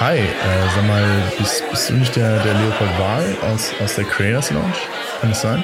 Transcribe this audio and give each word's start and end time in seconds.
Hi, 0.00 0.16
äh, 0.16 0.26
sag 0.74 0.86
mal, 0.86 1.04
bist, 1.36 1.62
bist, 1.70 1.90
du 1.90 1.92
nicht 1.92 2.16
der, 2.16 2.38
der 2.42 2.54
Leopold 2.54 2.98
Wahl 2.98 3.36
aus, 3.52 3.70
aus 3.84 3.96
der 3.96 4.04
Creators 4.04 4.50
Lounge? 4.50 4.72
Kann 5.20 5.28
das 5.28 5.42
sein? 5.42 5.62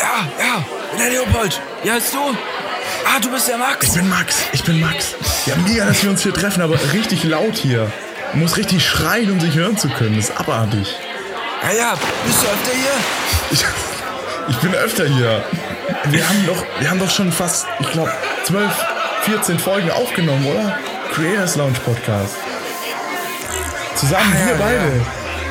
Ja, 0.00 0.26
ja, 0.44 0.64
der 0.98 1.10
Leopold. 1.10 1.60
Ja, 1.84 1.94
bist 1.94 2.12
du? 2.12 2.18
Ah, 2.18 3.20
du 3.22 3.30
bist 3.30 3.46
der 3.46 3.56
Max. 3.56 3.86
Ich 3.86 3.92
bin 3.92 4.08
Max, 4.08 4.36
ich 4.50 4.64
bin 4.64 4.80
Max. 4.80 5.14
Ja, 5.46 5.54
mega, 5.64 5.84
dass 5.84 6.02
wir 6.02 6.10
uns 6.10 6.24
hier 6.24 6.34
treffen, 6.34 6.60
aber 6.60 6.76
richtig 6.92 7.22
laut 7.22 7.54
hier. 7.54 7.88
Du 8.32 8.38
musst 8.38 8.56
richtig 8.56 8.84
schreien, 8.84 9.30
um 9.30 9.38
sich 9.38 9.54
hören 9.54 9.76
zu 9.76 9.88
können. 9.90 10.16
Das 10.16 10.30
ist 10.30 10.36
abartig. 10.36 10.96
Ja, 11.62 11.70
ja, 11.70 11.94
bist 12.26 12.42
du 12.42 12.46
öfter 12.48 12.72
hier? 12.72 12.90
Ich, 13.52 13.64
ich 14.48 14.56
bin 14.56 14.74
öfter 14.74 15.06
hier. 15.06 15.44
Wir 16.06 16.28
haben 16.28 16.46
doch, 16.48 16.64
wir 16.80 16.90
haben 16.90 16.98
doch 16.98 17.10
schon 17.10 17.30
fast, 17.30 17.64
ich 17.78 17.92
glaube, 17.92 18.10
12, 18.42 18.72
14 19.22 19.58
Folgen 19.60 19.88
aufgenommen, 19.92 20.44
oder? 20.46 20.76
Creators 21.14 21.54
Lounge 21.54 21.78
Podcast. 21.84 22.34
Zusammen, 23.98 24.32
wir 24.46 24.54
beide. 24.54 24.92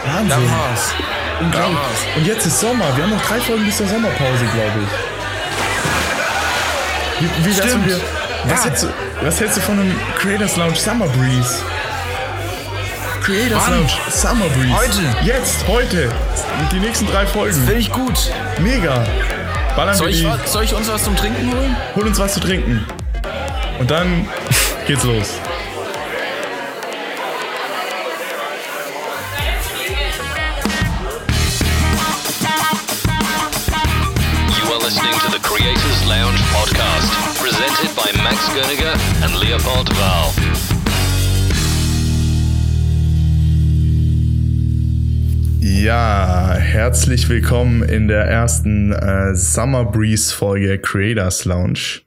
Wahnsinn. 0.06 0.52
war's. 0.52 0.94
Unglaublich. 1.40 1.78
Und 2.16 2.26
jetzt 2.26 2.46
ist 2.46 2.60
Sommer. 2.60 2.86
Wir 2.96 3.04
haben 3.04 3.12
noch 3.12 3.22
drei 3.26 3.40
Folgen 3.40 3.66
bis 3.66 3.78
zur 3.78 3.88
Sommerpause, 3.88 4.46
glaube 4.54 4.80
ich. 4.84 4.90
Wie, 7.20 7.46
wie 7.46 7.54
Stimmt. 7.54 7.88
wir, 7.88 8.00
was, 8.46 8.60
Ja. 8.60 8.64
hältst 8.66 8.84
du, 8.84 8.88
was 9.24 9.40
hältst 9.40 9.58
du 9.58 9.62
von 9.62 9.80
einem 9.80 9.96
Creators 10.20 10.56
Lounge 10.56 10.76
Summer 10.76 11.08
Breeze? 11.08 11.62
Creators 13.24 13.62
Wann? 13.66 13.74
Lounge 13.80 13.92
Summer 14.10 14.46
Breeze. 14.50 14.76
Heute. 14.78 15.02
Jetzt, 15.26 15.68
heute. 15.68 16.12
Die 16.72 16.80
nächsten 16.80 17.08
drei 17.08 17.26
Folgen. 17.28 17.54
Finde 17.54 17.74
ich 17.74 17.92
gut. 17.92 18.32
Mega. 18.60 19.04
Ballern 19.76 19.96
Soll 19.96 20.10
ich, 20.10 20.26
soll 20.46 20.64
ich 20.64 20.74
uns 20.74 20.88
was 20.90 21.04
zum 21.04 21.16
Trinken 21.16 21.52
holen? 21.52 21.76
Hol 21.96 22.08
uns 22.08 22.18
was 22.20 22.34
zu 22.34 22.40
trinken. 22.40 22.86
Und 23.80 23.92
dann 23.92 24.28
geht's 24.88 25.04
los. 25.04 25.34
Gerniger 38.58 38.94
and 39.22 39.40
Leopold 39.40 39.88
Wahl. 40.00 40.34
Ja, 45.60 46.56
herzlich 46.56 47.30
willkommen 47.30 47.84
in 47.84 48.08
der 48.08 48.24
ersten 48.24 48.94
äh, 48.94 49.36
Summer 49.36 49.86
Breeze 49.86 50.34
Folge 50.34 50.80
Creators 50.80 51.46
Lounge 51.46 52.02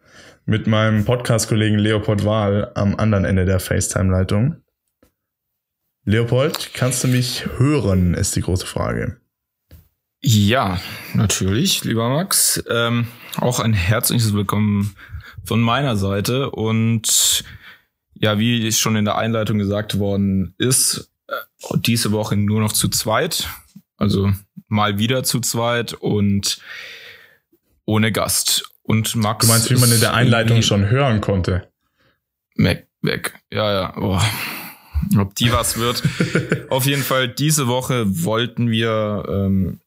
mit 0.45 0.67
meinem 0.67 1.05
Podcast-Kollegen 1.05 1.79
Leopold 1.79 2.25
Wahl 2.25 2.73
am 2.75 2.97
anderen 2.97 3.25
Ende 3.25 3.45
der 3.45 3.61
FaceTime-Leitung. 3.61 4.57
Leopold, 6.05 6.70
kannst 6.75 7.05
du 7.05 7.09
mich 7.09 7.47
hören, 7.59 8.14
ist 8.14 8.35
die 8.35 8.42
große 8.42 8.67
Frage. 8.67 9.20
Ja, 10.20 10.81
natürlich, 11.14 11.85
lieber 11.85 12.09
Max. 12.09 12.61
Ähm, 12.69 13.07
auch 13.37 13.61
ein 13.61 13.73
herzliches 13.73 14.35
Willkommen 14.35 14.97
von 15.51 15.61
meiner 15.62 15.97
Seite. 15.97 16.48
Und 16.53 17.43
ja, 18.15 18.39
wie 18.39 18.70
schon 18.70 18.95
in 18.95 19.05
der 19.05 19.19
Einleitung 19.19 19.59
gesagt 19.59 19.98
worden 19.98 20.55
ist, 20.59 21.11
äh, 21.27 21.34
diese 21.79 22.12
Woche 22.12 22.37
nur 22.37 22.61
noch 22.61 22.73
zu 22.73 22.89
zweit. 22.89 23.48
Also 23.97 24.33
mal 24.69 24.98
wieder 24.98 25.25
zu 25.25 25.41
zweit 25.41 25.92
und 25.92 26.61
ohne 27.84 28.12
Gast. 28.12 28.62
Und 28.84 29.17
Max. 29.17 29.45
Du 29.45 29.53
meinst, 29.53 29.70
wie 29.73 29.81
man 29.81 29.91
in 29.91 29.98
der 29.98 30.15
Einleitung 30.15 30.62
schon 30.62 30.89
hören 30.89 31.20
konnte? 31.20 31.69
Weg, 32.55 32.87
weg. 33.03 33.35
Ja, 33.53 33.73
ja. 33.73 33.92
Boah. 33.98 34.25
Ob 35.19 35.35
die 35.35 35.51
was 35.51 35.79
wird. 35.79 36.05
Auf 36.70 36.87
jeden 36.87 37.03
Fall, 37.03 37.29
diese 37.29 37.67
Woche 37.67 38.05
wollten 38.25 38.70
wir 38.70 39.25
ähm, 39.29 39.81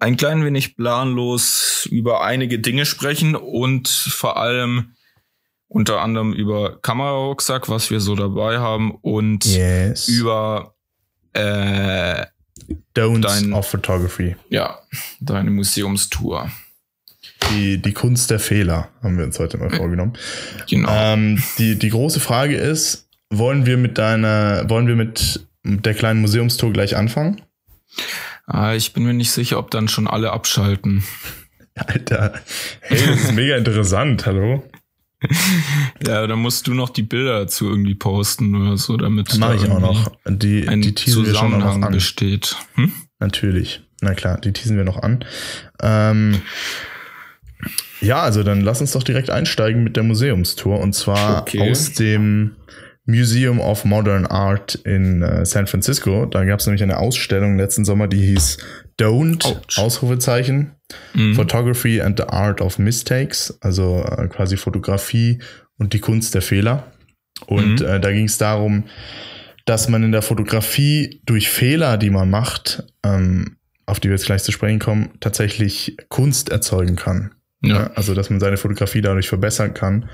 ein 0.00 0.16
klein 0.16 0.44
wenig 0.44 0.76
planlos 0.76 1.86
über 1.88 2.24
einige 2.24 2.58
Dinge 2.58 2.84
sprechen 2.84 3.36
und 3.36 3.86
vor 3.86 4.38
allem 4.38 4.94
unter 5.68 6.00
anderem 6.00 6.32
über 6.32 6.80
Kamerarucksack, 6.80 7.68
was 7.68 7.90
wir 7.90 8.00
so 8.00 8.14
dabei 8.16 8.58
haben 8.58 8.92
und 9.02 9.44
Yes. 9.44 10.08
über 10.08 10.74
äh, 11.34 12.24
Don'ts 12.96 13.20
dein- 13.22 13.52
of 13.52 13.68
Photography. 13.68 14.36
ja, 14.48 14.78
deine 15.20 15.50
Museumstour. 15.50 16.50
Die, 17.50 17.80
die 17.80 17.92
Kunst 17.92 18.30
der 18.30 18.40
Fehler 18.40 18.88
haben 19.02 19.16
wir 19.16 19.24
uns 19.24 19.38
heute 19.38 19.56
mal 19.58 19.70
vorgenommen. 19.70 20.14
Genau. 20.68 20.88
Ähm, 20.92 21.42
die, 21.58 21.78
die 21.78 21.88
große 21.90 22.20
Frage 22.20 22.56
ist, 22.56 23.08
wollen 23.30 23.64
wir 23.64 23.76
mit 23.76 23.96
deiner, 23.98 24.68
wollen 24.68 24.86
wir 24.86 24.96
mit 24.96 25.46
der 25.64 25.94
kleinen 25.94 26.20
Museumstour 26.20 26.72
gleich 26.72 26.96
anfangen? 26.96 27.42
ah, 28.46 28.74
ich 28.74 28.92
bin 28.92 29.04
mir 29.04 29.12
nicht 29.14 29.30
sicher, 29.30 29.58
ob 29.58 29.70
dann 29.70 29.88
schon 29.88 30.06
alle 30.08 30.32
abschalten. 30.32 31.04
Alter, 31.74 32.34
hey, 32.80 32.98
das 33.06 33.20
ist 33.24 33.32
mega 33.34 33.56
interessant, 33.56 34.26
hallo? 34.26 34.64
Ja, 36.06 36.26
dann 36.26 36.38
musst 36.38 36.66
du 36.66 36.74
noch 36.74 36.90
die 36.90 37.02
Bilder 37.02 37.40
dazu 37.40 37.68
irgendwie 37.68 37.94
posten 37.94 38.54
oder 38.54 38.76
so, 38.76 38.96
damit 38.96 39.36
Mache 39.38 39.56
da 39.56 39.62
ich 39.64 39.70
auch 39.70 39.80
noch. 39.80 40.12
Die, 40.26 40.64
die 40.80 40.94
teasen 40.94 41.26
wir 41.26 41.34
schon 41.34 41.58
noch 41.58 41.80
an. 41.80 41.92
besteht. 41.92 42.56
Hm? 42.74 42.92
Natürlich. 43.18 43.82
Na 44.00 44.14
klar, 44.14 44.38
die 44.40 44.52
teasen 44.52 44.76
wir 44.76 44.84
noch 44.84 45.02
an. 45.02 45.24
Ähm, 45.82 46.40
ja, 48.00 48.20
also 48.22 48.44
dann 48.44 48.60
lass 48.60 48.80
uns 48.80 48.92
doch 48.92 49.02
direkt 49.02 49.28
einsteigen 49.30 49.82
mit 49.82 49.96
der 49.96 50.04
Museumstour 50.04 50.78
und 50.78 50.92
zwar 50.94 51.42
Okay. 51.42 51.68
aus 51.70 51.92
dem 51.94 52.52
Museum 53.08 53.58
of 53.58 53.84
Modern 53.86 54.26
Art 54.26 54.74
in 54.84 55.22
äh, 55.22 55.44
San 55.46 55.66
Francisco. 55.66 56.26
Da 56.26 56.44
gab 56.44 56.60
es 56.60 56.66
nämlich 56.66 56.82
eine 56.82 56.98
Ausstellung 56.98 57.56
letzten 57.56 57.84
Sommer, 57.86 58.06
die 58.06 58.20
hieß 58.20 58.58
Don't, 59.00 59.44
Ouch. 59.46 59.78
Ausrufezeichen, 59.78 60.72
Mhm. 61.14 61.34
Photography 61.34 62.00
and 62.00 62.18
the 62.18 62.24
Art 62.28 62.60
of 62.60 62.78
Mistakes, 62.78 63.56
also 63.60 64.02
äh, 64.04 64.26
quasi 64.28 64.56
Fotografie 64.56 65.38
und 65.78 65.92
die 65.94 66.00
Kunst 66.00 66.34
der 66.34 66.42
Fehler. 66.42 66.92
Und 67.46 67.80
Mhm. 67.80 67.86
äh, 67.86 68.00
da 68.00 68.10
ging 68.12 68.26
es 68.26 68.36
darum, 68.38 68.84
dass 69.64 69.88
man 69.88 70.02
in 70.02 70.12
der 70.12 70.22
Fotografie 70.22 71.20
durch 71.26 71.48
Fehler, 71.50 71.96
die 71.98 72.10
man 72.10 72.28
macht, 72.30 72.84
ähm, 73.04 73.56
auf 73.86 74.00
die 74.00 74.08
wir 74.08 74.16
jetzt 74.16 74.26
gleich 74.26 74.42
zu 74.42 74.52
sprechen 74.52 74.78
kommen, 74.80 75.10
tatsächlich 75.20 75.96
Kunst 76.08 76.50
erzeugen 76.50 76.96
kann. 76.96 77.32
Ja. 77.62 77.90
Also, 77.94 78.14
dass 78.14 78.28
man 78.30 78.38
seine 78.40 78.56
Fotografie 78.58 79.00
dadurch 79.00 79.28
verbessern 79.28 79.72
kann 79.74 80.08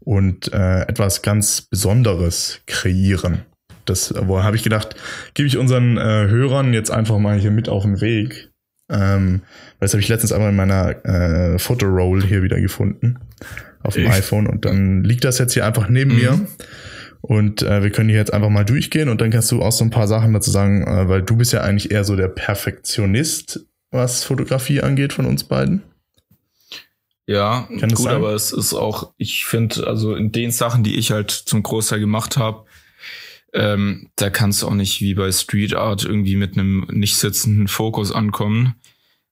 und 0.00 0.52
äh, 0.52 0.82
etwas 0.82 1.22
ganz 1.22 1.62
Besonderes 1.62 2.60
kreieren. 2.66 3.42
Das 3.84 4.14
wo 4.16 4.42
habe 4.42 4.56
ich 4.56 4.62
gedacht, 4.62 4.94
gebe 5.34 5.46
ich 5.46 5.56
unseren 5.56 5.96
äh, 5.96 6.28
Hörern 6.28 6.72
jetzt 6.72 6.90
einfach 6.90 7.18
mal 7.18 7.38
hier 7.38 7.50
mit 7.50 7.68
auf 7.68 7.82
den 7.82 8.00
Weg. 8.00 8.50
Ähm, 8.90 9.42
weil 9.78 9.86
das 9.86 9.92
habe 9.92 10.00
ich 10.00 10.08
letztens 10.08 10.32
einmal 10.32 10.50
in 10.50 10.56
meiner 10.56 11.04
äh, 11.04 11.58
Fotoroll 11.58 12.22
hier 12.24 12.42
wieder 12.42 12.60
gefunden 12.60 13.18
auf 13.82 13.94
dem 13.94 14.06
Echt? 14.06 14.18
iPhone 14.18 14.46
und 14.46 14.64
dann 14.64 15.04
liegt 15.04 15.24
das 15.24 15.38
jetzt 15.38 15.54
hier 15.54 15.64
einfach 15.64 15.88
neben 15.88 16.10
Mhm. 16.12 16.16
mir. 16.16 16.40
Und 17.22 17.62
äh, 17.62 17.82
wir 17.82 17.90
können 17.90 18.08
hier 18.08 18.18
jetzt 18.18 18.32
einfach 18.32 18.48
mal 18.48 18.64
durchgehen 18.64 19.08
und 19.08 19.20
dann 19.20 19.30
kannst 19.30 19.50
du 19.52 19.62
auch 19.62 19.72
so 19.72 19.84
ein 19.84 19.90
paar 19.90 20.08
Sachen 20.08 20.32
dazu 20.32 20.50
sagen, 20.50 20.86
äh, 20.86 21.08
weil 21.08 21.22
du 21.22 21.36
bist 21.36 21.52
ja 21.52 21.60
eigentlich 21.60 21.90
eher 21.90 22.04
so 22.04 22.16
der 22.16 22.28
Perfektionist, 22.28 23.66
was 23.90 24.24
Fotografie 24.24 24.80
angeht 24.80 25.12
von 25.12 25.26
uns 25.26 25.44
beiden. 25.44 25.82
Ja, 27.30 27.68
Kann 27.78 27.94
gut, 27.94 28.08
aber 28.08 28.34
es 28.34 28.50
ist 28.50 28.74
auch, 28.74 29.12
ich 29.16 29.44
finde, 29.44 29.86
also 29.86 30.16
in 30.16 30.32
den 30.32 30.50
Sachen, 30.50 30.82
die 30.82 30.96
ich 30.96 31.12
halt 31.12 31.30
zum 31.30 31.62
Großteil 31.62 32.00
gemacht 32.00 32.36
habe, 32.36 32.64
ähm, 33.52 34.10
da 34.16 34.30
kannst 34.30 34.62
du 34.62 34.66
auch 34.66 34.74
nicht 34.74 35.00
wie 35.00 35.14
bei 35.14 35.30
Street 35.30 35.74
Art 35.74 36.04
irgendwie 36.04 36.34
mit 36.34 36.54
einem 36.54 36.88
nicht 36.90 37.14
sitzenden 37.18 37.68
Fokus 37.68 38.10
ankommen, 38.10 38.74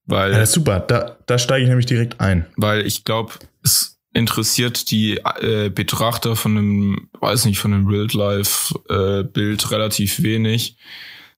weil 0.06 0.30
Ja, 0.30 0.46
super, 0.46 0.78
da, 0.78 1.18
da 1.26 1.38
steige 1.38 1.64
ich 1.64 1.68
nämlich 1.68 1.86
direkt 1.86 2.20
ein. 2.20 2.46
weil 2.54 2.86
ich 2.86 3.02
glaube, 3.02 3.32
es 3.64 3.98
interessiert 4.14 4.92
die 4.92 5.16
äh, 5.40 5.68
Betrachter 5.68 6.36
von 6.36 6.56
einem, 6.56 7.08
weiß 7.18 7.46
nicht, 7.46 7.58
von 7.58 7.74
einem 7.74 7.88
Wildlife-Bild 7.88 9.72
relativ 9.72 10.22
wenig, 10.22 10.76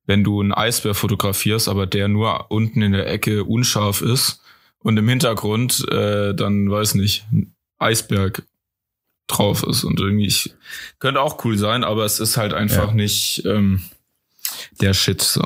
wenn 0.05 0.25
du 0.25 0.43
einen 0.43 0.52
Eisbär 0.52 0.93
fotografierst, 0.93 1.70
aber 1.70 1.87
der 1.87 2.08
nur 2.08 2.50
unten 2.50 2.82
in 2.82 2.93
der 2.93 3.11
Ecke 3.11 3.44
unscharf 3.44 4.02
ist 4.02 4.39
und 4.82 4.97
im 4.99 5.09
Hintergrund 5.09 5.87
äh, 5.91 6.35
dann, 6.35 6.71
weiß 6.71 6.94
nicht, 6.94 7.27
ein 7.32 7.55
Eisberg 7.79 8.43
drauf 9.27 9.62
ist 9.62 9.85
und 9.85 10.00
irgendwie 10.00 10.27
ich, 10.27 10.55
könnte 10.99 11.21
auch 11.21 11.44
cool 11.44 11.56
sein, 11.56 11.85
aber 11.85 12.05
es 12.05 12.19
ist 12.21 12.37
halt 12.37 12.53
einfach 12.53 12.88
Ja. 12.88 12.94
nicht 12.94 13.43
ähm, 13.47 13.81
der 14.81 14.93
Shit 14.94 15.23
so. 15.23 15.44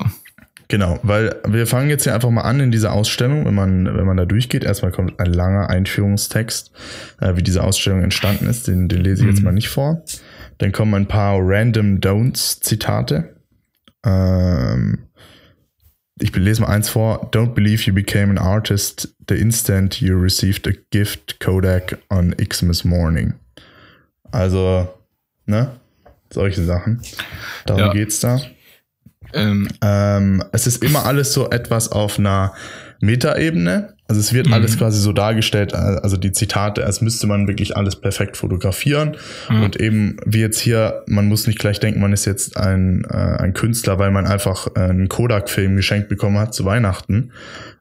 Genau, 0.68 0.98
weil 1.02 1.40
wir 1.46 1.66
fangen 1.66 1.90
jetzt 1.90 2.04
hier 2.04 2.14
einfach 2.14 2.30
mal 2.30 2.40
an 2.42 2.58
in 2.58 2.70
dieser 2.70 2.92
Ausstellung, 2.92 3.44
wenn 3.44 3.54
man, 3.54 3.84
wenn 3.84 4.06
man 4.06 4.16
da 4.16 4.24
durchgeht. 4.24 4.64
Erstmal 4.64 4.92
kommt 4.92 5.20
ein 5.20 5.30
langer 5.32 5.68
Einführungstext, 5.68 6.72
äh, 7.20 7.36
wie 7.36 7.42
diese 7.42 7.62
Ausstellung 7.62 8.02
entstanden 8.02 8.46
ist. 8.46 8.66
Den, 8.66 8.88
den 8.88 9.02
lese 9.02 9.24
ich 9.24 9.28
jetzt 9.28 9.40
Mhm. 9.40 9.44
mal 9.44 9.52
nicht 9.52 9.68
vor. 9.68 10.02
Dann 10.58 10.72
kommen 10.72 10.94
ein 10.94 11.06
paar 11.06 11.36
random 11.38 12.00
Don'ts 12.00 12.62
Zitate. 12.62 13.36
Ähm, 14.06 15.00
ich 16.24 16.34
lese 16.34 16.62
mal 16.62 16.68
eins 16.68 16.88
vor. 16.88 17.30
Don't 17.32 17.52
believe 17.54 17.82
you 17.84 17.92
became 17.92 18.30
an 18.30 18.38
artist 18.38 19.14
the 19.28 19.34
instant 19.34 20.00
you 20.00 20.16
received 20.18 20.66
a 20.66 20.72
gift 20.90 21.38
Kodak 21.38 21.98
on 22.08 22.34
Xmas 22.36 22.82
morning. 22.82 23.34
Also, 24.32 24.88
ne? 25.46 25.70
solche 26.30 26.64
Sachen. 26.64 27.02
Darum 27.66 27.82
Ja. 27.82 27.92
geht's 27.92 28.20
da. 28.20 28.40
Ähm, 29.34 29.68
Ähm, 29.82 30.42
es 30.52 30.66
ist 30.66 30.82
immer 30.82 31.04
alles 31.04 31.32
so 31.34 31.50
etwas 31.50 31.92
auf 31.92 32.18
einer 32.18 32.54
Metaebene. 33.00 33.93
Also 34.06 34.20
es 34.20 34.34
wird 34.34 34.48
Mhm. 34.48 34.52
alles 34.52 34.76
quasi 34.76 35.00
so 35.00 35.12
dargestellt, 35.14 35.72
äh, 35.72 35.76
also 35.76 36.18
die 36.18 36.30
Zitate, 36.32 36.84
als 36.84 37.00
müsste 37.00 37.26
man 37.26 37.48
wirklich 37.48 37.74
alles 37.76 37.96
perfekt 37.96 38.36
fotografieren. 38.36 39.16
Mhm. 39.48 39.62
Und 39.62 39.80
eben 39.80 40.16
wie 40.26 40.40
jetzt 40.40 40.58
hier, 40.60 41.02
man 41.06 41.26
muss 41.26 41.46
nicht 41.46 41.58
gleich 41.58 41.80
denken, 41.80 42.00
man 42.00 42.12
ist 42.12 42.26
jetzt 42.26 42.58
ein, 42.58 43.04
äh, 43.10 43.16
ein 43.16 43.54
Künstler, 43.54 43.98
weil 43.98 44.10
man 44.10 44.26
einfach 44.26 44.66
äh, 44.76 44.80
einen 44.80 45.08
Kodak-Film 45.08 45.76
geschenkt 45.76 46.08
bekommen 46.10 46.38
hat 46.38 46.52
zu 46.54 46.66
Weihnachten. 46.66 47.30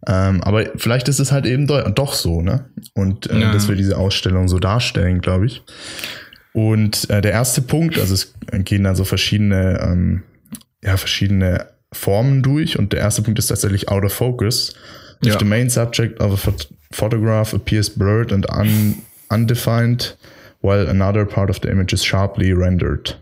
Ähm, 0.08 0.42
aber 0.44 0.66
vielleicht 0.78 1.10
ist 1.10 1.20
es 1.20 1.32
halt 1.34 1.46
eben 1.46 1.68
do 1.68 1.82
doch 1.94 2.14
so, 2.14 2.42
ne? 2.42 2.66
Und 2.94 3.30
äh, 3.30 3.40
Ja. 3.40 3.52
dass 3.52 3.68
wir 3.68 3.76
diese 3.76 3.98
Ausstellung 3.98 4.48
so 4.48 4.60
darstellen, 4.60 5.20
glaube 5.20 5.46
ich. 5.48 5.62
Und 6.54 7.10
äh, 7.10 7.22
der 7.22 7.32
erste 7.32 7.62
Punkt, 7.62 7.98
also 8.00 8.14
es 8.14 8.34
gehen 8.64 8.84
dann 8.84 8.96
so 8.96 9.04
verschiedene, 9.06 9.80
ähm, 9.82 10.24
ja, 10.84 10.96
verschiedene 10.98 11.68
Formen 11.92 12.44
durch. 12.44 12.78
Und 12.80 12.94
der 12.94 13.00
erste 13.00 13.22
Punkt 13.24 13.40
ist 13.40 13.48
tatsächlich 13.48 13.90
out 13.90 14.04
of 14.06 14.14
focus. 14.14 14.76
If 15.26 15.34
Ja. 15.34 15.40
the 15.40 15.46
main 15.46 15.70
subject 15.70 16.20
of 16.22 16.34
a 16.34 16.38
phot 16.38 16.68
photograph 16.92 17.54
appears 17.54 17.90
blurred 17.90 18.32
and 18.32 18.50
un 18.50 18.96
undefined, 19.32 20.16
while 20.62 20.88
another 20.88 21.26
part 21.26 21.50
of 21.50 21.60
the 21.62 21.70
image 21.70 21.94
is 21.94 22.06
sharply 22.06 22.52
rendered. 22.54 23.20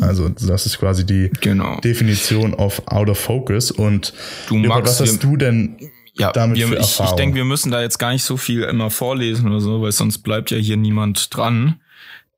Also 0.00 0.30
das 0.30 0.64
ist 0.64 0.78
quasi 0.78 1.04
die 1.04 1.30
genau. 1.42 1.78
Definition 1.80 2.54
of 2.54 2.80
out 2.86 3.10
of 3.10 3.18
focus. 3.18 3.70
Und 3.70 4.12
Du 4.48 4.56
magst 4.56 5.00
was 5.00 5.08
hast 5.08 5.22
du 5.22 5.36
denn 5.36 5.76
ja, 6.14 6.32
damit 6.32 6.56
wir, 6.58 6.68
für 6.68 6.76
ich, 6.76 7.00
ich 7.00 7.10
denke, 7.12 7.36
wir 7.36 7.44
müssen 7.44 7.70
da 7.70 7.82
jetzt 7.82 7.98
gar 7.98 8.12
nicht 8.12 8.24
so 8.24 8.36
viel 8.38 8.62
immer 8.62 8.90
vorlesen 8.90 9.46
oder 9.48 9.60
so, 9.60 9.82
weil 9.82 9.92
sonst 9.92 10.18
bleibt 10.18 10.50
ja 10.50 10.56
hier 10.58 10.76
niemand 10.78 11.34
dran. 11.34 11.80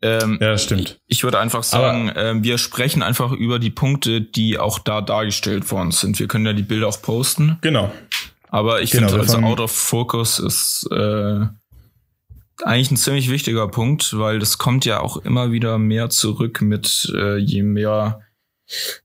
Ähm, 0.03 0.39
Ja, 0.41 0.51
das 0.51 0.65
stimmt. 0.65 0.99
Ich 1.07 1.23
würde 1.25 1.39
einfach 1.39 1.63
sagen, 1.63 2.11
ähm, 2.17 2.43
wir 2.45 2.59
sprechen 2.59 3.03
einfach 3.03 3.31
über 3.33 3.59
die 3.61 3.71
Punkte, 3.71 4.21
die 4.21 4.59
auch 4.59 4.79
da 4.81 5.01
dargestellt 5.01 5.71
worden 5.71 5.93
sind. 5.93 6.19
Wir 6.19 6.27
können 6.29 6.47
ja 6.47 6.53
die 6.53 6.63
Bilder 6.63 6.89
auch 6.89 7.01
posten, 7.01 7.59
Genau. 7.63 7.93
Aber 8.55 8.83
ich 8.83 8.93
Genau, 8.93 9.09
finde, 9.09 9.23
also 9.23 9.39
Out 9.39 9.59
of 9.59 9.73
Focus 9.73 10.39
ist 10.39 10.87
äh, 10.93 11.41
eigentlich 12.63 12.93
ein 12.93 12.97
ziemlich 12.97 13.29
wichtiger 13.29 13.67
Punkt, 13.67 14.17
weil 14.17 14.39
das 14.39 14.59
kommt 14.59 14.85
ja 14.85 15.01
auch 15.01 15.17
immer 15.17 15.51
wieder 15.51 15.77
mehr 15.77 16.09
zurück 16.09 16.61
mit 16.61 17.13
äh, 17.17 17.37
je 17.37 17.65
mehr 17.65 18.21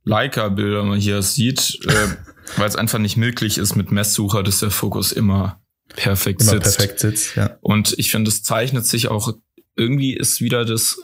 Leica-Bilder 0.03 0.83
man 0.83 0.99
hier 0.99 1.23
sieht, 1.23 1.79
äh, 1.87 2.09
weil 2.57 2.69
es 2.69 2.75
einfach 2.75 2.99
nicht 2.99 3.17
möglich 3.17 3.57
ist 3.57 3.75
mit 3.75 3.91
Messsucher, 3.91 4.43
dass 4.43 4.59
der 4.59 4.69
Fokus 4.69 5.11
immer 5.11 5.59
perfekt 5.95 6.41
Immer 6.41 6.51
sitzt. 6.51 6.77
perfekt 6.77 6.99
sitzt, 6.99 7.35
ja. 7.35 7.57
Und 7.61 7.95
ich 7.97 8.11
finde, 8.11 8.29
es 8.29 8.43
zeichnet 8.43 8.85
sich 8.85 9.07
auch, 9.07 9.33
irgendwie 9.75 10.13
ist 10.13 10.41
wieder 10.41 10.63
das, 10.63 11.01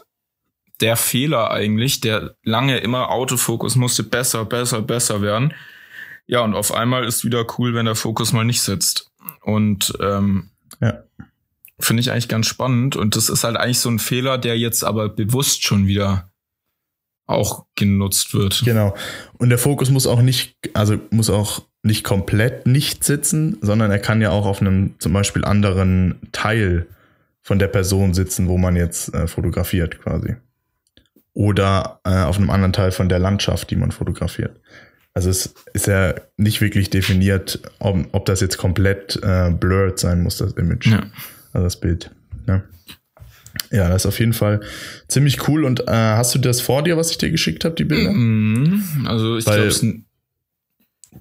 der 0.82 0.98
Fehler 0.98 1.50
eigentlich, 1.50 2.00
der 2.00 2.36
lange 2.44 2.78
immer 2.78 3.10
Autofokus 3.10 3.76
musste 3.76 4.04
besser, 4.04 4.46
besser, 4.46 4.84
besser 4.84 5.24
werden. 5.24 5.52
Ja, 6.28 6.42
und 6.42 6.56
auf 6.56 6.74
einmal 6.74 7.06
ist 7.06 7.24
wieder 7.24 7.46
cool, 7.58 7.74
wenn 7.74 7.86
der 7.86 7.96
Fokus 7.96 8.34
mal 8.34 8.46
nicht 8.46 8.62
sitzt. 8.62 9.12
Und 9.42 9.94
ähm, 10.00 10.50
Ja. 10.82 11.04
finde 11.80 12.02
ich 12.02 12.12
eigentlich 12.12 12.28
ganz 12.28 12.48
spannend. 12.48 12.96
Und 12.96 13.16
das 13.16 13.30
ist 13.30 13.44
halt 13.44 13.58
eigentlich 13.58 13.80
so 13.80 13.90
ein 13.90 14.00
Fehler, 14.00 14.38
der 14.38 14.58
jetzt 14.58 14.84
aber 14.84 15.10
bewusst 15.10 15.64
schon 15.64 15.88
wieder 15.88 16.30
auch 17.28 17.66
genutzt 17.76 18.34
wird. 18.34 18.62
Genau. 18.66 18.96
Und 19.38 19.50
der 19.50 19.58
Fokus 19.58 19.90
muss 19.90 20.08
auch 20.08 20.22
nicht, 20.22 20.56
also 20.74 21.00
muss 21.10 21.30
auch 21.30 21.64
nicht 21.84 22.04
komplett 22.04 22.66
nicht 22.66 23.04
sitzen, 23.04 23.58
sondern 23.62 23.92
er 23.92 24.00
kann 24.00 24.22
ja 24.22 24.32
auch 24.32 24.46
auf 24.46 24.62
einem 24.62 24.96
zum 25.00 25.14
Beispiel 25.14 25.46
anderen 25.46 26.20
Teil 26.32 26.88
von 27.42 27.60
der 27.60 27.68
Person 27.68 28.14
sitzen, 28.16 28.48
wo 28.48 28.58
man 28.58 28.76
jetzt 28.76 29.14
äh, 29.14 29.28
fotografiert 29.28 30.00
quasi. 30.02 30.36
Oder 31.34 32.00
äh, 32.04 32.24
auf 32.24 32.38
einem 32.38 32.50
anderen 32.50 32.74
Teil 32.74 32.92
von 32.92 33.10
der 33.10 33.20
Landschaft, 33.20 33.70
die 33.70 33.76
man 33.76 33.92
fotografiert. 33.92 34.60
Also 35.16 35.30
es 35.30 35.54
ist 35.74 35.88
ja 35.88 36.14
nicht 36.38 36.60
wirklich 36.62 36.90
definiert, 36.90 37.62
ob, 37.80 38.06
ob 38.12 38.26
das 38.26 38.42
jetzt 38.42 38.58
komplett 38.58 39.18
äh, 39.24 39.50
blurred 39.50 39.98
sein 39.98 40.22
muss, 40.22 40.38
das 40.38 40.52
Image. 40.54 40.88
Ja. 40.88 41.04
Also 41.54 41.64
das 41.64 41.80
Bild. 41.80 42.12
Ja. 42.48 42.64
ja, 43.72 43.88
das 43.90 44.04
ist 44.04 44.06
auf 44.08 44.20
jeden 44.20 44.34
Fall 44.34 44.60
ziemlich 45.08 45.48
cool. 45.48 45.64
Und 45.64 45.88
äh, 45.88 45.92
hast 45.94 46.36
du 46.36 46.40
das 46.40 46.60
vor 46.62 46.84
dir, 46.84 46.98
was 46.98 47.12
ich 47.12 47.18
dir 47.18 47.32
geschickt 47.32 47.64
habe, 47.66 47.76
die 47.76 47.86
Bilder? 47.86 48.12
Mhm. 48.12 49.06
Also 49.08 49.38
ich 49.38 49.46
glaube, 49.46 49.72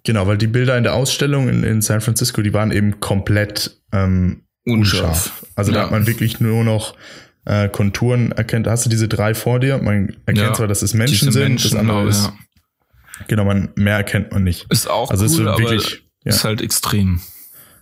Genau, 0.02 0.26
weil 0.26 0.38
die 0.38 0.48
Bilder 0.48 0.76
in 0.76 0.82
der 0.82 0.94
Ausstellung 0.94 1.48
in, 1.48 1.62
in 1.62 1.80
San 1.80 2.00
Francisco, 2.00 2.42
die 2.42 2.52
waren 2.52 2.72
eben 2.72 2.98
komplett 3.00 3.80
ähm, 3.92 4.42
unscharf. 4.66 5.44
Also 5.54 5.70
da 5.70 5.78
Ja. 5.78 5.84
hat 5.84 5.92
man 5.92 6.06
wirklich 6.08 6.40
nur 6.40 6.64
noch 6.64 6.96
äh, 7.44 7.68
Konturen 7.68 8.32
erkennt. 8.32 8.66
Hast 8.66 8.84
du 8.84 8.90
diese 8.90 9.06
drei 9.06 9.34
vor 9.34 9.60
dir? 9.60 9.78
Man 9.78 10.08
erkennt 10.26 10.38
Ja, 10.38 10.52
zwar, 10.52 10.66
dass 10.66 10.82
es 10.82 10.94
Menschen 10.94 11.30
sind, 11.30 11.42
Menschen, 11.44 11.70
das 11.70 11.78
andere 11.78 12.08
ist. 12.08 12.32
Genau, 13.28 13.44
man, 13.44 13.70
mehr 13.76 13.96
erkennt 13.96 14.32
man 14.32 14.44
nicht. 14.44 14.66
Ist 14.70 14.88
auch 14.88 15.10
Also 15.10 15.24
es 15.24 15.38
cool, 15.38 15.48
aber 15.48 15.58
wirklich- 15.58 16.04
ja. 16.24 16.30
ist 16.30 16.44
halt 16.44 16.60
extrem. 16.62 17.20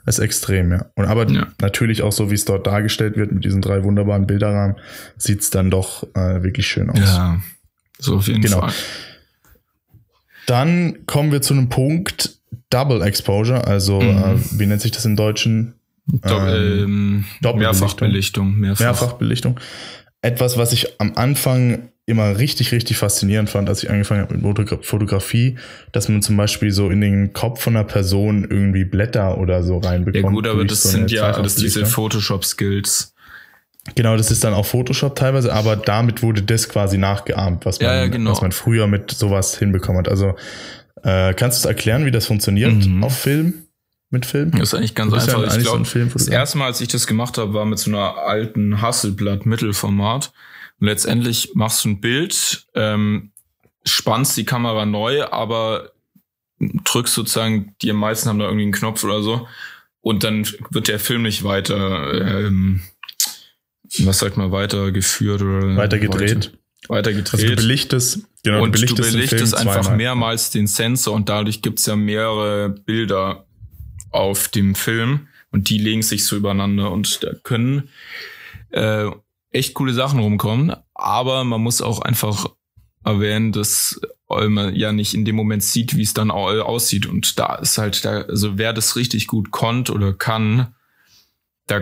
Ist 0.04 0.18
extrem, 0.18 0.72
ja. 0.72 0.86
Und 0.96 1.04
aber 1.06 1.30
Ja. 1.30 1.46
natürlich 1.60 2.02
auch 2.02 2.10
so, 2.12 2.30
wie 2.30 2.34
es 2.34 2.44
dort 2.44 2.66
dargestellt 2.66 3.16
wird, 3.16 3.30
mit 3.30 3.44
diesen 3.44 3.60
drei 3.62 3.84
wunderbaren 3.84 4.26
Bilderrahmen, 4.26 4.76
sieht's 5.16 5.50
dann 5.50 5.70
doch 5.70 6.02
äh, 6.14 6.42
wirklich 6.42 6.66
schön 6.66 6.90
aus. 6.90 6.98
Ja, 6.98 7.40
so 8.00 8.16
auf 8.16 8.26
jeden 8.26 8.42
Genau. 8.42 8.60
Fall. 8.62 8.72
Dann 10.46 11.06
kommen 11.06 11.30
wir 11.32 11.40
zu 11.40 11.54
einem 11.54 11.68
Punkt 11.68 12.38
Double 12.70 13.02
Exposure, 13.02 13.64
also 13.66 14.00
Mhm. 14.00 14.18
äh, 14.18 14.58
wie 14.58 14.66
nennt 14.66 14.82
sich 14.82 14.90
das 14.90 15.04
im 15.04 15.14
Deutschen? 15.16 15.74
Dopp 16.06 16.48
ähm, 16.48 17.24
Doppelbelichtung. 17.42 17.58
Mehrfachbelichtung. 17.58 18.56
Mehrfach. 18.58 18.80
Mehrfachbelichtung. 18.84 19.60
Etwas, 20.20 20.56
was 20.58 20.72
ich 20.72 21.00
am 21.00 21.12
Anfang 21.14 21.90
immer 22.06 22.36
richtig, 22.38 22.72
richtig 22.72 22.96
faszinierend 22.96 23.48
fand, 23.48 23.68
als 23.68 23.82
ich 23.82 23.90
angefangen 23.90 24.22
habe 24.22 24.34
mit 24.36 24.44
Fotogra- 24.44 24.82
Fotografie, 24.82 25.56
dass 25.92 26.08
man 26.08 26.20
zum 26.22 26.36
Beispiel 26.36 26.72
so 26.72 26.90
in 26.90 27.00
den 27.00 27.32
Kopf 27.32 27.62
von 27.62 27.76
einer 27.76 27.84
Person 27.84 28.42
irgendwie 28.50 28.84
Blätter 28.84 29.38
oder 29.38 29.62
so 29.62 29.80
Ja 29.82 29.90
reinbekommt. 29.90 30.34
gut, 30.34 30.46
aber 30.48 30.64
das 30.64 30.82
so 30.82 30.88
sind 30.88 31.10
ja 31.12 31.22
alles 31.30 31.54
diese 31.54 31.80
Zweifachbelichtung. 31.80 31.86
Photoshop-Skills. 32.04 33.14
Genau, 33.94 34.16
das 34.16 34.30
ist 34.30 34.44
dann 34.44 34.54
auch 34.54 34.66
Photoshop 34.66 35.16
teilweise, 35.16 35.52
aber 35.52 35.76
damit 35.76 36.22
wurde 36.22 36.42
das 36.42 36.68
quasi 36.68 36.98
nachgeahmt, 36.98 37.66
was 37.66 37.80
man, 37.80 37.88
Ja, 37.88 37.94
ja, 37.96 38.06
genau. 38.06 38.30
was 38.32 38.40
man 38.40 38.52
früher 38.52 38.86
mit 38.86 39.10
sowas 39.10 39.56
hinbekommen 39.58 39.98
hat. 39.98 40.08
Also 40.08 40.34
äh, 41.02 41.34
kannst 41.34 41.58
du 41.58 41.60
es 41.62 41.64
erklären, 41.64 42.04
wie 42.04 42.10
das 42.12 42.26
funktioniert 42.26 42.72
Mhm. 42.86 43.02
auf 43.02 43.16
Film? 43.18 43.54
Mit 44.10 44.26
Film? 44.26 44.50
Das 44.52 44.68
ist 44.68 44.74
eigentlich 44.74 44.94
ganz 44.94 45.12
bist 45.12 45.26
ja 45.28 45.34
einfach. 45.36 45.56
ich 45.56 45.64
so 45.64 45.70
glaube, 45.70 45.84
Filmfotograf. 45.86 46.26
das 46.26 46.32
erste 46.34 46.58
Mal, 46.58 46.66
als 46.66 46.80
ich 46.80 46.88
das 46.88 47.06
gemacht 47.06 47.38
habe, 47.38 47.54
war 47.54 47.64
mit 47.64 47.78
so 47.78 47.90
einer 47.90 48.18
alten 48.18 48.82
Hasselblatt 48.82 49.46
Mittelformat. 49.46 50.32
Und 50.82 50.88
letztendlich 50.88 51.52
machst 51.54 51.84
du 51.84 51.90
ein 51.90 52.00
Bild, 52.00 52.66
ähm, 52.74 53.30
spannst 53.84 54.36
die 54.36 54.44
Kamera 54.44 54.84
neu, 54.84 55.22
aber 55.22 55.92
drückst 56.58 57.14
sozusagen, 57.14 57.76
die 57.80 57.92
meisten 57.92 58.28
haben 58.28 58.40
da 58.40 58.46
irgendwie 58.46 58.64
einen 58.64 58.72
Knopf 58.72 59.04
oder 59.04 59.22
so. 59.22 59.46
Und 60.00 60.24
dann 60.24 60.44
wird 60.70 60.88
der 60.88 60.98
Film 60.98 61.22
nicht 61.22 61.44
weiter, 61.44 62.46
ähm, 62.46 62.82
was 64.00 64.18
sagt 64.18 64.36
man, 64.36 64.50
weitergeführt 64.50 65.42
oder 65.42 65.76
Weiter 65.76 66.00
gedreht. 66.00 66.58
Weiter, 66.88 67.10
weiter 67.14 67.32
Also 67.32 67.46
du 67.46 67.54
belichtest, 67.54 68.26
genau, 68.42 68.64
und 68.64 68.74
du 68.74 68.80
belichtest, 68.80 69.08
den 69.08 69.12
belichtest 69.12 69.54
Film 69.54 69.68
einfach 69.68 69.82
zweimal. 69.82 69.98
mehrmals 69.98 70.50
den 70.50 70.66
Sensor 70.66 71.14
und 71.14 71.28
dadurch 71.28 71.62
gibt's 71.62 71.86
ja 71.86 71.94
mehrere 71.94 72.70
Bilder 72.70 73.46
auf 74.10 74.48
dem 74.48 74.74
Film 74.74 75.28
und 75.52 75.70
die 75.70 75.78
legen 75.78 76.02
sich 76.02 76.24
so 76.24 76.34
übereinander 76.34 76.90
und 76.90 77.22
da 77.22 77.34
können 77.44 77.88
äh, 78.72 79.08
echt 79.52 79.74
coole 79.74 79.92
Sachen 79.92 80.18
rumkommen, 80.20 80.74
aber 80.94 81.44
man 81.44 81.60
muss 81.62 81.82
auch 81.82 82.00
einfach 82.00 82.46
erwähnen, 83.04 83.52
dass 83.52 84.00
man 84.28 84.74
ja 84.74 84.92
nicht 84.92 85.12
in 85.14 85.24
dem 85.24 85.36
Moment 85.36 85.62
sieht, 85.62 85.96
wie 85.96 86.02
es 86.02 86.14
dann 86.14 86.30
au- 86.30 86.62
aussieht 86.62 87.06
und 87.06 87.38
da 87.38 87.56
ist 87.56 87.76
halt 87.78 88.04
da, 88.04 88.22
also 88.22 88.56
wer 88.58 88.72
das 88.72 88.96
richtig 88.96 89.26
gut 89.26 89.50
konnt 89.50 89.90
oder 89.90 90.12
kann, 90.14 90.74
da 91.66 91.80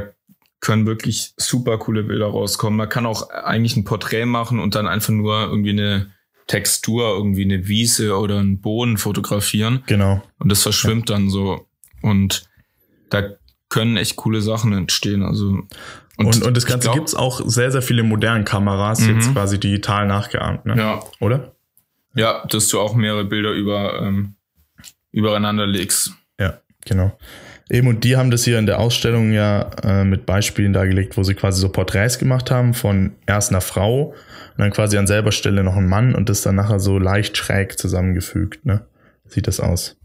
können 0.60 0.84
wirklich 0.86 1.32
super 1.36 1.78
coole 1.78 2.02
Bilder 2.02 2.26
rauskommen. 2.26 2.76
Man 2.76 2.88
kann 2.88 3.06
auch 3.06 3.30
eigentlich 3.30 3.76
ein 3.76 3.84
Porträt 3.84 4.26
machen 4.26 4.58
und 4.58 4.74
dann 4.74 4.86
einfach 4.88 5.12
nur 5.12 5.42
irgendwie 5.42 5.70
eine 5.70 6.10
Textur, 6.48 7.08
irgendwie 7.16 7.44
eine 7.44 7.68
Wiese 7.68 8.18
oder 8.18 8.38
einen 8.40 8.60
Boden 8.60 8.98
fotografieren 8.98 9.84
Genau. 9.86 10.20
und 10.38 10.50
das 10.50 10.62
verschwimmt 10.62 11.08
dann 11.08 11.30
so 11.30 11.66
und 12.02 12.44
da 13.10 13.22
können 13.68 13.96
echt 13.96 14.16
coole 14.16 14.40
Sachen 14.42 14.72
entstehen. 14.72 15.22
Also 15.22 15.60
Und, 16.26 16.42
und, 16.42 16.56
das 16.56 16.64
ich 16.64 16.70
Ganze 16.70 16.84
glaub- 16.86 16.94
gibt's 16.96 17.14
auch 17.14 17.40
sehr, 17.46 17.70
sehr 17.72 17.82
viele 17.82 18.02
modernen 18.02 18.44
Kameras, 18.44 19.00
Mhm. 19.00 19.14
jetzt 19.16 19.32
quasi 19.32 19.58
digital 19.58 20.06
nachgeahmt, 20.06 20.66
ne? 20.66 20.74
Ja, 20.76 21.00
Oder? 21.20 21.52
ja, 22.14 22.44
dass 22.48 22.68
du 22.68 22.80
auch 22.80 22.94
mehrere 22.94 23.24
Bilder 23.24 23.52
über 23.52 24.00
ähm, 24.02 24.34
übereinander 25.12 25.66
legst. 25.66 26.12
Ja, 26.38 26.60
genau. 26.84 27.16
Eben, 27.70 27.86
und 27.86 28.02
die 28.02 28.16
haben 28.16 28.30
das 28.32 28.44
hier 28.44 28.58
in 28.58 28.66
der 28.66 28.80
Ausstellung 28.80 29.32
ja 29.32 29.70
äh, 29.84 30.04
mit 30.04 30.26
Beispielen 30.26 30.72
dargelegt, 30.72 31.16
wo 31.16 31.22
sie 31.22 31.34
quasi 31.34 31.60
so 31.60 31.68
Porträts 31.68 32.18
gemacht 32.18 32.50
haben 32.50 32.74
von 32.74 33.12
erst 33.26 33.50
einer 33.50 33.60
Frau 33.60 34.06
und 34.06 34.58
dann 34.58 34.72
quasi 34.72 34.98
an 34.98 35.06
selber 35.06 35.30
Stelle 35.30 35.62
noch 35.62 35.76
ein 35.76 35.88
Mann 35.88 36.14
und 36.16 36.28
das 36.28 36.42
dann 36.42 36.56
nachher 36.56 36.80
so 36.80 36.98
leicht 36.98 37.36
schräg 37.36 37.78
zusammengefügt, 37.78 38.66
ne? 38.66 38.86
Sieht 39.24 39.46
das 39.46 39.60
aus. 39.60 39.96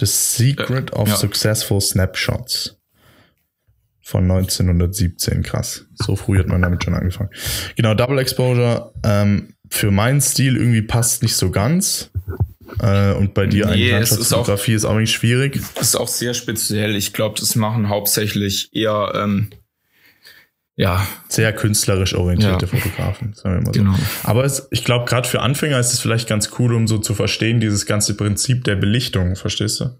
The 0.00 0.06
Secret 0.06 0.90
Äh, 0.92 0.94
of 0.96 1.08
ja. 1.08 1.16
Successful 1.16 1.80
Snapshots. 1.80 2.78
Von 4.12 4.30
1917. 4.30 5.42
Krass. 5.42 5.86
So 5.94 6.14
früh 6.16 6.38
hat 6.38 6.46
man 6.46 6.62
damit 6.62 6.84
schon 6.84 6.94
angefangen. 6.94 7.30
Genau, 7.76 7.94
Double 7.94 8.18
Exposure. 8.18 8.92
Ähm, 9.04 9.54
für 9.68 9.90
meinen 9.90 10.20
Stil 10.20 10.56
irgendwie 10.56 10.82
passt 10.82 11.22
nicht 11.22 11.34
so 11.34 11.50
ganz. 11.50 12.10
Äh, 12.80 13.12
und 13.14 13.34
bei 13.34 13.46
dir 13.46 13.66
Nee, 13.66 13.72
eigentlich 13.72 13.84
es 13.84 14.10
ist 14.12 14.18
Landschaftsfotografie 14.18 14.74
ist 14.74 14.84
auch 14.84 14.98
nicht 14.98 15.12
schwierig. 15.12 15.60
Das 15.74 15.88
ist 15.88 15.96
auch 15.96 16.08
sehr 16.08 16.34
speziell. 16.34 16.94
Ich 16.94 17.12
glaube, 17.12 17.40
das 17.40 17.56
machen 17.56 17.88
hauptsächlich 17.88 18.68
eher, 18.72 19.12
ähm, 19.16 19.48
ja, 20.76 21.06
Sehr 21.28 21.52
künstlerisch 21.52 22.14
orientierte 22.14 22.66
Ja. 22.66 22.78
Fotografen, 22.78 23.34
sagen 23.34 23.56
wir 23.56 23.60
mal 23.62 23.74
so. 23.74 23.80
genau. 23.80 23.94
Aber 24.24 24.44
es, 24.44 24.68
ich 24.70 24.84
glaube, 24.84 25.04
gerade 25.06 25.28
für 25.28 25.40
Anfänger 25.40 25.78
ist 25.78 25.92
es 25.92 26.00
vielleicht 26.00 26.28
ganz 26.28 26.50
cool, 26.58 26.74
um 26.74 26.86
so 26.86 26.98
zu 26.98 27.14
verstehen, 27.14 27.60
dieses 27.60 27.84
ganze 27.86 28.14
Prinzip 28.16 28.64
der 28.64 28.76
Belichtung, 28.76 29.36
verstehst 29.36 29.80
du? 29.80 29.90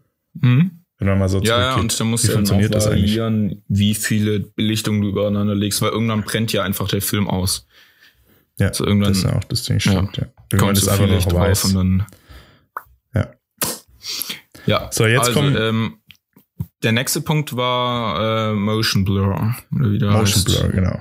Hm? 0.40 0.81
Wenn 1.02 1.08
man 1.10 1.18
mal 1.18 1.28
so 1.28 1.40
Ja, 1.40 1.60
ja, 1.60 1.74
und 1.74 1.98
da 1.98 2.04
musst 2.04 2.24
du 2.24 2.28
ja 2.28 2.34
dann 2.34 2.44
auch 2.44 2.48
funktioniert 2.48 2.74
das 2.74 2.86
variieren, 2.86 3.62
wie 3.68 3.94
viele 3.94 4.38
Belichtungen 4.40 5.02
du 5.02 5.08
übereinander 5.08 5.54
legst, 5.56 5.82
weil 5.82 5.90
irgendwann 5.90 6.22
brennt 6.22 6.52
ja 6.52 6.62
einfach 6.62 6.86
der 6.88 7.02
Film 7.02 7.28
aus. 7.28 7.66
Ja, 8.58 8.68
Also 8.68 8.86
irgendwann 8.86 9.12
das 9.12 9.18
ist 9.18 9.26
auch 9.26 9.44
das 9.44 9.62
Ding, 9.64 9.80
stimmt. 9.80 10.16
Ja. 10.16 10.26
Irgendwann 10.52 10.58
Kommt 10.58 10.78
ist 10.78 10.88
einfach 10.88 11.06
noch 11.08 11.32
weiß. 11.32 11.64
und 11.64 11.74
dann. 11.74 12.06
Ja. 13.14 13.30
Ja. 14.66 14.88
So, 14.92 15.06
jetzt 15.06 15.28
also, 15.28 15.32
kommen- 15.32 15.56
ähm, 15.58 15.98
der 16.84 16.92
nächste 16.92 17.20
Punkt 17.20 17.56
war 17.56 18.50
äh, 18.50 18.54
Motion 18.54 19.04
Blur. 19.04 19.54
Oder 19.74 19.92
wie 19.92 19.98
Motion 19.98 20.14
heißt. 20.20 20.44
Blur, 20.46 20.68
genau. 20.68 21.00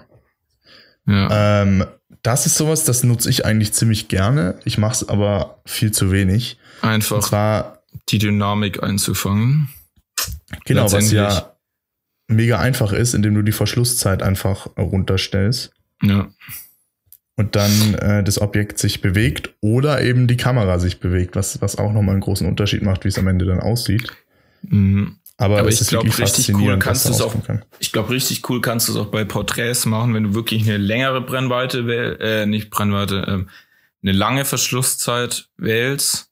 Ja. 1.07 1.61
Ähm, 1.61 1.85
das 2.23 2.45
ist 2.45 2.55
sowas, 2.55 2.83
das 2.85 3.03
nutze 3.03 3.29
ich 3.29 3.45
eigentlich 3.45 3.73
ziemlich 3.73 4.07
gerne. 4.07 4.59
Ich 4.65 4.77
mache 4.77 4.93
es 4.93 5.09
aber 5.09 5.61
viel 5.65 5.91
zu 5.91 6.11
wenig. 6.11 6.57
Einfach 6.81 7.19
zwar, 7.21 7.79
die 8.09 8.19
Dynamik 8.19 8.83
einzufangen. 8.83 9.69
Genau, 10.65 10.91
was 10.91 11.11
ja 11.11 11.55
mega 12.27 12.59
einfach 12.59 12.93
ist, 12.93 13.13
indem 13.13 13.35
du 13.35 13.41
die 13.41 13.51
Verschlusszeit 13.51 14.23
einfach 14.23 14.67
runterstellst 14.77 15.71
Ja. 16.01 16.29
und 17.35 17.55
dann 17.55 17.93
äh, 17.95 18.23
das 18.23 18.39
Objekt 18.39 18.77
sich 18.79 19.01
bewegt 19.01 19.53
oder 19.61 20.01
eben 20.01 20.27
die 20.27 20.37
Kamera 20.37 20.79
sich 20.79 20.99
bewegt, 20.99 21.35
was, 21.35 21.61
was 21.61 21.77
auch 21.77 21.91
nochmal 21.91 22.13
einen 22.13 22.21
großen 22.21 22.47
Unterschied 22.47 22.83
macht, 22.83 23.03
wie 23.03 23.09
es 23.09 23.17
am 23.19 23.27
Ende 23.27 23.45
dann 23.45 23.59
aussieht. 23.59 24.11
Mhm. 24.63 25.17
Aber, 25.37 25.57
Aber 25.59 25.69
es 25.69 25.75
ich 25.75 25.81
ist 25.81 25.89
glaub, 25.89 26.03
wirklich 26.05 26.19
richtig 26.21 26.53
cool 26.55 26.77
kannst 26.77 27.05
da 27.05 27.09
du's 27.09 27.21
auch- 27.21 27.43
kann. 27.43 27.65
Ich 27.79 27.91
glaube, 27.91 28.11
richtig 28.11 28.47
cool 28.49 28.61
kannst 28.61 28.87
du 28.87 28.91
es 28.93 28.97
auch 28.99 29.07
bei 29.07 29.25
Porträts 29.25 29.85
machen, 29.87 30.13
wenn 30.13 30.23
du 30.23 30.33
wirklich 30.35 30.63
eine 30.63 30.77
längere 30.77 31.19
Brennweite 31.21 31.87
wähl 31.87 32.17
äh, 32.21 32.45
nicht 32.45 32.69
Brennweite, 32.69 33.25
ähm, 33.27 33.49
eine 34.03 34.11
lange 34.13 34.45
Verschlusszeit 34.45 35.49
wählst 35.57 36.30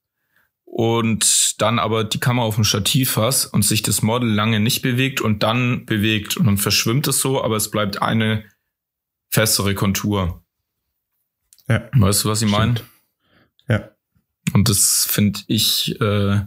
und 0.72 1.62
dann 1.62 1.80
aber 1.80 2.04
die 2.04 2.20
Kamera 2.20 2.46
auf 2.46 2.56
dem 2.56 2.64
Stativ 2.64 3.18
hast 3.18 3.48
und 3.48 3.64
sich 3.64 3.82
das 3.82 4.02
Model 4.02 4.30
lange 4.30 4.60
nicht 4.60 4.82
bewegt 4.82 5.20
und 5.20 5.42
dann 5.42 5.86
bewegt 5.86 6.38
und 6.38 6.46
dann 6.46 6.58
verschwimmt 6.58 7.08
es 7.08 7.20
so, 7.20 7.44
aber 7.44 7.56
es 7.56 7.72
bleibt 7.72 8.02
eine 8.02 8.46
festere 9.30 9.74
Kontur. 9.74 10.44
Ja, 11.68 11.90
Weißt 11.94 12.24
du, 12.24 12.30
was 12.30 12.42
ich 12.42 12.50
meine? 12.50 12.76
Ja. 13.68 13.90
Und 14.54 14.70
das 14.70 15.08
finde 15.10 15.40
ich, 15.48 16.00
äh, 16.02 16.42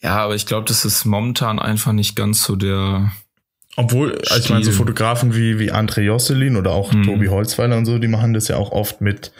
ja, 0.00 0.16
aber 0.16 0.34
ich 0.34 0.46
glaube, 0.46 0.66
das 0.66 0.84
ist 0.84 1.04
momentan 1.04 1.58
einfach 1.58 1.92
nicht 1.92 2.14
ganz 2.14 2.44
so 2.44 2.56
der. 2.56 3.12
Obwohl, 3.80 4.18
also 4.28 4.36
ich 4.42 4.50
meine, 4.50 4.64
so. 4.64 4.72
Fotografen 4.72 5.36
wie, 5.36 5.60
wie 5.60 5.70
André 5.72 6.00
Josselin 6.00 6.56
oder 6.56 6.72
auch 6.72 6.92
Mhm. 6.92 7.04
Tobi 7.04 7.28
Holzweiler 7.28 7.76
und 7.76 7.86
so, 7.86 7.98
die 7.98 8.08
machen 8.08 8.34
das 8.34 8.48
ja 8.48 8.56
auch 8.56 8.72
oft 8.72 9.00
mit 9.00 9.30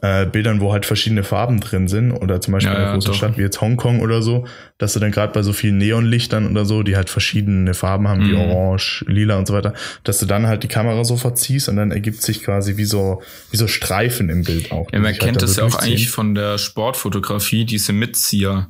äh, 0.00 0.24
Bildern, 0.24 0.62
wo 0.62 0.72
halt 0.72 0.86
verschiedene 0.86 1.24
Farben 1.24 1.60
drin 1.60 1.88
sind. 1.88 2.10
Oder 2.12 2.40
zum 2.40 2.52
Beispiel 2.52 2.72
Ja, 2.72 2.78
in 2.78 2.80
einer 2.80 2.88
ja, 2.88 2.94
großen 2.94 3.10
doch. 3.10 3.18
Stadt 3.18 3.36
wie 3.36 3.42
jetzt 3.42 3.60
Hongkong 3.60 4.00
oder 4.00 4.22
so, 4.22 4.46
dass 4.78 4.94
du 4.94 4.98
dann 5.00 5.10
gerade 5.12 5.34
bei 5.34 5.42
so 5.42 5.52
vielen 5.52 5.76
Neonlichtern 5.76 6.50
oder 6.50 6.64
so, 6.64 6.82
die 6.82 6.96
halt 6.96 7.10
verschiedene 7.10 7.74
Farben 7.74 8.08
haben, 8.08 8.24
wie 8.26 8.32
Mhm. 8.32 8.40
Orange, 8.40 9.04
Lila 9.08 9.36
und 9.36 9.46
so 9.46 9.52
weiter, 9.52 9.74
dass 10.04 10.18
du 10.18 10.24
dann 10.24 10.46
halt 10.46 10.62
die 10.62 10.68
Kamera 10.68 11.04
so 11.04 11.18
verziehst 11.18 11.68
und 11.68 11.76
dann 11.76 11.90
ergibt 11.90 12.22
sich 12.22 12.42
quasi 12.42 12.78
wie 12.78 12.84
so, 12.86 13.20
wie 13.50 13.58
so 13.58 13.66
Streifen 13.68 14.30
im 14.30 14.42
Bild 14.44 14.72
auch. 14.72 14.90
Ja, 14.90 15.00
man 15.00 15.08
halt 15.08 15.20
kennt 15.20 15.36
dann 15.36 15.46
das 15.46 15.56
ja 15.56 15.64
auch 15.64 15.74
eigentlich 15.74 16.08
von 16.10 16.34
der 16.34 16.56
Sportfotografie, 16.56 17.66
diese 17.66 17.92
Mitzieher. 17.92 18.68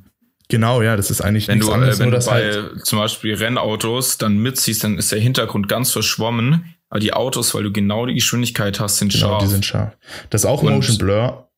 Genau, 0.52 0.82
ja, 0.82 0.98
das 0.98 1.10
ist 1.10 1.22
eigentlich 1.22 1.48
Wenn 1.48 1.54
nichts 1.56 1.68
du, 1.68 1.72
anderes, 1.72 1.96
äh, 1.96 2.00
wenn 2.00 2.10
nur 2.10 2.18
du 2.20 2.26
bei 2.26 2.32
halt, 2.52 2.86
zum 2.86 2.98
Beispiel 2.98 3.34
Rennautos 3.34 4.18
dann 4.18 4.36
mitziehst, 4.36 4.84
dann 4.84 4.98
ist 4.98 5.10
der 5.10 5.18
Hintergrund 5.18 5.66
ganz 5.66 5.92
verschwommen, 5.92 6.74
aber 6.90 7.00
die 7.00 7.14
Autos, 7.14 7.54
weil 7.54 7.62
du 7.62 7.72
genau 7.72 8.04
die 8.04 8.12
Geschwindigkeit 8.12 8.78
hast, 8.78 8.98
sind 8.98 9.14
genau, 9.14 9.28
scharf. 9.28 9.42
die 9.42 9.48
sind 9.48 9.64
scharf. 9.64 9.96
Das 10.28 10.42
ist 10.42 10.44
auch 10.44 10.62
Und- 10.62 10.74
Motion 10.74 10.98
Blur, 10.98 11.48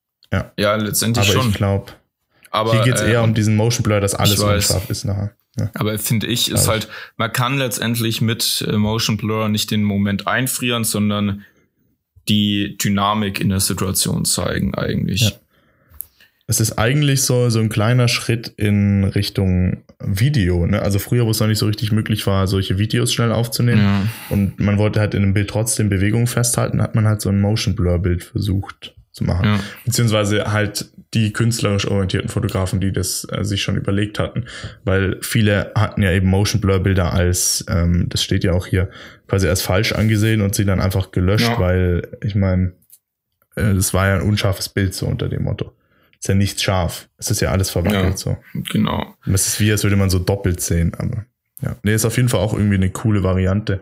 ja, 0.57 0.77
letztendlich 0.77 1.29
aber 1.29 1.41
schon. 1.41 1.51
ich 1.51 1.57
glaube, 1.57 1.91
aber 2.53 2.73
Hier 2.75 2.85
geht's 2.85 3.01
äh, 3.01 3.11
eher 3.11 3.25
um 3.25 3.35
diesen 3.35 3.57
Motion 3.57 3.83
Blur, 3.83 4.01
dass 4.01 4.15
alles 4.15 4.39
unscharf 4.39 4.89
ist 4.89 5.05
nachher. 5.05 5.33
Ja. 5.59 5.71
Aber 5.75 5.99
finde 5.99 6.29
ich, 6.29 6.53
ist 6.53 6.63
Glaub 6.63 6.69
halt, 6.69 6.89
man 7.17 7.33
kann 7.33 7.59
letztendlich 7.59 8.21
mit 8.21 8.65
äh, 8.69 8.77
Motion 8.77 9.17
Blur 9.17 9.49
nicht 9.49 9.73
den 9.73 9.83
Moment 9.83 10.29
einfrieren, 10.29 10.85
sondern 10.85 11.45
die 12.29 12.79
Dynamik 12.79 13.41
in 13.41 13.49
der 13.49 13.59
Situation 13.61 14.25
zeigen 14.25 14.75
eigentlich. 14.77 15.21
Ja. 15.23 15.31
Es 16.47 16.61
ist 16.61 16.73
eigentlich 16.79 17.23
so, 17.23 17.49
so 17.49 17.59
ein 17.61 17.71
kleiner 17.71 18.07
Schritt 18.07 18.49
in 18.59 19.05
Richtung 19.05 19.83
Video. 19.99 20.67
Ne? 20.67 20.83
Also 20.83 20.99
früher, 20.99 21.25
wo 21.25 21.31
es 21.31 21.41
noch 21.41 21.47
nicht 21.47 21.59
so 21.59 21.67
richtig 21.67 21.91
möglich 21.91 22.27
war, 22.27 22.47
solche 22.47 22.77
Videos 22.79 23.15
schnell 23.15 23.33
aufzunehmen 23.33 23.81
Ja. 23.83 24.03
und 24.29 24.61
man 24.61 24.77
wollte 24.77 25.01
halt 25.01 25.15
in 25.15 25.23
einem 25.23 25.33
Bild 25.33 25.49
trotzdem 25.49 25.89
Bewegung 25.89 26.27
festhalten, 26.27 26.83
hat 26.83 26.95
man 26.95 27.07
halt 27.07 27.23
so 27.23 27.31
ein 27.31 27.41
Motion 27.41 27.75
Blur 27.75 27.99
Bild 27.99 28.23
versucht 28.25 28.95
zu 29.11 29.25
machen. 29.25 29.45
Ja. 29.47 29.61
Beziehungsweise 29.87 30.53
halt 30.53 30.91
die 31.15 31.33
künstlerisch 31.33 31.87
orientierten 31.87 32.29
Fotografen, 32.29 32.79
die 32.81 32.93
das 32.93 33.27
äh, 33.31 33.43
sich 33.45 33.63
schon 33.63 33.77
überlegt 33.77 34.19
hatten. 34.19 34.45
Weil 34.85 35.17
viele 35.23 35.71
hatten 35.75 36.03
ja 36.03 36.11
eben 36.11 36.27
Motion 36.29 36.61
Blur 36.61 36.81
Bilder 36.81 37.15
als, 37.15 37.65
ähm, 37.71 38.07
das 38.11 38.23
steht 38.23 38.45
ja 38.45 38.53
auch 38.53 38.67
hier, 38.67 38.91
quasi 39.29 39.49
als 39.49 39.63
falsch 39.63 39.93
angesehen 39.93 40.43
und 40.43 40.55
sie 40.55 40.65
dann 40.67 40.81
einfach 40.81 41.11
gelöscht, 41.11 41.49
Ja. 41.49 41.59
weil 41.59 42.09
ich 42.23 42.35
meine, 42.35 42.73
äh, 43.57 43.73
das 43.73 43.95
war 43.95 44.09
ja 44.09 44.17
ein 44.17 44.23
unscharfes 44.29 44.69
Bild 44.69 44.93
so 44.93 45.07
unter 45.07 45.29
dem 45.31 45.45
Motto. 45.45 45.73
Ist 46.25 46.29
ja 46.29 46.35
nicht 46.35 46.63
scharf. 46.63 47.11
Es 47.19 47.31
ist 47.31 47.41
ja 47.43 47.51
alles 47.51 47.69
verwackelt 47.69 48.03
Ja. 48.03 48.17
so. 48.17 48.39
Genau. 48.73 49.15
Und 49.27 49.35
Es 49.35 49.47
ist 49.47 49.61
wie, 49.61 49.71
als 49.71 49.83
würde 49.83 49.97
man 49.97 50.09
so 50.09 50.19
doppelt 50.19 50.59
sehen, 50.63 50.95
aber 50.97 51.27
ja. 51.61 51.77
Nee, 51.83 51.93
ist 51.93 52.07
auf 52.07 52.17
jeden 52.17 52.31
Fall 52.31 52.41
auch 52.41 52.55
irgendwie 52.55 52.77
eine 52.77 52.89
coole 52.89 53.23
Variante. 53.23 53.81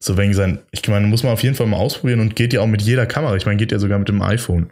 So 0.00 0.18
wegen 0.18 0.34
sein, 0.34 0.58
ich 0.72 0.86
meine, 0.88 1.06
muss 1.06 1.22
man 1.22 1.32
auf 1.32 1.44
jeden 1.44 1.54
Fall 1.54 1.68
mal 1.68 1.76
ausprobieren 1.76 2.18
und 2.18 2.34
geht 2.34 2.52
ja 2.52 2.62
auch 2.62 2.66
mit 2.66 2.82
jeder 2.82 3.06
Kamera. 3.06 3.36
Ich 3.36 3.46
meine, 3.46 3.58
geht 3.58 3.70
ja 3.70 3.78
sogar 3.78 4.00
mit 4.00 4.08
dem 4.08 4.22
iPhone. 4.22 4.70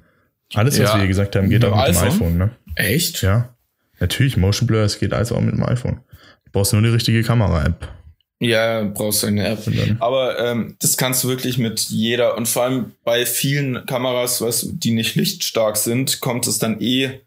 Alles, 0.55 0.75
was 0.81 0.88
Ja. 0.88 0.95
wir 0.95 0.99
hier 1.02 1.09
gesagt 1.09 1.37
haben, 1.37 1.49
geht 1.49 1.64
auch 1.64 1.76
mit 1.76 1.87
dem 1.87 1.95
dem 1.95 2.02
iPhone? 2.09 2.12
iPhone, 2.26 2.38
ne? 2.38 2.50
Echt? 2.75 3.23
Ja. 3.23 3.55
Natürlich, 4.00 4.37
Motion 4.37 4.67
Blur, 4.67 4.81
es 4.81 4.99
geht 4.99 5.12
alles 5.12 5.31
auch 5.31 5.41
mit 5.41 5.55
dem 5.55 5.62
iPhone. 5.62 6.00
Du 6.47 6.50
brauchst 6.50 6.73
nur 6.73 6.83
die 6.83 6.88
richtige 6.88 7.23
Kamera-App. 7.23 7.88
Ja, 8.44 8.82
brauchst 8.82 9.22
du 9.22 9.28
eine 9.28 9.46
App. 9.46 9.61
Aber 10.00 10.37
ähm, 10.40 10.76
das 10.80 10.96
kannst 10.96 11.22
du 11.22 11.28
wirklich 11.28 11.58
mit 11.58 11.78
jeder 11.90 12.37
und 12.37 12.49
vor 12.49 12.64
allem 12.64 12.92
bei 13.04 13.25
vielen 13.25 13.87
Kameras, 13.87 14.40
weißt 14.40 14.62
du, 14.64 14.72
die 14.72 14.90
nicht 14.90 15.14
lichtstark 15.14 15.76
sind, 15.76 16.20
kommt 16.20 16.46
es 16.49 16.58
dann 16.58 16.80
eh. 16.80 17.20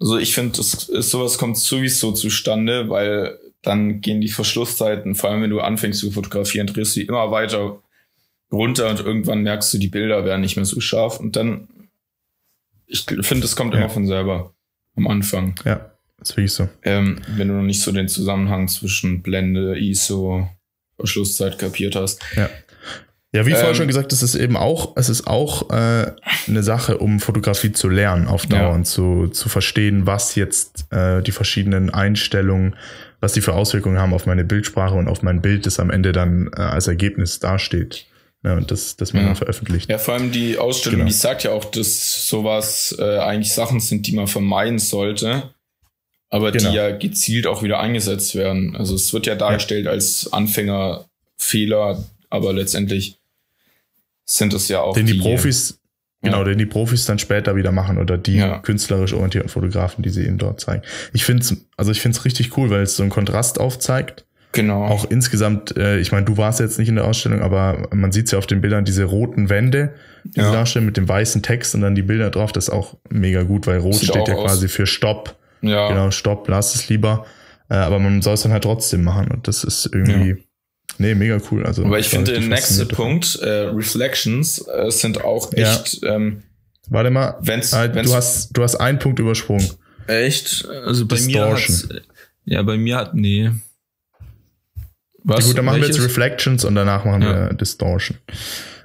Also 0.00 0.18
ich 0.18 0.34
finde, 0.34 0.56
das 0.56 0.88
ist, 0.88 1.10
sowas 1.10 1.38
kommt 1.38 1.56
sowieso 1.56 2.10
zustande, 2.12 2.88
weil 2.88 3.38
dann 3.62 4.00
gehen 4.00 4.20
die 4.20 4.28
Verschlusszeiten, 4.28 5.14
vor 5.14 5.30
allem 5.30 5.42
wenn 5.42 5.50
du 5.50 5.60
anfängst 5.60 6.00
zu 6.00 6.10
fotografieren, 6.10 6.66
drehst 6.66 6.96
du 6.96 7.00
die 7.00 7.06
immer 7.06 7.30
weiter 7.30 7.80
runter 8.52 8.90
und 8.90 9.00
irgendwann 9.00 9.42
merkst 9.42 9.72
du, 9.72 9.78
die 9.78 9.88
Bilder 9.88 10.24
werden 10.24 10.40
nicht 10.40 10.56
mehr 10.56 10.64
so 10.64 10.80
scharf 10.80 11.20
und 11.20 11.36
dann, 11.36 11.68
ich 12.86 13.02
finde, 13.02 13.40
das 13.42 13.54
kommt 13.56 13.72
Ja. 13.74 13.80
immer 13.80 13.88
von 13.90 14.06
selber 14.06 14.52
am 14.96 15.06
Anfang. 15.06 15.54
Ja, 15.64 15.92
ist 16.22 16.36
wirklich 16.36 16.52
so. 16.52 16.68
Ähm, 16.82 17.20
wenn 17.36 17.48
du 17.48 17.54
noch 17.54 17.62
nicht 17.62 17.82
so 17.82 17.92
den 17.92 18.08
Zusammenhang 18.08 18.68
zwischen 18.68 19.22
Blende, 19.22 19.78
ISO, 19.78 20.48
Verschlusszeit 20.98 21.58
kapiert 21.58 21.94
hast. 21.96 22.20
Ja. 22.36 22.48
Ja, 23.32 23.44
wie 23.44 23.50
vorher 23.50 23.68
Ähm, 23.70 23.74
schon 23.74 23.86
gesagt, 23.88 24.12
es 24.14 24.22
ist 24.22 24.34
eben 24.34 24.56
auch, 24.56 24.96
es 24.96 25.10
ist 25.10 25.26
auch 25.26 25.68
äh, 25.70 26.12
eine 26.48 26.62
Sache, 26.62 26.96
um 26.96 27.20
Fotografie 27.20 27.70
zu 27.72 27.90
lernen 27.90 28.28
auf 28.28 28.46
Dauer 28.46 28.60
Ja. 28.60 28.68
und 28.70 28.86
zu, 28.86 29.28
zu 29.28 29.50
verstehen, 29.50 30.06
was 30.06 30.36
jetzt 30.36 30.86
äh, 30.90 31.22
die 31.22 31.32
verschiedenen 31.32 31.90
Einstellungen, 31.90 32.76
was 33.20 33.34
die 33.34 33.42
für 33.42 33.52
Auswirkungen 33.52 33.98
haben 33.98 34.14
auf 34.14 34.24
meine 34.24 34.44
Bildsprache 34.44 34.94
und 34.94 35.08
auf 35.08 35.22
mein 35.22 35.42
Bild, 35.42 35.66
das 35.66 35.80
am 35.80 35.90
Ende 35.90 36.12
dann 36.12 36.48
äh, 36.56 36.60
als 36.62 36.86
Ergebnis 36.86 37.38
dasteht. 37.38 38.06
Ja, 38.42 38.54
und 38.54 38.70
das, 38.70 38.96
das 38.96 39.12
man 39.12 39.22
Ja. 39.22 39.28
dann 39.30 39.36
veröffentlicht. 39.36 39.90
Ja, 39.90 39.98
vor 39.98 40.14
allem 40.14 40.30
die 40.30 40.56
Ausstellung, 40.56 41.00
Genau. 41.00 41.08
die 41.08 41.14
sagt 41.14 41.42
ja 41.42 41.50
auch, 41.50 41.64
dass 41.66 42.26
sowas 42.28 42.94
äh, 42.98 43.18
eigentlich 43.18 43.52
Sachen 43.52 43.80
sind, 43.80 44.06
die 44.06 44.14
man 44.14 44.28
vermeiden 44.28 44.78
sollte, 44.78 45.50
aber 46.30 46.52
Genau. 46.52 46.70
die 46.70 46.76
ja 46.76 46.90
gezielt 46.96 47.46
auch 47.46 47.62
wieder 47.62 47.78
eingesetzt 47.80 48.34
werden. 48.34 48.76
Also 48.76 48.94
es 48.94 49.12
wird 49.12 49.26
ja 49.26 49.34
dargestellt 49.36 49.86
als 49.86 50.32
Anfängerfehler, 50.32 52.04
aber 52.30 52.52
letztendlich 52.52 53.18
sind 54.24 54.52
es 54.54 54.68
ja 54.68 54.80
auch 54.80 54.94
den 54.94 55.06
die, 55.06 55.14
Profis, 55.14 55.78
genau, 56.22 56.38
Ja. 56.38 56.44
den 56.44 56.58
die 56.58 56.66
Profis 56.66 57.04
dann 57.06 57.18
später 57.18 57.54
wieder 57.56 57.70
machen 57.72 57.98
oder 57.98 58.18
die 58.18 58.36
Ja. 58.36 58.58
künstlerisch 58.58 59.12
orientierten 59.12 59.48
Fotografen, 59.48 60.02
die 60.02 60.10
sie 60.10 60.24
ihnen 60.24 60.38
dort 60.38 60.60
zeigen. 60.60 60.82
Ich 61.12 61.24
finde 61.24 61.42
es, 61.42 61.56
also 61.76 61.92
ich 61.92 62.00
finde 62.00 62.18
es 62.18 62.24
richtig 62.24 62.56
cool, 62.56 62.70
weil 62.70 62.82
es 62.82 62.96
so 62.96 63.02
einen 63.02 63.10
Kontrast 63.10 63.60
aufzeigt. 63.60 64.24
Genau. 64.52 64.84
Auch 64.86 65.04
insgesamt, 65.10 65.76
äh, 65.76 65.98
ich 65.98 66.12
meine, 66.12 66.24
du 66.24 66.38
warst 66.38 66.60
jetzt 66.60 66.78
nicht 66.78 66.88
in 66.88 66.94
der 66.96 67.04
Ausstellung, 67.04 67.42
aber 67.42 67.88
man 67.92 68.10
sieht 68.10 68.32
ja 68.32 68.38
auf 68.38 68.46
den 68.46 68.62
Bildern 68.62 68.84
diese 68.86 69.04
roten 69.04 69.50
Wände, 69.50 69.94
die 70.24 70.40
Ja. 70.40 70.46
sie 70.46 70.52
darstellen 70.52 70.86
mit 70.86 70.96
dem 70.96 71.06
weißen 71.08 71.42
Text 71.42 71.74
und 71.74 71.82
dann 71.82 71.94
die 71.94 72.02
Bilder 72.02 72.30
drauf. 72.30 72.52
Das 72.52 72.68
ist 72.68 72.70
auch 72.74 72.96
mega 73.10 73.42
gut, 73.42 73.66
weil 73.66 73.78
rot 73.78 73.94
Sieht 73.96 74.08
steht 74.08 74.28
ja 74.28 74.34
aus. 74.34 74.44
quasi 74.50 74.68
für 74.68 74.86
Stopp. 74.86 75.36
Ja. 75.68 75.88
Genau, 75.88 76.10
Stopp, 76.10 76.48
lass 76.48 76.74
es 76.74 76.88
lieber. 76.88 77.26
Äh, 77.68 77.74
aber 77.76 77.98
man 77.98 78.22
soll 78.22 78.34
es 78.34 78.42
dann 78.42 78.52
halt 78.52 78.62
trotzdem 78.64 79.02
machen 79.04 79.28
und 79.30 79.48
das 79.48 79.64
ist 79.64 79.86
irgendwie, 79.92 80.42
Nee, 80.98 81.14
mega 81.14 81.38
cool. 81.50 81.66
Also, 81.66 81.84
Aber 81.84 81.98
ich 81.98 82.06
das 82.06 82.14
finde, 82.14 82.30
der 82.30 82.36
richtig 82.40 82.50
nächste 82.50 82.86
faszinierend 82.86 82.92
davon. 82.92 83.06
Punkt, 83.20 83.38
äh, 83.42 83.76
Reflections, 83.76 84.66
äh, 84.68 84.90
sind 84.90 85.22
auch 85.24 85.52
Ja. 85.52 85.74
echt, 85.74 86.00
ähm, 86.04 86.42
Warte 86.88 87.10
mal, 87.10 87.36
wenn's, 87.40 87.72
äh, 87.72 87.90
wenn's 87.92 88.08
du, 88.08 88.14
hast, 88.16 88.56
du 88.56 88.62
hast 88.62 88.76
einen 88.76 88.98
Punkt 88.98 89.18
übersprungen. 89.18 89.68
echt, 90.06 90.66
also 90.84 91.04
bei 91.06 91.16
mir 91.16 91.44
Distortion. 91.50 91.90
hat's, 91.90 92.06
ja, 92.44 92.62
bei 92.62 92.78
mir 92.78 92.96
hat, 92.96 93.14
nee. 93.14 93.50
Was? 95.24 95.46
Gut, 95.46 95.58
dann 95.58 95.64
machen 95.64 95.76
wir 95.78 95.82
Welches? 95.82 95.96
jetzt 95.98 96.06
Reflections 96.06 96.64
und 96.64 96.76
danach 96.76 97.04
machen 97.04 97.22
Ja. 97.22 97.48
wir 97.50 97.54
Distortion. 97.54 98.16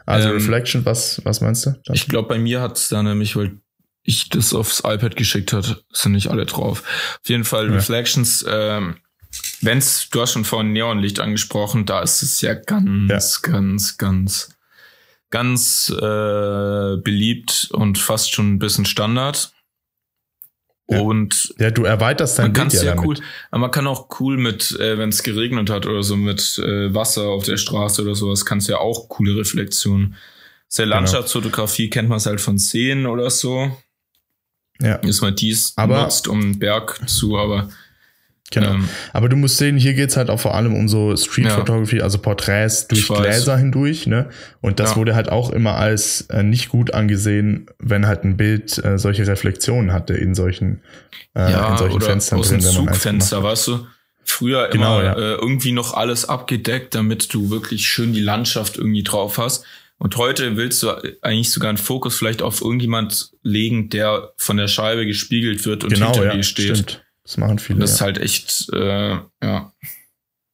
Also 0.07 0.29
Ähm, 0.29 0.35
Reflection, 0.35 0.83
was, 0.85 1.21
was 1.23 1.39
meinst 1.41 1.65
du? 1.67 1.75
Ich 1.93 2.07
glaube, 2.07 2.27
bei 2.27 2.39
mir 2.39 2.61
hat's 2.61 2.89
da 2.89 3.03
nämlich, 3.03 3.35
weil 3.35 3.51
ich 4.03 4.29
das 4.29 4.53
aufs 4.53 4.79
iPad 4.79 5.15
geschickt 5.15 5.53
hat, 5.53 5.83
sind 5.91 6.13
nicht 6.13 6.27
alle 6.27 6.45
drauf. 6.45 6.83
Auf 7.21 7.29
jeden 7.29 7.43
Fall 7.45 7.67
Ja. 7.67 7.75
Reflections, 7.75 8.45
ähm, 8.47 8.95
wenn's, 9.61 10.09
du 10.09 10.21
hast 10.21 10.33
schon 10.33 10.45
vorhin 10.45 10.73
Neonlicht 10.73 11.19
angesprochen, 11.19 11.85
da 11.85 12.01
ist 12.01 12.21
es 12.21 12.41
ja 12.41 12.53
ganz, 12.53 13.41
ganz, 13.41 13.97
ganz, 13.97 14.55
ganz 15.29 15.89
äh, 15.89 16.97
beliebt 16.97 17.69
und 17.71 17.97
fast 17.97 18.33
schon 18.33 18.53
ein 18.53 18.59
bisschen 18.59 18.85
Standard. 18.85 19.53
Ja. 20.89 20.99
Und 20.99 21.53
ja, 21.57 21.71
du 21.71 21.85
erweiterst 21.85 22.37
dein 22.37 22.51
man 22.51 22.53
Bild 22.53 22.73
ja 22.73 22.83
ja 22.83 22.95
damit. 22.95 23.07
cool, 23.07 23.25
aber 23.49 23.61
man 23.61 23.71
kann 23.71 23.87
auch 23.87 24.09
cool 24.19 24.37
mit, 24.37 24.71
äh, 24.79 24.97
wenn 24.97 25.09
es 25.09 25.23
geregnet 25.23 25.69
hat 25.69 25.85
oder 25.85 26.03
so, 26.03 26.17
mit 26.17 26.57
äh, 26.57 26.93
Wasser 26.93 27.23
auf 27.29 27.45
der 27.45 27.57
Straße 27.57 28.01
oder 28.01 28.15
sowas, 28.15 28.45
kannst 28.45 28.67
ja 28.67 28.79
auch 28.79 29.07
coole 29.07 29.37
Reflexionen. 29.37 30.15
Sehr 30.67 30.85
Genau. 30.85 30.97
Landschaftsfotografie 30.97 31.89
kennt 31.89 32.09
man 32.09 32.17
es 32.17 32.25
halt 32.25 32.41
von 32.41 32.57
Seen 32.57 33.05
oder 33.05 33.29
so. 33.29 33.77
Ja, 34.81 34.95
Ist 34.95 35.21
man 35.21 35.35
dies 35.35 35.73
Aber- 35.75 36.01
nutzt, 36.03 36.27
um 36.27 36.39
einen 36.41 36.59
Berg 36.59 36.99
zu, 37.07 37.37
aber 37.37 37.69
genau. 38.49 38.71
ähm, 38.73 38.89
Aber 39.13 39.29
du 39.29 39.35
musst 39.35 39.57
sehen, 39.57 39.77
hier 39.77 39.93
geht's 39.93 40.17
halt 40.17 40.29
auch 40.29 40.39
vor 40.39 40.55
allem 40.55 40.73
um 40.73 40.87
so 40.89 41.15
Street 41.15 41.45
Ja. 41.45 41.51
Photography, 41.55 42.01
also 42.01 42.17
Porträts 42.17 42.87
durch. 42.87 43.07
Gläser 43.07 43.57
hindurch, 43.57 44.07
ne? 44.07 44.29
Und 44.59 44.79
das 44.79 44.91
Ja. 44.91 44.95
wurde 44.97 45.13
halt 45.15 45.29
auch 45.29 45.51
immer 45.51 45.75
als 45.75 46.21
äh, 46.31 46.41
nicht 46.43 46.69
gut 46.69 46.93
angesehen, 46.93 47.67
wenn 47.79 48.07
halt 48.07 48.23
ein 48.23 48.37
Bild 48.37 48.83
äh, 48.83 48.97
solche 48.97 49.27
Reflexionen 49.27 49.93
hatte 49.93 50.13
in 50.15 50.33
solchen, 50.35 50.81
äh, 51.35 51.51
ja, 51.51 51.71
in 51.71 51.77
solchen 51.77 51.95
oder 51.97 52.05
Fenstern 52.07 52.39
aus 52.39 52.49
drin, 52.49 52.59
dem 52.61 52.69
Zugfenster, 52.71 53.43
weißt 53.43 53.67
du? 53.67 53.85
Früher 54.23 54.69
Genau, 54.69 54.99
immer 54.99 55.05
ja. 55.05 55.13
äh, 55.15 55.33
irgendwie 55.35 55.71
noch 55.71 55.93
alles 55.95 56.27
abgedeckt, 56.29 56.93
damit 56.95 57.33
du 57.33 57.49
wirklich 57.49 57.87
schön 57.87 58.13
die 58.13 58.21
Landschaft 58.21 58.77
irgendwie 58.77 59.03
drauf 59.03 59.37
hast. 59.37 59.63
Und 60.01 60.17
heute 60.17 60.57
willst 60.57 60.81
du 60.81 60.89
eigentlich 61.21 61.51
sogar 61.51 61.69
einen 61.69 61.77
Fokus 61.77 62.17
vielleicht 62.17 62.41
auf 62.41 62.61
irgendjemand 62.61 63.33
legen, 63.43 63.89
der 63.89 64.31
von 64.35 64.57
der 64.57 64.67
Scheibe 64.67 65.05
gespiegelt 65.05 65.63
wird 65.67 65.83
und 65.83 65.93
Genau, 65.93 66.07
hinter 66.11 66.25
ja, 66.25 66.33
dir 66.33 66.41
steht. 66.41 66.75
stimmt. 66.77 67.05
Das 67.23 67.37
machen 67.37 67.59
viele. 67.59 67.75
Und 67.75 67.81
das 67.81 67.91
ja. 67.91 67.95
ist 67.97 68.01
halt 68.01 68.17
echt, 68.17 68.69
äh, 68.73 69.09
ja. 69.43 69.71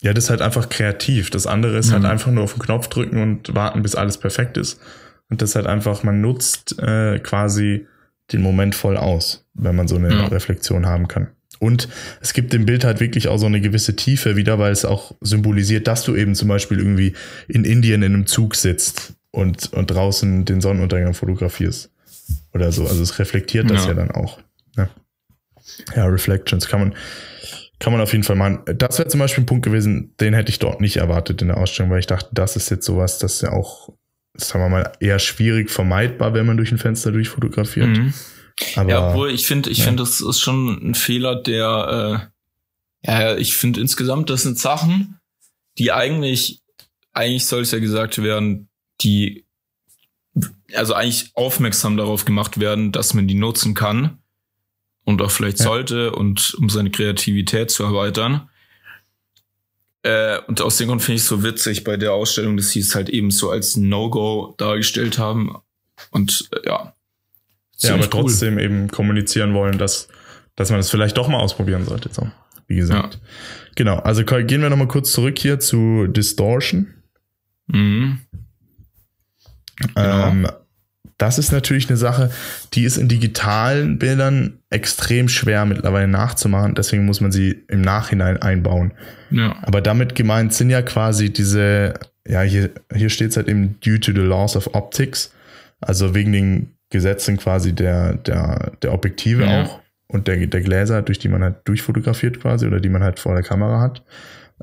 Ja, 0.02 0.14
das 0.14 0.26
ist 0.26 0.30
halt 0.32 0.42
einfach 0.42 0.68
kreativ. 0.68 1.30
Das 1.30 1.48
andere 1.48 1.78
ist 1.78 1.94
halt 1.94 2.04
Mhm. 2.04 2.10
einfach 2.10 2.30
nur 2.30 2.44
auf 2.44 2.56
den 2.56 2.62
Knopf 2.62 2.90
drücken 2.90 3.22
und 3.22 3.56
warten, 3.56 3.82
bis 3.84 3.96
alles 3.96 4.18
perfekt 4.18 4.58
ist. 4.58 4.82
Und 5.30 5.42
das 5.42 5.52
ist 5.52 5.56
halt 5.56 5.66
einfach, 5.66 6.04
man 6.04 6.20
nutzt 6.20 6.78
äh, 6.80 7.20
quasi 7.20 7.88
den 8.34 8.42
Moment 8.42 8.76
voll 8.76 8.98
aus, 8.98 9.46
wenn 9.54 9.78
man 9.78 9.88
so 9.88 9.96
eine 9.96 10.10
Ja. 10.14 10.26
Reflexion 10.28 10.86
haben 10.88 11.08
kann. 11.08 11.30
Und 11.60 11.88
es 12.20 12.34
gibt 12.34 12.52
dem 12.52 12.66
Bild 12.66 12.84
halt 12.84 13.00
wirklich 13.00 13.30
auch 13.30 13.38
so 13.38 13.46
eine 13.46 13.62
gewisse 13.62 13.96
Tiefe 13.96 14.36
wieder, 14.36 14.60
weil 14.60 14.74
es 14.74 14.84
auch 14.84 15.16
symbolisiert, 15.22 15.88
dass 15.88 16.04
du 16.04 16.18
eben 16.18 16.36
zum 16.36 16.50
Beispiel 16.50 16.80
irgendwie 16.80 17.14
in 17.48 17.64
Indien 17.64 18.04
in 18.04 18.14
einem 18.14 18.28
Zug 18.28 18.56
sitzt 18.56 19.14
und, 19.38 19.72
und 19.74 19.92
draußen 19.92 20.46
den 20.46 20.62
Sonnenuntergang 20.62 21.14
fotografierst. 21.14 21.92
Oder 22.54 22.72
so. 22.72 22.88
Also 22.88 23.04
es 23.04 23.20
reflektiert 23.20 23.70
das 23.70 23.84
ja, 23.84 23.90
Ja. 23.90 23.94
dann 23.94 24.12
auch. 24.12 24.40
Ja. 24.76 24.90
ja, 25.96 26.06
Reflections 26.08 26.68
kann 26.68 26.80
man, 26.80 26.96
kann 27.80 27.94
man 27.94 28.02
auf 28.02 28.14
jeden 28.14 28.24
Fall 28.24 28.36
machen. 28.36 28.62
Das 28.66 28.98
wäre 28.98 29.08
zum 29.08 29.20
Beispiel 29.20 29.44
ein 29.44 29.46
Punkt 29.46 29.64
gewesen, 29.64 30.16
den 30.20 30.34
hätte 30.34 30.50
ich 30.50 30.58
dort 30.58 30.82
nicht 30.82 30.98
erwartet 30.98 31.42
in 31.44 31.50
der 31.50 31.58
Ausstellung, 31.58 31.92
weil 31.92 32.00
ich 32.00 32.08
dachte, 32.08 32.30
das 32.34 32.56
ist 32.56 32.70
jetzt 32.72 32.86
sowas, 32.86 33.20
das 33.20 33.36
ist 33.36 33.42
ja 33.44 33.52
auch, 33.52 33.94
sagen 34.34 34.66
wir 34.66 34.70
mal, 34.70 34.92
eher 35.00 35.20
schwierig 35.20 35.70
vermeidbar, 35.70 36.34
wenn 36.34 36.48
man 36.48 36.58
durch 36.58 36.72
ein 36.72 36.80
Fenster 36.80 37.12
durchfotografiert. 37.12 37.90
Mhm. 37.90 38.14
Aber 38.76 38.90
ja, 38.90 39.10
obwohl 39.10 39.30
ich 39.30 39.46
finde, 39.46 39.70
ich 39.70 39.80
ja. 39.80 39.84
finde, 39.86 40.02
das 40.02 40.20
ist 40.20 40.40
schon 40.40 40.90
ein 40.90 40.96
Fehler, 40.96 41.36
der, 41.44 42.32
äh, 43.06 43.12
ja, 43.12 43.38
ich 43.38 43.56
finde 43.56 43.82
insgesamt, 43.82 44.32
das 44.32 44.42
sind 44.42 44.58
Sachen, 44.58 45.20
die 45.78 45.92
eigentlich, 45.92 46.62
eigentlich 47.14 47.46
soll 47.46 47.62
es 47.62 47.72
ja 47.72 47.78
gesagt 47.78 48.22
werden, 48.22 48.68
die, 49.02 49.46
also 50.74 50.94
eigentlich 50.94 51.32
aufmerksam 51.34 51.98
darauf 51.98 52.26
gemacht 52.26 52.60
werden, 52.60 52.92
dass 52.92 53.14
man 53.14 53.28
die 53.28 53.36
nutzen 53.36 53.74
kann 53.74 54.20
und 55.04 55.22
auch 55.22 55.32
vielleicht 55.32 55.60
Ja. 55.60 55.66
sollte 55.66 56.12
und 56.12 56.56
um 56.60 56.70
seine 56.70 56.92
Kreativität 56.92 57.72
zu 57.72 57.84
erweitern. 57.84 58.50
Äh, 60.04 60.40
und 60.48 60.62
aus 60.62 60.78
dem 60.78 60.90
Grund 60.90 61.02
finde 61.02 61.16
ich 61.16 61.22
es 61.24 61.28
so 61.28 61.44
witzig 61.44 61.84
bei 61.84 61.98
der 61.98 62.14
Ausstellung, 62.14 62.58
dass 62.58 62.70
sie 62.70 62.80
es 62.80 62.96
halt 62.96 63.10
eben 63.10 63.32
so 63.32 63.50
als 63.50 63.78
No-Go 63.78 64.56
dargestellt 64.58 65.18
haben. 65.18 65.56
Und 66.12 66.50
äh, 66.52 66.68
ja. 66.68 66.94
ja, 67.80 67.94
aber 67.94 68.04
cool. 68.04 68.10
trotzdem 68.10 68.60
eben 68.60 68.90
kommunizieren 68.90 69.54
wollen, 69.54 69.78
dass, 69.78 70.08
dass 70.56 70.70
man 70.70 70.80
es 70.80 70.90
vielleicht 70.90 71.18
doch 71.18 71.28
mal 71.28 71.40
ausprobieren 71.40 71.86
sollte. 71.86 72.10
So, 72.12 72.30
wie 72.68 72.76
gesagt. 72.76 73.20
Genau, 73.76 73.98
also 73.98 74.24
gehen 74.24 74.62
wir 74.62 74.70
nochmal 74.70 74.88
kurz 74.88 75.12
zurück 75.12 75.38
hier 75.40 75.60
zu 75.60 76.08
Distortion. 76.08 76.94
Mhm. 77.68 78.20
Genau. 79.80 80.28
Ähm, 80.28 80.48
das 81.18 81.40
ist 81.40 81.52
natürlich 81.52 81.90
eine 81.90 81.98
Sache, 81.98 82.30
die 82.74 82.84
ist 82.84 82.98
in 82.98 83.08
digitalen 83.08 83.98
Bildern 83.98 84.60
extrem 84.70 85.30
schwer 85.30 85.66
mittlerweile 85.66 86.08
nachzumachen. 86.08 86.76
Deswegen 86.76 87.06
muss 87.06 87.22
man 87.22 87.32
sie 87.32 87.64
im 87.70 87.82
Nachhinein 87.82 88.40
einbauen. 88.42 88.92
Ja. 89.32 89.56
Aber 89.64 89.82
damit 89.82 90.14
gemeint 90.14 90.54
sind 90.54 90.70
ja 90.70 90.84
quasi 90.84 91.34
diese, 91.34 91.96
ja, 92.28 92.42
hier, 92.42 92.70
hier 92.94 93.10
steht 93.10 93.32
es 93.32 93.38
halt 93.38 93.48
eben 93.48 93.80
due 93.84 94.00
to 94.00 94.12
the 94.12 94.20
laws 94.20 94.56
of 94.56 94.70
optics. 94.74 95.34
Also 95.82 96.14
wegen 96.14 96.32
den 96.34 96.74
Gesetzen 96.92 97.38
quasi 97.38 97.74
der, 97.74 98.14
der, 98.14 98.74
der 98.82 98.94
Objektive 98.94 99.44
Ja. 99.44 99.64
auch 99.64 99.80
und 100.08 100.28
der, 100.28 100.46
der 100.48 100.62
Gläser, 100.62 101.02
durch 101.02 101.20
die 101.20 101.28
man 101.28 101.44
halt 101.44 101.56
durchfotografiert 101.66 102.40
quasi 102.40 102.66
oder 102.68 102.80
die 102.80 102.90
man 102.90 103.04
halt 103.04 103.20
vor 103.20 103.34
der 103.34 103.44
Kamera 103.44 103.82
hat. 103.82 104.04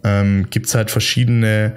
Ähm, 0.03 0.46
Gibt 0.50 0.66
es 0.66 0.74
halt 0.74 0.90
verschiedene 0.90 1.72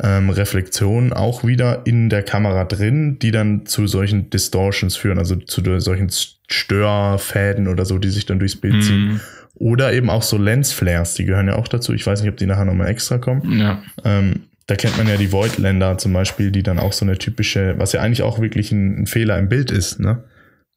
ähm, 0.00 0.30
Reflexionen 0.30 1.12
auch 1.12 1.44
wieder 1.44 1.82
in 1.86 2.08
der 2.08 2.22
Kamera 2.22 2.64
drin, 2.64 3.18
die 3.18 3.30
dann 3.30 3.66
zu 3.66 3.86
solchen 3.86 4.30
Distortions 4.30 4.96
führen, 4.96 5.18
also 5.18 5.36
zu 5.36 5.62
solchen 5.80 6.10
Störfäden 6.48 7.68
oder 7.68 7.86
so, 7.86 7.98
die 7.98 8.10
sich 8.10 8.26
dann 8.26 8.38
durchs 8.38 8.56
Bild 8.56 8.84
ziehen. 8.84 9.08
Mhm. 9.08 9.20
Oder 9.54 9.94
eben 9.94 10.10
auch 10.10 10.22
so 10.22 10.36
Lensflares, 10.36 11.14
die 11.14 11.24
gehören 11.24 11.48
ja 11.48 11.56
auch 11.56 11.68
dazu. 11.68 11.94
Ich 11.94 12.06
weiß 12.06 12.20
nicht, 12.20 12.30
ob 12.30 12.36
die 12.36 12.46
nachher 12.46 12.66
nochmal 12.66 12.88
extra 12.88 13.16
kommen. 13.16 13.58
Ja. 13.58 13.82
Ähm, 14.04 14.42
da 14.66 14.74
kennt 14.76 14.98
man 14.98 15.08
ja 15.08 15.16
die 15.16 15.32
Voidländer 15.32 15.96
zum 15.96 16.12
Beispiel, 16.12 16.50
die 16.50 16.62
dann 16.62 16.78
auch 16.78 16.92
so 16.92 17.04
eine 17.06 17.16
typische, 17.16 17.74
was 17.78 17.92
ja 17.92 18.02
eigentlich 18.02 18.22
auch 18.22 18.40
wirklich 18.40 18.72
ein, 18.72 19.02
ein 19.02 19.06
Fehler 19.06 19.38
im 19.38 19.48
Bild 19.48 19.70
ist, 19.70 19.98
ne? 19.98 20.24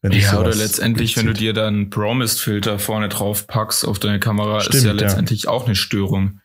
Ja, 0.02 0.40
oder 0.40 0.54
letztendlich, 0.54 1.18
wenn 1.18 1.26
du 1.26 1.34
dir 1.34 1.52
dann 1.52 1.90
Promised-Filter 1.90 2.78
vorne 2.78 3.10
drauf 3.10 3.46
packst 3.46 3.86
auf 3.86 3.98
deine 3.98 4.18
Kamera, 4.18 4.58
ist 4.58 4.66
Stimmt, 4.68 4.84
ja 4.84 4.92
ja. 4.92 4.96
letztendlich 4.96 5.46
auch 5.46 5.66
eine 5.66 5.74
Störung. 5.74 6.40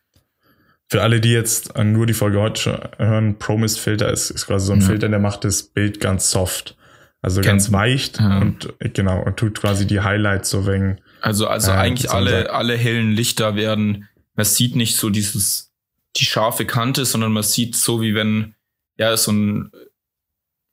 Für 0.90 1.02
alle, 1.02 1.20
die 1.20 1.32
jetzt 1.32 1.76
nur 1.78 2.06
die 2.06 2.14
Folge 2.14 2.40
heute 2.40 2.92
hören, 2.98 3.38
Promist 3.40 3.80
Filter 3.80 4.12
ist, 4.12 4.30
ist 4.30 4.46
quasi 4.46 4.68
so 4.68 4.74
ein 4.74 4.82
Ja. 4.82 4.88
Filter, 4.88 5.10
der 5.10 5.20
macht 5.20 5.44
das 5.44 5.64
Bild 5.64 6.00
ganz 6.00 6.30
soft. 6.32 6.78
Also 7.22 7.42
Kennt- 7.42 7.48
ganz 7.48 7.72
weicht 7.72 8.20
Ja. 8.20 8.40
und 8.40 8.72
äh, 8.80 8.90
genau, 8.90 9.24
und 9.24 9.38
tut 9.38 9.60
quasi 9.60 9.88
die 9.88 10.02
Highlights 10.02 10.52
so 10.52 10.68
wegen. 10.68 11.00
Also, 11.22 11.48
also 11.48 11.72
Ja, 11.72 11.80
eigentlich 11.80 12.12
alle, 12.12 12.52
alle 12.54 12.78
hellen 12.78 13.12
Lichter 13.14 13.56
werden, 13.56 14.08
man 14.36 14.46
sieht 14.46 14.76
nicht 14.76 14.96
so 14.96 15.10
dieses, 15.10 15.72
die 16.18 16.26
scharfe 16.26 16.66
Kante, 16.68 17.04
sondern 17.06 17.32
man 17.34 17.42
sieht 17.42 17.76
so 17.76 18.00
wie 18.02 18.14
wenn, 18.14 18.54
ja, 18.98 19.18
so 19.18 19.32
ein, 19.32 19.72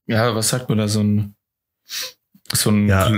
ja, 0.06 0.34
was 0.34 0.50
sagt 0.50 0.68
man 0.68 0.76
da, 0.76 0.88
so 0.88 1.00
ein, 1.02 1.34
so 2.52 2.70
ein, 2.70 2.86
Ja. 2.88 3.10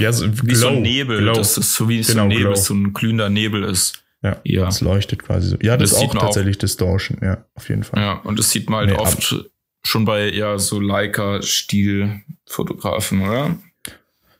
Ja, 0.00 0.12
so 0.12 0.26
wie 0.44 0.54
so 0.56 0.66
Glow, 0.66 0.76
ein 0.76 0.82
Nebel, 0.82 1.18
Glow. 1.20 1.34
das 1.34 1.56
ist 1.56 1.72
so 1.74 1.88
wie 1.88 2.02
so 2.02 2.12
Genau, 2.14 2.24
ein 2.24 2.28
Nebel, 2.30 2.44
Glow. 2.46 2.54
so 2.56 2.74
ein 2.74 2.92
glühender 2.92 3.28
Nebel 3.30 3.62
ist. 3.62 4.01
Ja, 4.22 4.36
Ja. 4.44 4.64
das 4.66 4.80
leuchtet 4.80 5.22
quasi 5.22 5.48
so. 5.48 5.56
Ja, 5.62 5.76
das, 5.76 5.90
Das 5.90 5.98
ist 6.00 6.04
auch 6.08 6.14
man 6.14 6.22
auch. 6.22 6.26
tatsächlich 6.26 6.58
Distortion, 6.58 7.18
ja, 7.22 7.44
auf 7.54 7.68
jeden 7.68 7.82
Fall. 7.82 8.00
Ja, 8.00 8.12
und 8.24 8.38
das 8.38 8.50
sieht 8.50 8.70
man 8.70 8.80
halt 8.80 8.90
Nee, 8.90 8.96
oft 8.96 9.46
schon 9.84 10.04
bei 10.04 10.28
ja 10.30 10.58
so 10.58 10.78
Leica-Stil-Fotografen, 11.92 13.22
oder? 13.22 13.56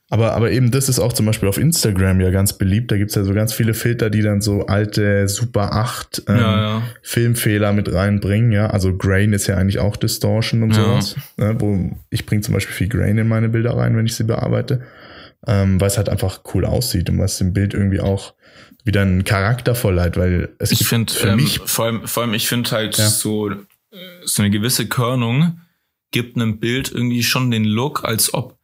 Aber, 0.09 0.33
aber 0.33 0.51
eben 0.51 0.69
das 0.69 0.89
ist 0.89 0.99
auch 0.99 1.11
zum 1.13 1.25
Beispiel 1.25 1.49
auf 1.49 1.57
Instagram 1.57 2.21
ja 2.21 2.29
ganz 2.29 2.53
beliebt. 2.57 2.91
Da 2.91 2.97
gibt's 2.97 3.15
ja 3.15 3.23
so 3.23 3.33
ganz 3.33 3.51
viele 3.51 3.73
Filter, 3.73 4.11
die 4.11 4.21
dann 4.21 4.41
so 4.41 4.67
alte 4.67 5.27
Super 5.27 5.73
8 5.73 6.23
ähm, 6.27 6.35
ja, 6.37 6.61
ja. 6.61 6.81
Filmfehler 7.01 7.73
mit 7.73 7.91
reinbringen. 7.91 8.51
Ja, 8.51 8.67
also 8.67 8.95
Grain 8.95 9.33
ist 9.33 9.47
ja 9.47 9.57
eigentlich 9.57 9.79
auch 9.79 9.95
Distortion 9.97 10.61
und 10.61 10.75
Ja. 10.75 10.83
sowas. 10.83 11.15
Ne? 11.37 11.55
Wo 11.59 11.97
ich 12.11 12.27
bringe 12.27 12.41
zum 12.43 12.53
Beispiel 12.53 12.75
viel 12.75 12.89
Grain 12.89 13.17
in 13.17 13.27
meine 13.27 13.49
Bilder 13.49 13.75
rein, 13.75 13.97
wenn 13.97 14.05
ich 14.05 14.15
sie 14.15 14.23
bearbeite, 14.23 14.81
ähm, 15.47 15.79
weil 15.79 15.87
es 15.87 15.97
halt 15.97 16.09
einfach 16.09 16.41
cool 16.53 16.65
aussieht 16.65 17.09
und 17.09 17.19
was 17.19 17.37
dem 17.37 17.53
Bild 17.53 17.73
irgendwie 17.73 17.99
auch 17.99 18.33
wieder 18.83 19.01
einen 19.01 19.23
Charakter 19.23 19.75
verleiht, 19.75 20.17
weil 20.17 20.55
es 20.59 20.71
Ich 20.71 20.87
finde, 20.87 21.13
für 21.13 21.29
ähm, 21.29 21.37
mich 21.37 21.59
vor 21.65 21.85
allem, 21.85 22.07
vor 22.07 22.23
allem, 22.23 22.33
ich 22.33 22.47
finde 22.47 22.71
halt 22.71 22.97
Ja. 22.97 23.09
so, 23.09 23.49
äh, 23.49 23.55
so 24.25 24.41
eine 24.41 24.51
gewisse 24.51 24.87
Körnung 24.87 25.61
gibt 26.11 26.35
einem 26.35 26.59
Bild 26.59 26.91
irgendwie 26.91 27.23
schon 27.23 27.51
den 27.51 27.65
Look, 27.65 28.03
als 28.03 28.33
ob 28.33 28.57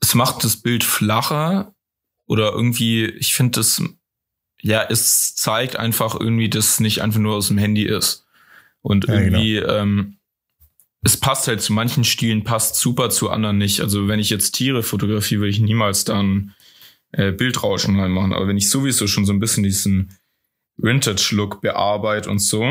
es 0.00 0.14
macht 0.14 0.44
das 0.44 0.56
Bild 0.56 0.84
flacher 0.84 1.74
oder 2.26 2.52
irgendwie, 2.52 3.06
ich 3.06 3.34
finde 3.34 3.60
das, 3.60 3.82
ja, 4.60 4.82
es 4.82 5.34
zeigt 5.34 5.76
einfach 5.76 6.18
irgendwie, 6.18 6.48
dass 6.48 6.72
es 6.72 6.80
nicht 6.80 7.02
einfach 7.02 7.20
nur 7.20 7.36
aus 7.36 7.48
dem 7.48 7.58
Handy 7.58 7.84
ist. 7.84 8.26
Und 8.82 9.06
Ja, 9.06 9.14
irgendwie, 9.14 9.56
ähm, 9.56 10.13
es 11.04 11.16
passt 11.18 11.46
halt 11.48 11.60
zu 11.60 11.72
manchen 11.72 12.02
Stilen, 12.04 12.44
passt 12.44 12.76
super 12.76 13.10
zu 13.10 13.30
anderen 13.30 13.58
nicht. 13.58 13.80
Also 13.80 14.08
wenn 14.08 14.18
ich 14.20 14.30
jetzt 14.30 14.52
Tiere 14.52 14.82
fotografiere, 14.82 15.42
würde 15.42 15.50
ich 15.50 15.60
niemals 15.60 16.04
dann 16.04 16.54
äh, 17.12 17.30
Bildrauschen 17.30 17.98
reinmachen. 18.00 18.32
Aber 18.32 18.48
wenn 18.48 18.56
ich 18.56 18.70
sowieso 18.70 19.06
schon 19.06 19.26
so 19.26 19.32
ein 19.32 19.40
bisschen 19.40 19.62
diesen 19.64 20.16
Vintage-Look 20.78 21.60
bearbeite 21.60 22.28
und 22.30 22.38
so, 22.40 22.62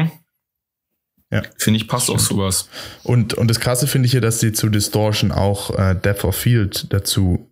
Ja. 1.31 1.41
finde 1.57 1.77
ich, 1.77 1.87
passt 1.87 2.09
auch 2.09 2.19
sowas. 2.19 2.69
Und, 3.03 3.33
und 3.35 3.47
das 3.47 3.59
Krasse 3.59 3.87
finde 3.87 4.07
ich 4.07 4.11
hier, 4.11 4.21
dass 4.21 4.39
sie 4.39 4.51
zu 4.51 4.69
Distortion 4.69 5.31
auch 5.31 5.69
äh, 5.77 5.95
Depth 5.95 6.23
of 6.25 6.35
Field 6.35 6.91
dazu 6.91 7.49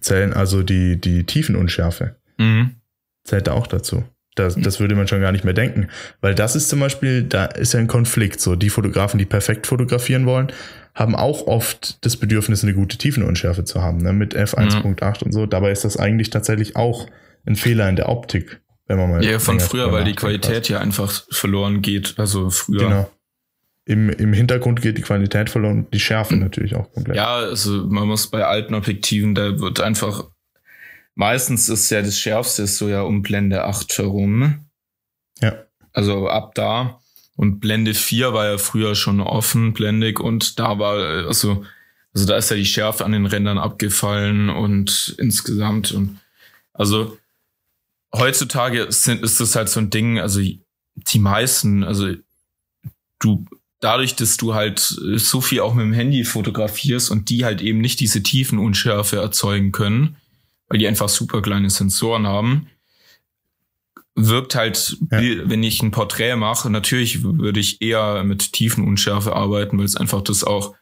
zählen, 0.00 0.32
also 0.32 0.62
die, 0.62 1.00
die 1.00 1.24
Tiefenunschärfe 1.24 2.16
Mhm. 2.38 2.76
zählt 3.24 3.46
da 3.46 3.52
auch 3.52 3.66
dazu. 3.66 4.02
Das, 4.34 4.54
das 4.56 4.80
würde 4.80 4.94
man 4.94 5.08
schon 5.08 5.20
gar 5.20 5.32
nicht 5.32 5.44
mehr 5.44 5.52
denken. 5.52 5.88
Weil 6.20 6.34
das 6.34 6.56
ist 6.56 6.68
zum 6.68 6.80
Beispiel, 6.80 7.22
da 7.22 7.44
ist 7.44 7.74
ja 7.74 7.80
ein 7.80 7.86
Konflikt. 7.86 8.40
So, 8.40 8.56
die 8.56 8.70
Fotografen, 8.70 9.18
die 9.18 9.26
perfekt 9.26 9.66
fotografieren 9.66 10.24
wollen, 10.24 10.50
haben 10.94 11.14
auch 11.14 11.46
oft 11.46 12.04
das 12.04 12.16
Bedürfnis, 12.16 12.62
eine 12.62 12.74
gute 12.74 12.98
Tiefenunschärfe 12.98 13.64
zu 13.64 13.82
haben, 13.82 13.98
ne? 13.98 14.12
mit 14.12 14.36
F1.8 14.36 15.24
und 15.24 15.32
so. 15.32 15.46
Dabei 15.46 15.70
ist 15.70 15.84
das 15.84 15.96
eigentlich 15.96 16.30
tatsächlich 16.30 16.76
auch 16.76 17.08
ein 17.46 17.56
Fehler 17.56 17.88
in 17.88 17.96
der 17.96 18.08
Optik, 18.08 18.60
wenn 18.86 18.98
man 18.98 19.10
mal. 19.10 19.24
Ja, 19.24 19.38
von 19.38 19.60
früher, 19.60 19.92
weil 19.92 20.04
die. 20.04 20.14
Qualität 20.14 20.68
ja 20.68 20.80
einfach 20.80 21.24
verloren 21.30 21.82
geht. 21.82 22.14
Also 22.18 22.50
früher. 22.50 22.88
Genau. 22.88 23.10
Im, 23.84 24.10
Im 24.10 24.32
Hintergrund 24.32 24.80
geht 24.80 24.96
die 24.96 25.02
Qualität 25.02 25.50
verloren 25.50 25.78
und 25.78 25.94
die 25.94 25.98
Schärfe 25.98 26.36
natürlich 26.36 26.76
auch 26.76 26.92
komplett. 26.92 27.16
Ja, 27.16 27.34
also 27.34 27.84
man 27.88 28.06
muss 28.06 28.28
bei 28.28 28.44
alten 28.44 28.74
Objektiven, 28.74 29.34
da 29.34 29.58
wird 29.58 29.80
einfach, 29.80 30.30
meistens 31.14 31.68
ist 31.68 31.90
ja 31.90 32.02
das 32.02 32.18
Schärfste 32.18 32.62
ist 32.62 32.78
so 32.78 32.88
ja 32.88 33.02
um 33.02 33.22
Blende 33.22 33.64
8 33.64 33.98
herum. 33.98 34.66
Ja. 35.40 35.64
Also 35.92 36.28
ab 36.28 36.54
da. 36.54 37.00
Und 37.36 37.60
Blende 37.60 37.94
4 37.94 38.32
war 38.32 38.46
ja 38.46 38.58
früher 38.58 38.94
schon 38.94 39.20
offen, 39.20 39.72
blendig 39.72 40.20
und 40.20 40.58
da 40.58 40.78
war, 40.78 40.96
also, 41.26 41.64
also 42.12 42.26
da 42.26 42.36
ist 42.36 42.50
ja 42.50 42.56
die 42.56 42.66
Schärfe 42.66 43.04
an 43.04 43.12
den 43.12 43.26
Rändern 43.26 43.58
abgefallen 43.58 44.50
und 44.50 45.16
insgesamt 45.18 45.92
und 45.92 46.20
also 46.74 47.18
heutzutage 48.14 48.86
sind, 48.90 49.22
ist 49.22 49.40
das 49.40 49.56
halt 49.56 49.68
so 49.68 49.80
ein 49.80 49.90
Ding, 49.90 50.18
also 50.18 50.40
die 50.40 51.18
meisten, 51.18 51.84
also 51.84 52.14
du, 53.18 53.46
dadurch, 53.80 54.14
dass 54.14 54.36
du 54.36 54.54
halt 54.54 54.78
so 54.78 55.40
viel 55.40 55.60
auch 55.60 55.74
mit 55.74 55.84
dem 55.84 55.92
Handy 55.92 56.24
fotografierst 56.24 57.10
und 57.10 57.30
die 57.30 57.44
halt 57.44 57.62
eben 57.62 57.80
nicht 57.80 58.00
diese 58.00 58.22
Tiefenunschärfe 58.22 59.16
erzeugen 59.16 59.72
können, 59.72 60.16
weil 60.72 60.78
die 60.78 60.88
einfach 60.88 61.10
super 61.10 61.42
kleine 61.42 61.68
Sensoren 61.68 62.26
haben, 62.26 62.66
wirkt 64.14 64.54
halt, 64.54 64.96
Ja. 65.10 65.20
wenn 65.44 65.62
ich 65.62 65.82
ein 65.82 65.90
Porträt 65.90 66.34
mache, 66.34 66.70
natürlich 66.70 67.22
würde 67.22 67.60
ich 67.60 67.82
eher 67.82 68.24
mit 68.24 68.54
Tiefenunschärfe 68.54 69.36
arbeiten, 69.36 69.76
weil 69.76 69.84
es 69.84 69.96
einfach 69.96 70.22
das 70.22 70.44
auch 70.44 70.74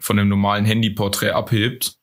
von 0.00 0.18
einem 0.18 0.28
normalen 0.28 0.64
Handyporträt 0.64 1.30
abhebt. 1.30 1.98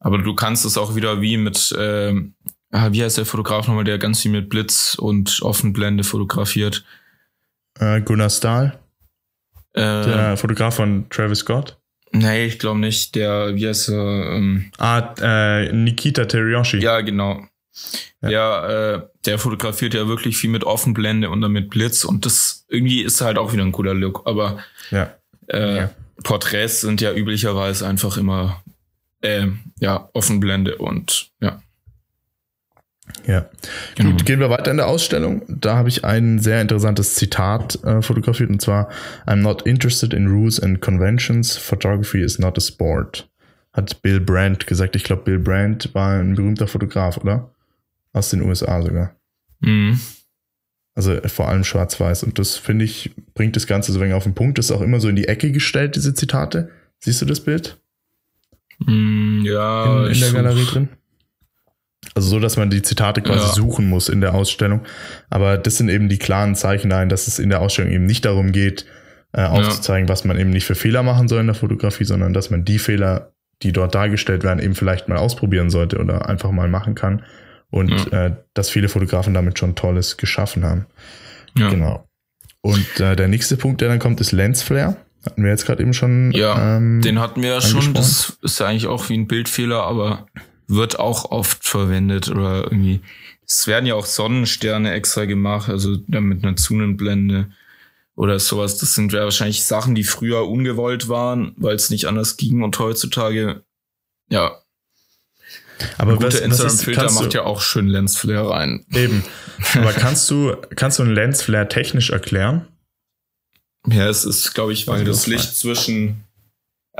Aber 0.00 0.18
du 0.18 0.34
kannst 0.34 0.66
es 0.66 0.76
auch 0.76 0.96
wieder 0.96 1.22
wie 1.22 1.38
mit, 1.38 1.72
ah, 1.76 2.92
wie 2.92 3.02
heißt 3.02 3.16
der 3.16 3.24
Fotograf 3.26 3.66
nochmal, 3.66 3.84
der 3.84 3.96
ganz 3.98 4.20
viel 4.20 4.30
mit 4.30 4.50
Blitz 4.50 4.96
und 4.98 5.40
Offenblende 5.40 6.04
fotografiert? 6.04 6.84
Äh, 7.78 8.02
Gunnar 8.02 8.28
Stahl, 8.28 8.78
Äh, 9.72 9.80
der 9.80 10.36
Fotograf 10.36 10.76
von 10.76 11.08
Travis 11.08 11.38
Scott. 11.38 11.79
Nee, 12.12 12.46
ich 12.46 12.58
glaube 12.58 12.80
nicht. 12.80 13.14
Der, 13.14 13.54
wie 13.54 13.68
heißt 13.68 13.88
er? 13.90 14.32
Ähm, 14.32 14.70
Ah, 14.78 15.14
äh, 15.20 15.72
Nikita 15.72 16.24
Teryoshi. 16.24 16.78
ja, 16.78 17.00
genau. 17.02 17.44
Der, 18.22 19.04
äh, 19.04 19.16
der 19.24 19.38
fotografiert 19.38 19.94
ja 19.94 20.06
wirklich 20.06 20.36
viel 20.36 20.50
mit 20.50 20.64
Offenblende 20.64 21.30
und 21.30 21.40
dann 21.40 21.52
mit 21.52 21.70
Blitz 21.70 22.04
und 22.04 22.26
das 22.26 22.66
irgendwie 22.68 23.00
ist 23.02 23.20
halt 23.22 23.38
auch 23.38 23.52
wieder 23.52 23.62
ein 23.64 23.72
cooler 23.72 23.94
Look. 23.94 24.22
Aber 24.26 24.58
ja. 24.90 25.14
äh, 25.46 25.76
Ja. 25.76 25.90
Porträts 26.22 26.82
sind 26.82 27.00
ja 27.00 27.14
üblicherweise 27.14 27.86
einfach 27.86 28.18
immer 28.18 28.62
äh, 29.22 29.46
ja 29.78 30.10
Offenblende 30.12 30.76
und 30.76 31.30
ja. 31.40 31.62
Ja. 33.26 33.48
Genau. 33.96 34.10
Gut, 34.10 34.26
gehen 34.26 34.40
wir 34.40 34.50
weiter 34.50 34.70
in 34.70 34.78
der 34.78 34.88
Ausstellung. 34.88 35.42
Da 35.48 35.76
habe 35.76 35.88
ich 35.88 36.04
ein 36.04 36.38
sehr 36.38 36.60
interessantes 36.60 37.14
Zitat 37.14 37.82
äh, 37.84 38.02
fotografiert 38.02 38.50
und 38.50 38.60
zwar: 38.60 38.88
I'm 39.26 39.36
not 39.36 39.62
interested 39.62 40.12
in 40.12 40.26
rules 40.28 40.60
and 40.60 40.80
conventions. 40.80 41.56
Photography 41.56 42.22
is 42.22 42.38
not 42.38 42.56
a 42.58 42.60
sport. 42.60 43.28
Hat 43.72 44.02
Bill 44.02 44.20
Brandt 44.20 44.66
gesagt. 44.66 44.96
Ich 44.96 45.04
glaube, 45.04 45.22
Bill 45.22 45.38
Brandt 45.38 45.94
war 45.94 46.18
ein 46.18 46.34
berühmter 46.34 46.66
Fotograf, 46.66 47.18
oder? 47.18 47.54
Aus 48.12 48.30
den 48.30 48.42
USA 48.42 48.82
sogar. 48.82 49.14
Mhm. 49.60 50.00
Also 50.94 51.12
äh, 51.12 51.28
vor 51.28 51.48
allem 51.48 51.64
schwarz-weiß. 51.64 52.24
Und 52.24 52.38
das 52.38 52.56
finde 52.56 52.84
ich, 52.84 53.12
bringt 53.34 53.56
das 53.56 53.66
Ganze 53.66 53.92
so 53.92 53.98
ein 53.98 54.02
wenig 54.02 54.14
auf 54.14 54.24
den 54.24 54.34
Punkt. 54.34 54.58
Das 54.58 54.66
ist 54.66 54.72
auch 54.72 54.80
immer 54.80 55.00
so 55.00 55.08
in 55.08 55.16
die 55.16 55.28
Ecke 55.28 55.52
gestellt, 55.52 55.96
diese 55.96 56.14
Zitate. 56.14 56.70
Siehst 56.98 57.22
du 57.22 57.26
das 57.26 57.40
Bild? 57.40 57.78
Mm, 58.86 59.42
ja, 59.44 60.06
in, 60.06 60.12
in 60.14 60.20
der 60.20 60.32
Galerie 60.32 60.64
drin. 60.64 60.88
Also 62.14 62.28
so, 62.28 62.40
dass 62.40 62.56
man 62.56 62.70
die 62.70 62.82
Zitate 62.82 63.20
quasi 63.20 63.46
Ja. 63.46 63.52
suchen 63.52 63.88
muss 63.88 64.08
in 64.08 64.20
der 64.20 64.34
Ausstellung. 64.34 64.80
Aber 65.28 65.58
das 65.58 65.76
sind 65.76 65.88
eben 65.88 66.08
die 66.08 66.18
klaren 66.18 66.54
Zeichen 66.54 66.90
dahin, 66.90 67.08
dass 67.08 67.26
es 67.26 67.38
in 67.38 67.50
der 67.50 67.60
Ausstellung 67.60 67.92
eben 67.92 68.06
nicht 68.06 68.24
darum 68.24 68.52
geht, 68.52 68.86
äh, 69.32 69.42
aufzuzeigen, 69.44 70.08
was 70.08 70.24
man 70.24 70.38
eben 70.38 70.50
nicht 70.50 70.64
für 70.64 70.74
Fehler 70.74 71.02
machen 71.02 71.28
soll 71.28 71.40
in 71.40 71.46
der 71.46 71.54
Fotografie, 71.54 72.04
sondern 72.04 72.32
dass 72.32 72.50
man 72.50 72.64
die 72.64 72.78
Fehler, 72.78 73.32
die 73.62 73.72
dort 73.72 73.94
dargestellt 73.94 74.42
werden, 74.42 74.60
eben 74.60 74.74
vielleicht 74.74 75.08
mal 75.08 75.18
ausprobieren 75.18 75.70
sollte 75.70 75.98
oder 75.98 76.28
einfach 76.28 76.50
mal 76.50 76.68
machen 76.68 76.94
kann. 76.94 77.22
Und 77.70 78.12
äh, 78.12 78.32
dass 78.54 78.70
viele 78.70 78.88
Fotografen 78.88 79.32
damit 79.34 79.58
schon 79.58 79.76
Tolles 79.76 80.16
geschaffen 80.16 80.64
haben. 80.64 80.86
Ja. 81.56 81.68
Genau. 81.68 82.08
Und 82.62 82.98
äh, 82.98 83.14
der 83.14 83.28
nächste 83.28 83.56
Punkt, 83.56 83.80
der 83.80 83.88
dann 83.88 84.00
kommt, 84.00 84.20
ist 84.20 84.32
Lensflare. 84.32 84.96
Hatten 85.24 85.44
wir 85.44 85.50
jetzt 85.50 85.66
gerade 85.66 85.82
eben 85.82 85.92
schon. 85.92 86.32
Ja, 86.32 86.78
ähm, 86.78 87.00
Den 87.02 87.20
hatten 87.20 87.42
wir 87.42 87.50
ja 87.50 87.60
schon. 87.60 87.94
Das 87.94 88.38
ist 88.42 88.58
ja 88.58 88.66
eigentlich 88.66 88.86
auch 88.86 89.08
wie 89.10 89.14
ein 89.18 89.26
Bildfehler, 89.28 89.82
aber 89.82 90.26
wird 90.70 90.98
auch 90.98 91.30
oft 91.30 91.66
verwendet 91.66 92.28
oder 92.28 92.64
irgendwie. 92.64 93.00
Es 93.46 93.66
werden 93.66 93.86
ja 93.86 93.94
auch 93.94 94.06
Sonnensterne 94.06 94.92
extra 94.92 95.24
gemacht, 95.24 95.68
also 95.68 95.96
dann 96.06 96.24
mit 96.24 96.44
einer 96.44 96.56
Zunenblende 96.56 97.50
oder 98.14 98.38
sowas. 98.38 98.78
Das 98.78 98.94
sind 98.94 99.12
ja 99.12 99.24
wahrscheinlich 99.24 99.64
Sachen, 99.64 99.94
die 99.94 100.04
früher 100.04 100.48
ungewollt 100.48 101.08
waren, 101.08 101.54
weil 101.56 101.74
es 101.74 101.90
nicht 101.90 102.06
anders 102.06 102.36
ging 102.36 102.62
und 102.62 102.78
heutzutage, 102.78 103.64
ja, 104.28 104.60
aber 105.98 106.12
ein 106.12 106.18
guter 106.18 106.42
Instagram-Filter 106.42 107.10
macht 107.12 107.34
ja 107.34 107.44
auch 107.44 107.60
schön 107.60 107.88
Lensflare 107.88 108.50
rein. 108.50 108.84
Eben. 108.92 109.24
Aber 109.74 109.92
kannst 109.92 110.30
du, 110.30 110.56
kannst 110.76 110.98
du 110.98 111.02
einen 111.02 111.14
Lensflare 111.14 111.68
technisch 111.68 112.10
erklären? 112.10 112.66
Ja, 113.86 114.08
es 114.08 114.24
ist, 114.24 114.52
glaube 114.54 114.72
ich, 114.72 114.86
weil 114.86 115.00
Also 115.00 115.06
das 115.06 115.16
das 115.18 115.26
Licht 115.26 115.56
zwischen. 115.56 116.24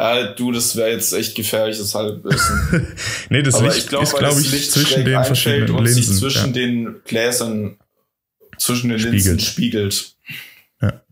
Äh, 0.00 0.34
du, 0.34 0.50
das 0.50 0.76
wäre 0.76 0.92
jetzt 0.92 1.12
echt 1.12 1.34
gefährliches 1.34 1.94
Halbwissen. 1.94 2.96
nee, 3.28 3.42
das 3.42 3.56
Aber 3.56 3.66
Licht 3.66 3.80
ich 3.80 3.86
glaube, 3.88 4.04
ist, 4.04 4.16
glaube 4.16 4.40
ich, 4.40 4.70
zwischen 4.70 5.04
den 5.04 5.24
verschiedenen 5.24 5.70
und 5.72 5.84
Linsen. 5.84 6.02
sich 6.02 6.18
zwischen 6.18 6.46
ja. 6.46 6.52
den 6.52 7.00
Gläsern, 7.04 7.76
zwischen 8.56 8.88
den 8.88 8.98
Spiegelt. 8.98 9.24
Linsen 9.26 9.40
spiegelt. 9.40 10.16
Ja. 10.80 11.02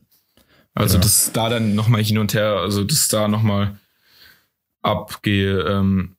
Also 0.72 0.94
Genau. 0.94 1.02
das 1.02 1.32
da 1.34 1.50
dann 1.50 1.74
nochmal 1.74 2.02
hin 2.02 2.16
und 2.16 2.32
her, 2.32 2.52
also 2.62 2.82
das 2.82 3.08
da 3.08 3.28
nochmal 3.28 3.78
abgehe, 4.80 5.60
ähm, 5.64 6.16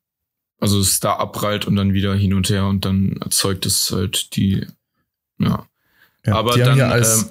also 0.59 0.79
es 0.79 0.99
da 0.99 1.13
abprallt 1.13 1.65
und 1.65 1.75
dann 1.75 1.93
wieder 1.93 2.13
hin 2.13 2.35
und 2.35 2.51
her 2.51 2.65
und 2.65 2.85
dann 2.85 3.17
erzeugt 3.23 3.65
es 3.65 3.91
halt 3.91 4.35
die, 4.35 4.67
ja. 5.39 5.65
ja. 6.23 6.35
aber 6.35 6.53
die 6.53 6.61
haben 6.61 6.67
dann, 6.67 6.75
hier 6.75 6.91
als, 6.91 7.23
ähm, 7.23 7.29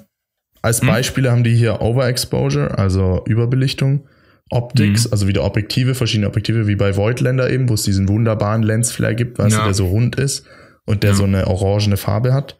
als 0.61 0.81
hm? 0.81 0.87
Beispiele 0.89 1.31
haben 1.31 1.45
die 1.45 1.55
hier 1.55 1.79
Overexposure, 1.79 2.77
also 2.77 3.23
Überbelichtung, 3.25 4.05
Optics, 4.49 5.05
Mhm. 5.05 5.11
also 5.13 5.27
wieder 5.27 5.43
Objektive, 5.43 5.95
verschiedene 5.95 6.27
Objektive, 6.27 6.67
wie 6.67 6.75
bei 6.75 6.95
Voigtländer 6.95 7.49
eben, 7.49 7.69
wo 7.69 7.73
es 7.75 7.83
diesen 7.83 8.07
wunderbaren 8.07 8.63
Lensflare 8.63 9.15
gibt, 9.15 9.37
weißt 9.39 9.51
Ja. 9.55 9.59
du, 9.59 9.65
der 9.65 9.73
so 9.73 9.87
rund 9.87 10.15
ist 10.15 10.45
und 10.85 11.03
der 11.03 11.11
Ja. 11.11 11.15
so 11.15 11.23
eine 11.25 11.47
orangene 11.47 11.97
Farbe 11.97 12.33
hat. 12.33 12.57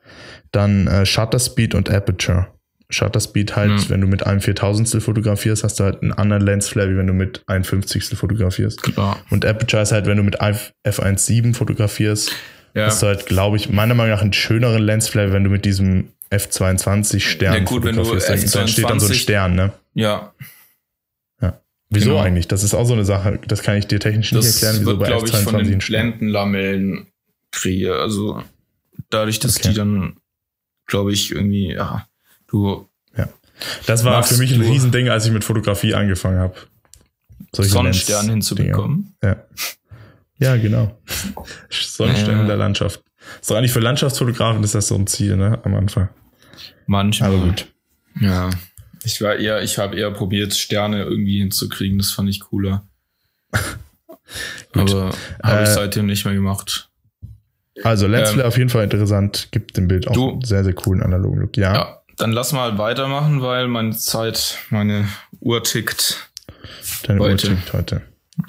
Dann 0.52 0.88
äh, 0.88 1.06
Shutter 1.06 1.40
Speed 1.40 1.76
und 1.76 1.90
Aperture. 1.90 2.48
Shutter 2.92 3.20
Speed 3.20 3.56
halt, 3.56 3.72
Ja. 3.84 3.90
wenn 3.90 4.02
du 4.02 4.08
mit 4.08 4.26
einem 4.26 4.42
Viertausendstel 4.42 5.00
fotografierst, 5.02 5.64
hast 5.64 5.80
du 5.80 5.84
halt 5.84 6.02
einen 6.02 6.12
anderen 6.12 6.42
Lensflare, 6.44 6.90
wie 6.92 6.98
wenn 6.98 7.06
du 7.08 7.14
mit 7.14 7.44
ein 7.48 7.64
Fünfzigstel 7.64 8.18
fotografierst. 8.18 8.82
klar. 8.82 9.18
Und 9.30 9.46
Aperture 9.46 9.84
ist 9.84 9.92
halt, 9.92 10.08
wenn 10.08 10.18
du 10.18 10.24
mit 10.24 10.42
F- 10.42 10.74
F1.7 10.84 11.54
fotografierst, 11.54 12.32
Ja. 12.76 12.86
hast 12.88 13.02
du 13.04 13.08
halt, 13.08 13.26
glaube 13.28 13.58
ich, 13.58 13.70
meiner 13.70 13.94
Meinung 13.94 14.14
nach 14.16 14.22
einen 14.24 14.34
schöneren 14.34 14.82
Lensflare, 14.84 15.32
wenn 15.34 15.44
du 15.44 15.50
mit 15.52 15.66
diesem 15.66 16.10
F22 16.32 17.20
Stern 17.22 17.54
Ja, 17.56 17.60
gut, 17.64 17.84
wenn 17.84 17.96
du 17.96 18.04
fotografierst. 18.06 18.56
Da- 18.56 18.62
da 18.62 18.68
steht 18.68 18.90
dann 18.90 19.00
so 19.00 19.08
ein 19.08 19.12
F22 19.14 19.22
Stern, 19.22 19.56
ne? 19.56 19.72
ja, 19.94 20.34
Wieso 21.90 22.12
Genau. 22.12 22.22
eigentlich? 22.22 22.48
Das 22.48 22.64
ist 22.64 22.74
auch 22.76 22.86
so 22.86 22.94
eine 22.94 23.04
Sache, 23.06 23.40
das 23.48 23.64
kann 23.64 23.76
ich 23.78 23.88
dir 23.88 24.00
technisch 24.00 24.32
nicht 24.32 24.46
das 24.46 24.56
erklären, 24.62 24.76
wieso 24.82 24.92
wird, 24.92 25.00
bei 25.00 25.08
glaube 25.08 25.28
ich, 25.28 25.36
von 25.36 25.56
F22 25.56 25.64
den. 25.64 25.80
Blendenlamellen 25.80 27.08
kriege. 27.52 27.96
Also 27.96 28.44
dadurch, 29.10 29.40
dass 29.40 29.58
Okay. 29.58 29.70
die 29.70 29.74
dann, 29.76 30.18
glaube 30.86 31.12
ich, 31.14 31.32
irgendwie, 31.32 31.74
ja, 31.74 32.08
du 32.48 32.88
Das 33.86 34.06
war 34.06 34.24
für 34.24 34.38
mich 34.38 34.54
ein 34.54 34.62
Riesending, 34.62 35.10
als 35.10 35.26
ich 35.26 35.34
mit 35.34 35.44
Fotografie 35.44 35.94
angefangen 35.94 36.40
habe. 36.40 36.56
Sonnenstern 37.54 38.30
hinzubekommen. 38.30 39.16
Ja. 39.22 39.36
ja, 40.38 40.56
genau. 40.58 40.98
Sonnenstern 41.70 42.36
Ja. 42.36 42.42
in 42.42 42.48
der 42.48 42.56
Landschaft. 42.58 43.04
Ist 43.42 43.50
doch 43.52 43.58
eigentlich 43.58 43.74
für 43.74 43.82
Landschaftsfotografen 43.82 44.64
ist 44.64 44.76
das 44.76 44.88
so 44.88 44.96
ein 44.96 45.08
Ziel, 45.08 45.36
ne? 45.36 45.60
Am 45.66 45.76
Anfang. 45.76 46.08
Manchmal. 46.88 47.34
Aber 47.34 47.46
gut. 47.48 47.68
Ja. 48.22 48.50
Ich 49.04 49.22
war 49.22 49.36
eher, 49.38 49.62
ich 49.64 49.78
habe 49.78 49.96
eher 49.98 50.12
probiert, 50.12 50.54
Sterne 50.56 51.04
irgendwie 51.04 51.40
hinzukriegen. 51.40 51.98
Das 51.98 52.12
fand 52.12 52.30
ich 52.30 52.40
cooler. 52.42 52.86
Aber 54.74 55.12
habe 55.44 55.64
ich 55.64 55.70
Äh, 55.70 55.74
seitdem 55.74 56.06
nicht 56.06 56.26
mehr 56.26 56.34
gemacht. 56.34 56.90
Also 57.84 58.08
Let's 58.08 58.32
Ähm, 58.34 58.42
auf 58.42 58.58
jeden 58.58 58.70
Fall 58.70 58.84
interessant, 58.84 59.48
gibt 59.52 59.78
dem 59.78 59.88
Bild 59.88 60.08
auch 60.08 60.14
du- 60.14 60.32
einen 60.32 60.42
sehr, 60.44 60.64
sehr 60.64 60.74
coolen 60.74 61.02
analogen 61.02 61.40
Look. 61.40 61.58
Ja, 61.58 61.74
Ja, 61.74 61.98
dann 62.18 62.32
lass 62.34 62.52
mal 62.52 62.78
weitermachen, 62.78 63.42
weil 63.42 63.68
meine 63.68 63.96
Zeit, 63.96 64.58
meine 64.70 65.08
Uhr 65.40 65.64
tickt. 65.64 66.30
deine 67.04 67.22
Uhr 67.22 67.30
heute. 67.30 67.48
tickt 67.48 67.74
heute. 67.74 68.02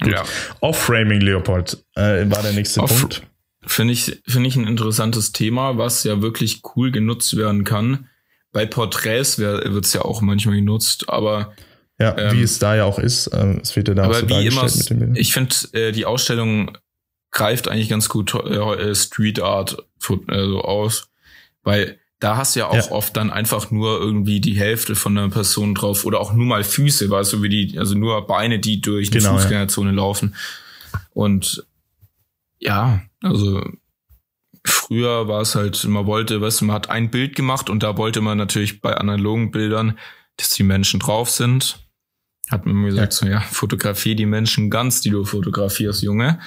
Ja. 0.05 0.23
Off-Framing 0.59 1.21
Leopold 1.21 1.77
äh, 1.95 2.29
war 2.29 2.41
der 2.43 2.53
nächste 2.53 2.81
Off- 2.81 2.99
Punkt. 2.99 3.23
Finde 3.65 3.93
ich, 3.93 4.21
finde 4.27 4.49
ich 4.49 4.55
ein 4.55 4.67
interessantes 4.67 5.31
Thema, 5.33 5.77
was 5.77 6.03
ja 6.03 6.21
wirklich 6.21 6.61
cool 6.75 6.91
genutzt 6.91 7.37
werden 7.37 7.63
kann. 7.63 8.07
Bei 8.51 8.65
Porträts 8.65 9.37
wird 9.39 9.85
es 9.85 9.93
ja 9.93 10.01
auch 10.01 10.21
manchmal 10.21 10.55
genutzt, 10.55 11.05
aber, 11.07 11.53
Ja, 11.99 12.17
ähm, 12.17 12.37
wie 12.37 12.43
es 12.43 12.59
da 12.59 12.75
ja 12.75 12.83
auch 12.85 12.99
ist. 12.99 13.27
Äh, 13.27 13.59
es 13.61 13.75
wird 13.75 13.87
ja 13.87 13.93
da 13.93 14.03
aber 14.03 14.15
so 14.15 14.29
wie 14.29 14.47
immer, 14.47 14.63
mit 14.63 14.89
dem 14.89 15.15
ich 15.15 15.33
finde, 15.33 15.55
äh, 15.73 15.91
die 15.91 16.05
Ausstellung 16.05 16.77
greift 17.31 17.69
eigentlich 17.69 17.87
ganz 17.89 18.09
gut 18.09 18.33
äh, 18.33 18.93
Street 18.95 19.39
Art 19.41 19.77
äh, 20.09 20.43
so 20.45 20.61
aus, 20.63 21.07
weil 21.63 21.97
da 22.19 22.37
hast 22.37 22.55
du 22.55 22.59
ja 22.59 22.67
auch 22.67 22.75
Ja. 22.75 22.91
oft 22.91 23.15
dann 23.17 23.31
einfach 23.31 23.71
nur 23.71 23.99
irgendwie 23.99 24.41
die 24.41 24.53
Hälfte 24.59 24.93
von 24.95 25.17
einer 25.17 25.29
Person 25.29 25.73
drauf 25.73 26.05
oder 26.05 26.19
auch 26.19 26.33
nur 26.33 26.45
mal 26.45 26.63
Füße, 26.63 27.09
weißt 27.09 27.33
du, 27.33 27.41
wie 27.41 27.49
die, 27.49 27.79
also 27.79 27.95
nur 27.95 28.27
Beine, 28.27 28.59
die 28.59 28.79
durch 28.81 29.09
eine 29.11 29.17
Genau, 29.19 29.31
ja. 29.33 29.39
Fußgängerzone 29.39 29.91
laufen. 29.91 30.35
Und 31.13 31.65
ja, 32.59 33.01
also 33.23 33.63
früher 34.65 35.27
war 35.27 35.41
es 35.41 35.55
halt, 35.55 35.83
man 35.85 36.05
wollte, 36.05 36.41
weißt 36.41 36.61
du, 36.61 36.65
man 36.65 36.75
hat 36.75 36.89
ein 36.89 37.09
Bild 37.11 37.35
gemacht 37.35 37.69
und 37.69 37.83
da 37.83 37.97
wollte 37.97 38.21
man 38.21 38.37
natürlich 38.37 38.81
bei 38.81 38.95
analogen 38.95 39.51
Bildern, 39.51 39.97
dass 40.37 40.49
die 40.49 40.63
Menschen 40.63 40.99
drauf 40.99 41.29
sind. 41.29 41.79
Hat 42.49 42.65
man 42.65 42.75
mir 42.75 42.89
gesagt, 42.89 43.13
Ja. 43.13 43.19
so 43.19 43.25
ja, 43.27 43.39
fotografier 43.41 44.15
die 44.15 44.25
Menschen 44.25 44.69
ganz, 44.69 45.01
die 45.01 45.09
du 45.09 45.23
fotografierst, 45.25 46.03
Junge. 46.03 46.39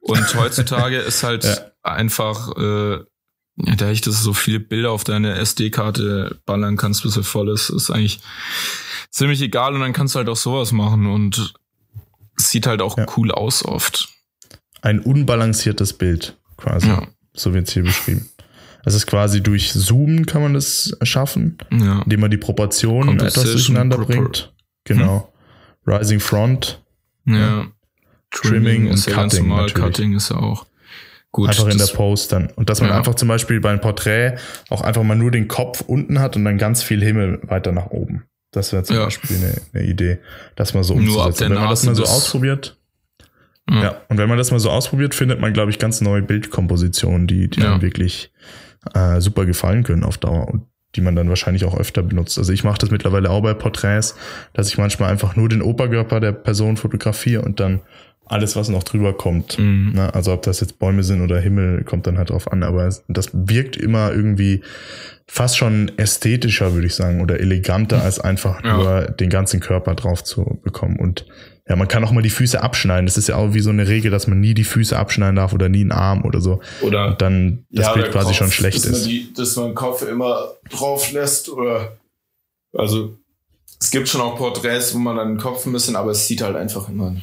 Und 0.00 0.34
heutzutage 0.36 0.98
ist 0.98 1.22
halt 1.22 1.44
Ja. 1.44 1.56
einfach, 1.82 2.56
äh, 2.56 2.92
ja, 3.56 3.74
da 3.76 3.90
ich 3.90 4.00
das 4.00 4.22
so 4.22 4.32
viele 4.32 4.60
Bilder 4.60 4.90
auf 4.92 5.04
deine 5.04 5.34
SD-Karte 5.34 6.40
ballern 6.46 6.76
kannst, 6.76 7.02
bis 7.02 7.16
er 7.16 7.22
voll 7.24 7.50
ist, 7.50 7.68
ist 7.70 7.90
eigentlich 7.90 8.20
ziemlich 9.10 9.42
egal 9.42 9.74
und 9.74 9.80
dann 9.80 9.92
kannst 9.92 10.14
du 10.14 10.18
halt 10.18 10.28
auch 10.30 10.36
sowas 10.36 10.72
machen 10.72 11.06
und 11.06 11.52
sieht 12.36 12.66
halt 12.66 12.80
auch 12.80 12.96
Ja. 12.96 13.06
cool 13.16 13.30
aus 13.30 13.64
oft. 13.64 14.08
Ein 14.80 15.00
unbalanciertes 15.00 15.92
Bild, 15.92 16.38
quasi. 16.56 16.88
Ja. 16.88 17.06
So 17.34 17.54
wird 17.54 17.68
es 17.68 17.74
hier 17.74 17.82
beschrieben. 17.84 18.28
Es 18.84 18.94
ist 18.94 19.06
quasi 19.06 19.42
durch 19.42 19.72
Zoomen 19.72 20.26
kann 20.26 20.42
man 20.42 20.54
das 20.54 20.96
schaffen, 21.02 21.56
Ja. 21.70 22.02
indem 22.02 22.20
man 22.20 22.30
die 22.30 22.36
Proportionen 22.36 23.20
etwas 23.20 23.34
durcheinander 23.44 23.98
bringt. 23.98 24.52
Genau. 24.84 25.32
Rising 25.86 26.20
Front, 26.20 26.82
Ja. 27.24 27.66
Trimming 28.30 28.86
und 28.88 28.94
ist 28.94 29.06
ja 29.06 29.14
ganz 29.16 29.34
Cutting 29.34 29.48
normal. 29.48 29.66
natürlich. 29.66 29.84
Cutting 29.96 30.12
ist 30.14 30.30
ja 30.30 30.36
auch 30.36 30.66
gut. 31.30 31.48
einfach 31.48 31.68
in 31.68 31.78
der 31.78 31.86
Pose 31.86 32.28
dann. 32.28 32.48
Und 32.56 32.70
dass 32.70 32.80
man 32.80 32.90
Ja. 32.90 32.96
einfach 32.98 33.14
zum 33.14 33.28
Beispiel 33.28 33.60
beim 33.60 33.80
Porträt 33.80 34.36
auch 34.70 34.80
einfach 34.80 35.02
mal 35.02 35.14
nur 35.16 35.30
den 35.30 35.48
Kopf 35.48 35.82
unten 35.82 36.18
hat 36.18 36.36
und 36.36 36.44
dann 36.44 36.58
ganz 36.58 36.82
viel 36.82 37.02
Himmel 37.02 37.40
weiter 37.42 37.72
nach 37.72 37.86
oben. 37.86 38.24
Das 38.50 38.72
wäre 38.72 38.82
zum 38.82 38.96
Ja. 38.96 39.04
Beispiel 39.04 39.36
eine, 39.36 39.54
eine 39.74 39.84
Idee, 39.90 40.18
dass 40.56 40.74
man 40.74 40.82
so 40.82 40.94
Nur 40.94 41.20
ab 41.22 41.26
umzusetzen. 41.28 41.38
der 41.38 41.46
Und 41.50 41.54
wenn 41.56 41.60
man 41.62 41.70
das 41.70 41.84
mal 41.84 41.94
so 41.94 42.02
ausprobiert, 42.04 42.78
Ja. 43.70 43.82
ja. 43.82 43.96
und 44.08 44.18
wenn 44.18 44.28
man 44.28 44.38
das 44.38 44.50
mal 44.50 44.60
so 44.60 44.70
ausprobiert, 44.70 45.14
findet 45.14 45.40
man, 45.40 45.52
glaube 45.52 45.70
ich, 45.70 45.78
ganz 45.78 46.00
neue 46.00 46.22
Bildkompositionen, 46.22 47.26
die, 47.26 47.48
die 47.48 47.60
Ja. 47.60 47.70
dann 47.72 47.82
wirklich 47.82 48.32
äh, 48.94 49.20
super 49.20 49.46
gefallen 49.46 49.84
können 49.84 50.04
auf 50.04 50.18
Dauer 50.18 50.48
und 50.48 50.62
die 50.96 51.00
man 51.00 51.16
dann 51.16 51.28
wahrscheinlich 51.28 51.64
auch 51.64 51.78
öfter 51.78 52.02
benutzt. 52.02 52.36
Also 52.38 52.52
ich 52.52 52.64
mache 52.64 52.78
das 52.78 52.90
mittlerweile 52.90 53.30
auch 53.30 53.40
bei 53.42 53.54
Porträts, 53.54 54.14
dass 54.52 54.68
ich 54.68 54.76
manchmal 54.76 55.10
einfach 55.10 55.36
nur 55.36 55.48
den 55.48 55.62
Oberkörper 55.62 56.20
der 56.20 56.32
Person 56.32 56.76
fotografiere 56.76 57.42
und 57.42 57.60
dann 57.60 57.80
alles, 58.26 58.56
was 58.56 58.68
noch 58.68 58.82
drüber 58.82 59.14
kommt. 59.16 59.58
Mhm. 59.58 59.92
Ne? 59.94 60.12
Also 60.14 60.32
ob 60.32 60.42
das 60.42 60.60
jetzt 60.60 60.78
Bäume 60.78 61.02
sind 61.02 61.22
oder 61.22 61.38
Himmel, 61.40 61.84
kommt 61.84 62.06
dann 62.06 62.18
halt 62.18 62.30
drauf 62.30 62.50
an. 62.50 62.62
Aber 62.62 62.88
das 63.08 63.30
wirkt 63.32 63.76
immer 63.76 64.12
irgendwie 64.12 64.62
fast 65.26 65.56
schon 65.56 65.90
ästhetischer, 65.96 66.74
würde 66.74 66.86
ich 66.86 66.94
sagen, 66.94 67.20
oder 67.20 67.40
eleganter, 67.40 68.02
als 68.02 68.20
einfach 68.20 68.62
Ja. 68.64 68.76
nur 68.76 69.00
den 69.12 69.30
ganzen 69.30 69.60
Körper 69.60 69.94
drauf 69.94 70.22
zu 70.24 70.60
bekommen. 70.62 70.98
Und 70.98 71.26
ja, 71.68 71.76
man 71.76 71.86
kann 71.88 72.04
auch 72.04 72.10
mal 72.10 72.22
die 72.22 72.30
Füße 72.30 72.60
abschneiden. 72.62 73.06
Das 73.06 73.16
ist 73.16 73.28
ja 73.28 73.36
auch 73.36 73.54
wie 73.54 73.60
so 73.60 73.70
eine 73.70 73.86
Regel, 73.88 74.10
dass 74.10 74.26
man 74.26 74.40
nie 74.40 74.52
die 74.54 74.64
Füße 74.64 74.98
abschneiden 74.98 75.36
darf 75.36 75.52
oder 75.52 75.68
nie 75.68 75.82
einen 75.82 75.92
Arm 75.92 76.24
oder 76.24 76.40
so. 76.40 76.60
Oder 76.80 77.06
Und 77.08 77.22
dann 77.22 77.64
das 77.70 77.86
Ja, 77.86 77.92
Bild 77.94 78.10
quasi 78.10 78.28
Kopf, 78.28 78.36
schon 78.36 78.50
schlecht 78.50 78.78
dass 78.78 78.86
Man 78.86 78.94
ist. 78.94 79.06
die, 79.06 79.32
dass 79.32 79.56
man 79.56 79.66
den 79.66 79.74
Kopf 79.74 80.02
immer 80.02 80.48
drauf 80.70 81.12
lässt 81.12 81.48
oder 81.48 81.96
also 82.76 83.16
es 83.80 83.90
gibt 83.90 84.08
schon 84.08 84.20
auch 84.20 84.36
Porträts, 84.36 84.94
wo 84.94 84.98
man 84.98 85.16
dann 85.16 85.28
den 85.34 85.38
Kopf 85.38 85.66
ein 85.66 85.72
bisschen, 85.72 85.96
aber 85.96 86.10
es 86.12 86.26
sieht 86.26 86.42
halt 86.42 86.56
einfach 86.56 86.88
immer 86.88 87.16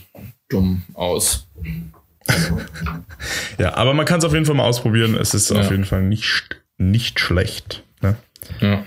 dumm 0.49 0.83
aus. 0.93 1.47
Ja, 3.57 3.75
aber 3.75 3.93
man 3.93 4.05
kann 4.05 4.19
es 4.19 4.25
auf 4.25 4.33
jeden 4.33 4.45
Fall 4.45 4.55
mal 4.55 4.65
ausprobieren. 4.65 5.15
Es 5.15 5.33
ist 5.33 5.49
Ja. 5.49 5.59
auf 5.61 5.71
jeden 5.71 5.85
Fall 5.85 6.01
nicht, 6.03 6.61
nicht 6.77 7.19
schlecht. 7.19 7.83
Ne? 8.01 8.15
Ja. 8.61 8.83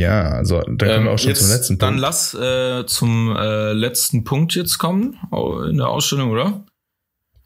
Ja, 0.00 0.30
also 0.30 0.60
da 0.62 0.86
kommen 0.86 1.04
wir 1.04 1.12
auch 1.12 1.18
schon 1.18 1.28
jetzt, 1.28 1.42
zum 1.42 1.50
letzten 1.50 1.78
Dann 1.78 1.88
Punkt. 1.90 2.00
lass 2.02 2.34
äh, 2.34 2.84
zum 2.86 3.36
äh, 3.36 3.72
letzten 3.72 4.24
Punkt 4.24 4.54
jetzt 4.54 4.78
kommen 4.78 5.16
in 5.68 5.76
der 5.76 5.88
Ausstellung, 5.88 6.30
oder? 6.30 6.64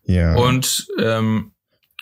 Ja. 0.04 0.34
Und 0.36 0.86
ähm, 0.98 1.50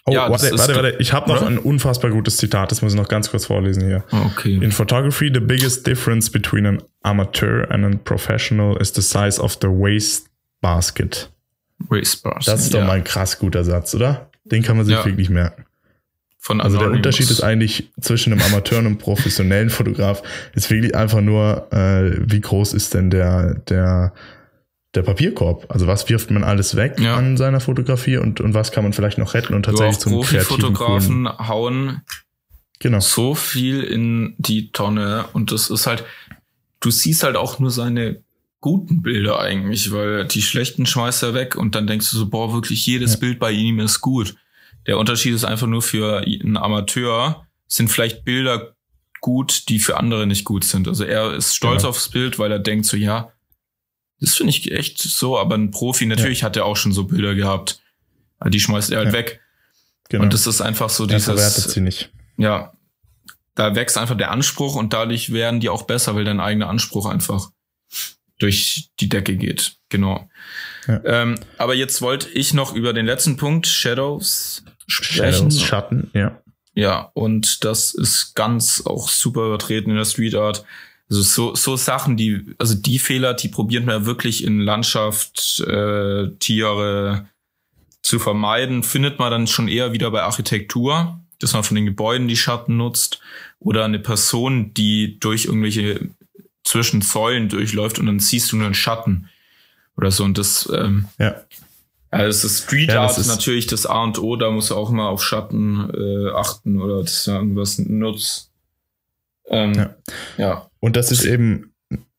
Oh, 0.05 0.13
Ja, 0.13 0.29
warte, 0.29 0.51
warte, 0.59 0.75
warte. 0.75 0.97
Ich 0.99 1.13
habe 1.13 1.31
noch 1.31 1.43
ein 1.43 1.59
unfassbar 1.59 2.11
gutes 2.11 2.37
Zitat, 2.37 2.73
das 2.73 2.83
muss 2.83 2.93
ich 2.93 2.99
noch 2.99 3.07
ganz 3.07 3.31
kurz 3.31 3.47
vorlesen 3.47 3.85
hier. 3.85 4.03
okay. 4.11 4.57
In 4.57 4.73
photography, 4.73 5.31
the 5.33 5.39
biggest 5.39 5.87
difference 5.87 6.29
between 6.29 6.67
an 6.67 6.83
amateur 7.03 7.71
and 7.71 7.85
a 7.85 7.99
professional 8.03 8.77
is 8.81 8.93
the 8.93 9.01
size 9.01 9.41
of 9.41 9.57
the 9.63 9.69
waste 9.69 10.27
basket. 10.61 11.31
Race 11.89 12.17
Bars. 12.17 12.47
Das 12.47 12.63
ist 12.65 12.75
doch 12.75 12.81
ja. 12.81 12.85
mal 12.85 12.95
ein 12.97 13.05
krass 13.05 13.39
guter 13.39 13.63
Satz, 13.63 13.95
oder? 13.95 14.29
Den 14.45 14.65
kann 14.65 14.77
man 14.77 14.87
sich 14.87 14.97
Ja. 14.97 15.05
wirklich 15.05 15.31
merken. 15.31 15.67
Von 16.45 16.61
Also 16.61 16.77
der. 16.79 16.91
Unterschied 16.91 17.31
ist 17.31 17.41
eigentlich 17.41 17.93
zwischen 18.01 18.33
einem 18.33 18.43
Amateur 18.43 18.81
und 18.81 18.87
einem 18.87 18.99
professionellen 18.99 19.71
Fotograf 19.71 20.23
ist 20.55 20.69
wirklich 20.71 20.95
einfach 20.95 21.21
nur, 21.21 21.73
äh, 21.73 22.19
wie 22.29 22.41
groß 22.41 22.75
ist 22.75 22.95
denn 22.95 23.11
der, 23.11 23.55
der, 23.69 24.13
der 24.97 25.03
Papierkorb? 25.03 25.67
Also 25.69 25.87
was 25.87 26.09
wirft 26.09 26.33
man 26.33 26.43
alles 26.43 26.75
weg 26.75 26.99
Ja. 26.99 27.15
an 27.15 27.37
seiner 27.37 27.61
Fotografie 27.61 28.17
und, 28.17 28.41
und 28.41 28.55
was 28.55 28.73
kann 28.73 28.83
man 28.83 28.93
vielleicht 28.93 29.19
noch 29.19 29.35
retten 29.35 29.55
und 29.55 29.63
tatsächlich 29.63 29.99
zum 30.01 30.13
Profifotografen 30.15 31.29
hauen 31.29 32.03
Genau. 32.81 32.99
so 32.99 33.37
viel 33.37 33.85
in 33.85 34.35
die 34.39 34.73
Tonne 34.73 35.27
und 35.35 35.53
das 35.53 35.71
ist 35.71 35.87
halt, 35.87 36.03
du 36.81 36.91
siehst 36.91 37.23
halt 37.23 37.37
auch 37.37 37.61
nur 37.61 37.71
seine 37.71 38.21
guten 38.61 39.01
Bilder 39.03 39.39
eigentlich, 39.39 39.93
weil 39.93 40.25
die 40.27 40.43
schlechten 40.43 40.87
schmeißt 40.87 41.23
er 41.23 41.35
weg 41.35 41.55
und 41.55 41.77
dann 41.77 41.87
denkst 41.87 42.11
du 42.11 42.17
so, 42.17 42.29
boah, 42.29 42.53
wirklich 42.53 42.85
jedes 42.85 43.13
Ja. 43.15 43.19
Bild 43.21 43.39
bei 43.39 43.53
ihm 43.53 43.79
ist 43.79 44.01
gut. 44.01 44.35
Der 44.87 44.99
Unterschied 44.99 45.35
ist 45.35 45.45
einfach 45.45 45.67
nur 45.67 45.83
für 45.83 46.19
einen 46.27 46.57
Amateur 46.57 47.47
sind 47.67 47.89
vielleicht 47.89 48.25
Bilder 48.25 48.75
gut, 49.21 49.69
die 49.69 49.79
für 49.79 49.97
andere 49.97 50.27
nicht 50.27 50.45
gut 50.45 50.65
sind. 50.65 50.89
Also 50.89 51.05
er 51.05 51.33
ist 51.35 51.55
stolz 51.55 51.83
Genau. 51.83 51.91
aufs 51.91 52.09
Bild, 52.09 52.39
weil 52.39 52.51
er 52.53 52.59
denkt 52.59 52.87
so, 52.87 52.97
ja, 52.97 53.33
das 54.21 54.35
finde 54.35 54.51
ich 54.51 54.71
echt 54.73 54.99
so, 55.01 55.39
aber 55.39 55.57
ein 55.57 55.71
Profi, 55.71 56.07
natürlich 56.07 56.43
hat 56.45 56.57
er 56.57 56.65
auch 56.67 56.77
schon 56.77 56.93
so 56.93 57.05
Bilder 57.05 57.35
gehabt. 57.35 57.81
Die 58.47 58.61
schmeißt 58.61 58.91
er 58.91 58.99
halt 58.99 59.09
Ja. 59.09 59.13
weg. 59.15 59.41
genau. 60.09 60.25
Und 60.25 60.35
das 60.35 60.47
ist 60.47 60.61
einfach 60.61 60.91
so 60.91 61.07
er 61.07 61.21
verwertet 61.21 61.57
dieses, 61.57 61.73
sie 61.73 61.81
nicht. 61.81 62.11
ja, 62.37 62.73
da 63.55 63.75
wächst 63.75 63.97
einfach 63.99 64.17
der 64.17 64.31
Anspruch 64.31 64.75
und 64.77 64.93
dadurch 64.93 65.33
werden 65.33 65.61
die 65.61 65.69
auch 65.69 65.83
besser, 65.85 66.15
weil 66.15 66.25
dein 66.25 66.41
eigener 66.41 66.69
Anspruch 66.69 67.07
einfach 67.07 67.51
durch 68.43 68.91
die 69.01 69.09
Decke 69.09 69.37
geht. 69.37 69.77
Genau. 69.89 70.29
Ja. 70.87 71.01
Ähm, 71.05 71.37
aber 71.59 71.75
jetzt 71.75 72.03
wollte 72.03 72.29
ich 72.31 72.55
noch 72.55 72.75
über 72.75 72.93
den 72.93 73.07
letzten 73.07 73.37
Punkt, 73.37 73.67
Shadows, 73.67 74.65
sprechen. 74.87 75.51
Shadows, 75.51 75.63
Schatten, 75.63 76.11
ja. 76.13 76.43
Ja, 76.75 77.11
und 77.15 77.65
das 77.65 77.95
ist 77.95 78.35
ganz 78.35 78.83
auch 78.87 79.09
super 79.09 79.47
übertreten 79.47 79.91
in 79.91 79.97
der 79.97 80.07
Street 80.07 80.35
Art. 80.35 80.65
Also 81.11 81.23
so, 81.23 81.55
so 81.55 81.77
Sachen, 81.77 82.17
die, 82.17 82.55
also 82.59 82.75
die 82.75 82.99
Fehler, 82.99 83.35
die 83.35 83.49
probiert 83.49 83.85
man 83.85 84.01
ja 84.01 84.07
wirklich 84.07 84.43
in 84.43 84.61
Landschaft, 84.61 85.61
äh, 85.61 86.29
Tiere 86.39 87.29
zu 88.01 88.19
vermeiden, 88.19 88.83
findet 88.83 89.19
man 89.19 89.31
dann 89.31 89.47
schon 89.47 89.69
eher 89.69 89.93
wieder 89.93 90.11
bei 90.11 90.23
Architektur, 90.23 91.21
dass 91.39 91.53
man 91.53 91.63
von 91.63 91.75
den 91.75 91.85
Gebäuden 91.85 92.29
die 92.29 92.37
Schatten 92.37 92.79
nutzt 92.79 93.21
oder 93.59 93.85
eine 93.85 93.99
Person, 93.99 94.73
die 94.73 95.21
durch 95.21 95.45
irgendwelche 95.45 96.09
zwischen 96.65 97.03
Säulen 97.03 97.49
durchläuft 97.49 97.99
und 97.99 98.07
dann 98.07 98.21
siehst 98.21 98.53
du 98.53 98.57
nur 98.57 98.67
einen 98.67 98.75
Schatten 98.75 99.29
oder 99.97 100.11
so. 100.11 100.25
Und 100.25 100.39
das, 100.39 100.71
ähm, 100.75 101.07
Ja. 101.19 101.37
also 102.11 102.47
das 102.49 102.59
Street 102.65 102.91
Ja, 102.91 103.03
Art 103.03 103.19
ist- 103.19 103.27
natürlich 103.27 103.67
das 103.67 103.87
A 103.87 104.03
und 104.05 104.19
O, 104.19 104.37
da 104.37 104.51
muss 104.51 104.69
du 104.69 104.77
auch 104.77 104.91
mal 104.91 105.09
auf 105.09 105.23
Schatten 105.25 105.91
äh, 105.93 106.31
achten 106.35 106.81
oder 106.81 107.03
dass 107.03 107.25
du 107.25 107.33
irgendwas 107.33 107.79
nutzt. 107.79 108.51
Ähm, 109.49 109.75
Ja. 109.75 109.97
ja. 110.39 110.67
Und 110.81 110.97
das 110.97 111.11
ist 111.11 111.25
eben 111.25 111.69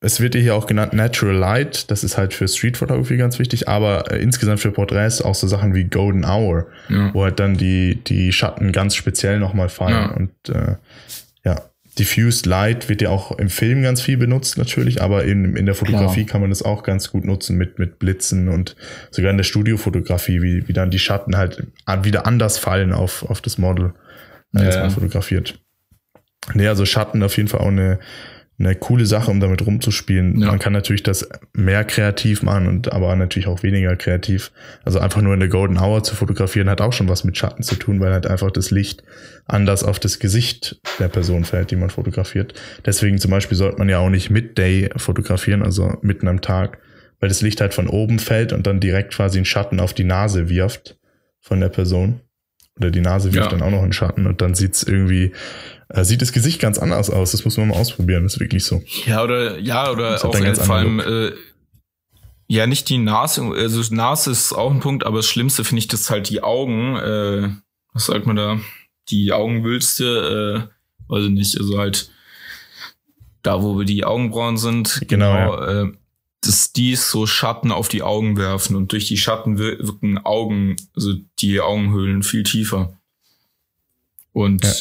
es 0.05 0.19
wird 0.19 0.35
hier 0.35 0.53
auch 0.53 0.67
genannt 0.67 0.91
Natural 0.91 1.33
Light, 1.33 1.89
das 1.89 2.03
ist 2.03 2.17
halt 2.17 2.33
für 2.33 2.45
Street 2.49 2.75
Photography 2.75 3.15
ganz 3.15 3.39
wichtig, 3.39 3.69
aber 3.69 4.11
äh, 4.11 4.21
insgesamt 4.21 4.59
für 4.59 4.69
Porträts 4.71 5.21
auch 5.21 5.33
so 5.33 5.47
Sachen 5.47 5.73
wie 5.73 5.85
Golden 5.85 6.25
Hour, 6.25 6.67
Ja. 6.89 7.11
wo 7.13 7.23
halt 7.23 7.39
dann 7.39 7.55
die, 7.55 7.95
die 8.03 8.33
Schatten 8.33 8.73
ganz 8.73 8.95
speziell 8.95 9.39
nochmal 9.39 9.69
fallen. 9.69 10.11
Und 10.11 10.49
äh, 10.53 10.75
ja, 11.45 11.61
Diffused 11.99 12.45
Light 12.45 12.89
wird 12.89 13.01
ja 13.01 13.09
auch 13.09 13.37
im 13.37 13.49
Film 13.49 13.83
ganz 13.83 14.01
viel 14.01 14.17
benutzt 14.17 14.57
natürlich, 14.57 15.01
aber 15.01 15.25
in, 15.25 15.55
in 15.55 15.65
der 15.65 15.75
Fotografie 15.75 16.25
kann 16.25 16.41
man 16.41 16.49
das 16.49 16.63
auch 16.63 16.83
ganz 16.83 17.11
gut 17.11 17.23
nutzen 17.23 17.57
mit, 17.57 17.77
mit 17.77 17.99
Blitzen 17.99 18.49
und 18.49 18.75
sogar 19.11 19.31
in 19.31 19.37
der 19.37 19.43
Studiofotografie, 19.43 20.41
wie, 20.41 20.67
wie 20.67 20.73
dann 20.73 20.89
die 20.89 20.99
Schatten 20.99 21.37
halt 21.37 21.67
wieder 22.01 22.25
anders 22.25 22.57
fallen 22.57 22.93
auf, 22.93 23.29
auf 23.29 23.41
das 23.41 23.57
Model, 23.57 23.93
ja. 24.53 24.81
man 24.81 24.91
fotografiert. 24.91 25.59
Nee, 26.53 26.67
also 26.67 26.85
Schatten 26.85 27.21
auf 27.23 27.37
jeden 27.37 27.47
Fall 27.47 27.61
auch 27.61 27.67
eine, 27.67 27.99
eine 28.59 28.75
coole 28.75 29.05
Sache, 29.05 29.31
um 29.31 29.39
damit 29.39 29.65
rumzuspielen. 29.65 30.39
Ja. 30.39 30.47
Man 30.47 30.59
kann 30.59 30.73
natürlich 30.73 31.03
das 31.03 31.27
mehr 31.53 31.83
kreativ 31.83 32.43
machen 32.43 32.67
und 32.67 32.91
aber 32.93 33.15
natürlich 33.15 33.47
auch 33.47 33.63
weniger 33.63 33.95
kreativ. 33.95 34.51
Also 34.85 34.99
einfach 34.99 35.21
nur 35.21 35.33
in 35.33 35.39
der 35.39 35.49
Golden 35.49 35.79
Hour 35.79 36.03
zu 36.03 36.15
fotografieren 36.15 36.69
hat 36.69 36.79
auch 36.79 36.93
schon 36.93 37.09
was 37.09 37.23
mit 37.23 37.35
Schatten 37.37 37.63
zu 37.63 37.75
tun, 37.75 37.99
weil 37.99 38.13
halt 38.13 38.27
einfach 38.27 38.51
das 38.51 38.69
Licht 38.69 39.03
anders 39.45 39.83
auf 39.83 39.99
das 39.99 40.19
Gesicht 40.19 40.79
der 40.99 41.07
Person 41.07 41.45
fällt, 41.45 41.71
die 41.71 41.75
man 41.75 41.89
fotografiert. 41.89 42.53
Deswegen 42.85 43.17
zum 43.17 43.31
Beispiel 43.31 43.57
sollte 43.57 43.79
man 43.79 43.89
ja 43.89 43.97
auch 43.97 44.09
nicht 44.09 44.29
Midday 44.29 44.89
fotografieren, 44.97 45.63
also 45.63 45.97
mitten 46.01 46.27
am 46.27 46.41
Tag, 46.41 46.77
weil 47.19 47.29
das 47.29 47.41
Licht 47.41 47.59
halt 47.59 47.73
von 47.73 47.87
oben 47.87 48.19
fällt 48.19 48.53
und 48.53 48.67
dann 48.67 48.79
direkt 48.79 49.13
quasi 49.13 49.39
einen 49.39 49.45
Schatten 49.45 49.79
auf 49.79 49.93
die 49.93 50.03
Nase 50.03 50.47
wirft 50.49 50.97
von 51.41 51.59
der 51.59 51.69
Person. 51.69 52.21
Oder 52.79 52.89
die 52.89 53.01
Nase 53.01 53.33
wirft 53.33 53.51
Ja. 53.51 53.57
dann 53.57 53.61
auch 53.61 53.71
noch 53.71 53.83
einen 53.83 53.93
Schatten 53.93 54.25
und 54.25 54.41
dann 54.41 54.55
sieht's 54.55 54.81
irgendwie, 54.81 55.31
äh, 55.93 56.03
sieht 56.03 56.21
das 56.21 56.31
Gesicht 56.33 56.59
ganz 56.59 56.77
anders 56.79 57.09
aus. 57.09 57.31
Das 57.31 57.45
muss 57.45 57.55
man 57.57 57.69
mal 57.69 57.77
ausprobieren, 57.77 58.23
das 58.23 58.33
ist 58.35 58.39
wirklich 58.39 58.65
so. 58.65 58.81
Ja, 59.05 59.23
oder 59.23 59.57
ja, 59.59 59.89
oder 59.91 60.23
auch 60.23 60.35
äh, 60.35 60.55
vor 60.55 60.75
allem 60.75 60.99
äh, 60.99 61.31
ja 62.47 62.67
nicht 62.67 62.89
die 62.89 62.97
Nase, 62.97 63.41
also 63.43 63.93
Nase 63.93 64.31
ist 64.31 64.53
auch 64.53 64.71
ein 64.71 64.79
Punkt, 64.81 65.05
aber 65.05 65.17
das 65.17 65.27
Schlimmste 65.27 65.63
finde 65.63 65.79
ich, 65.79 65.87
dass 65.87 66.09
halt 66.09 66.29
die 66.29 66.43
Augen, 66.43 66.95
äh, 66.97 67.49
was 67.93 68.07
sagt 68.07 68.25
man 68.27 68.35
da, 68.35 68.59
die 69.09 69.31
Augenwülste, 69.31 70.67
äh, 70.69 71.11
weiß 71.11 71.25
ich 71.25 71.31
nicht, 71.31 71.57
also 71.59 71.77
halt 71.79 72.09
da, 73.43 73.61
wo 73.61 73.77
wir 73.77 73.85
die 73.85 74.03
Augenbrauen 74.05 74.57
sind, 74.57 75.03
Genau, 75.07 75.57
äh, 75.61 75.91
dass 76.41 76.73
die 76.73 76.95
so 76.95 77.25
Schatten 77.25 77.71
auf 77.71 77.87
die 77.87 78.01
Augen 78.03 78.37
werfen 78.37 78.75
und 78.75 78.91
durch 78.91 79.07
die 79.07 79.17
Schatten 79.17 79.57
wir- 79.57 79.79
wirken 79.79 80.17
Augen, 80.17 80.75
also 80.95 81.13
die 81.39 81.59
Augenhöhlen 81.61 82.23
viel 82.23 82.43
tiefer. 82.43 82.97
Und 84.31 84.63
Ja. 84.63 84.71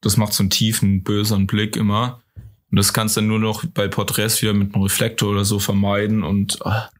Das 0.00 0.16
macht 0.16 0.32
so 0.32 0.42
einen 0.42 0.50
tiefen, 0.50 1.02
böseren 1.02 1.46
Blick 1.46 1.76
immer. 1.76 2.22
Und 2.70 2.78
das 2.78 2.92
kannst 2.92 3.16
du 3.16 3.20
dann 3.20 3.28
nur 3.28 3.38
noch 3.38 3.64
bei 3.64 3.88
Porträts 3.88 4.42
wieder 4.42 4.52
mit 4.52 4.74
einem 4.74 4.82
Reflektor 4.82 5.30
oder 5.30 5.44
so 5.44 5.58
vermeiden 5.58 6.22
und 6.22 6.64
ah, 6.66 6.90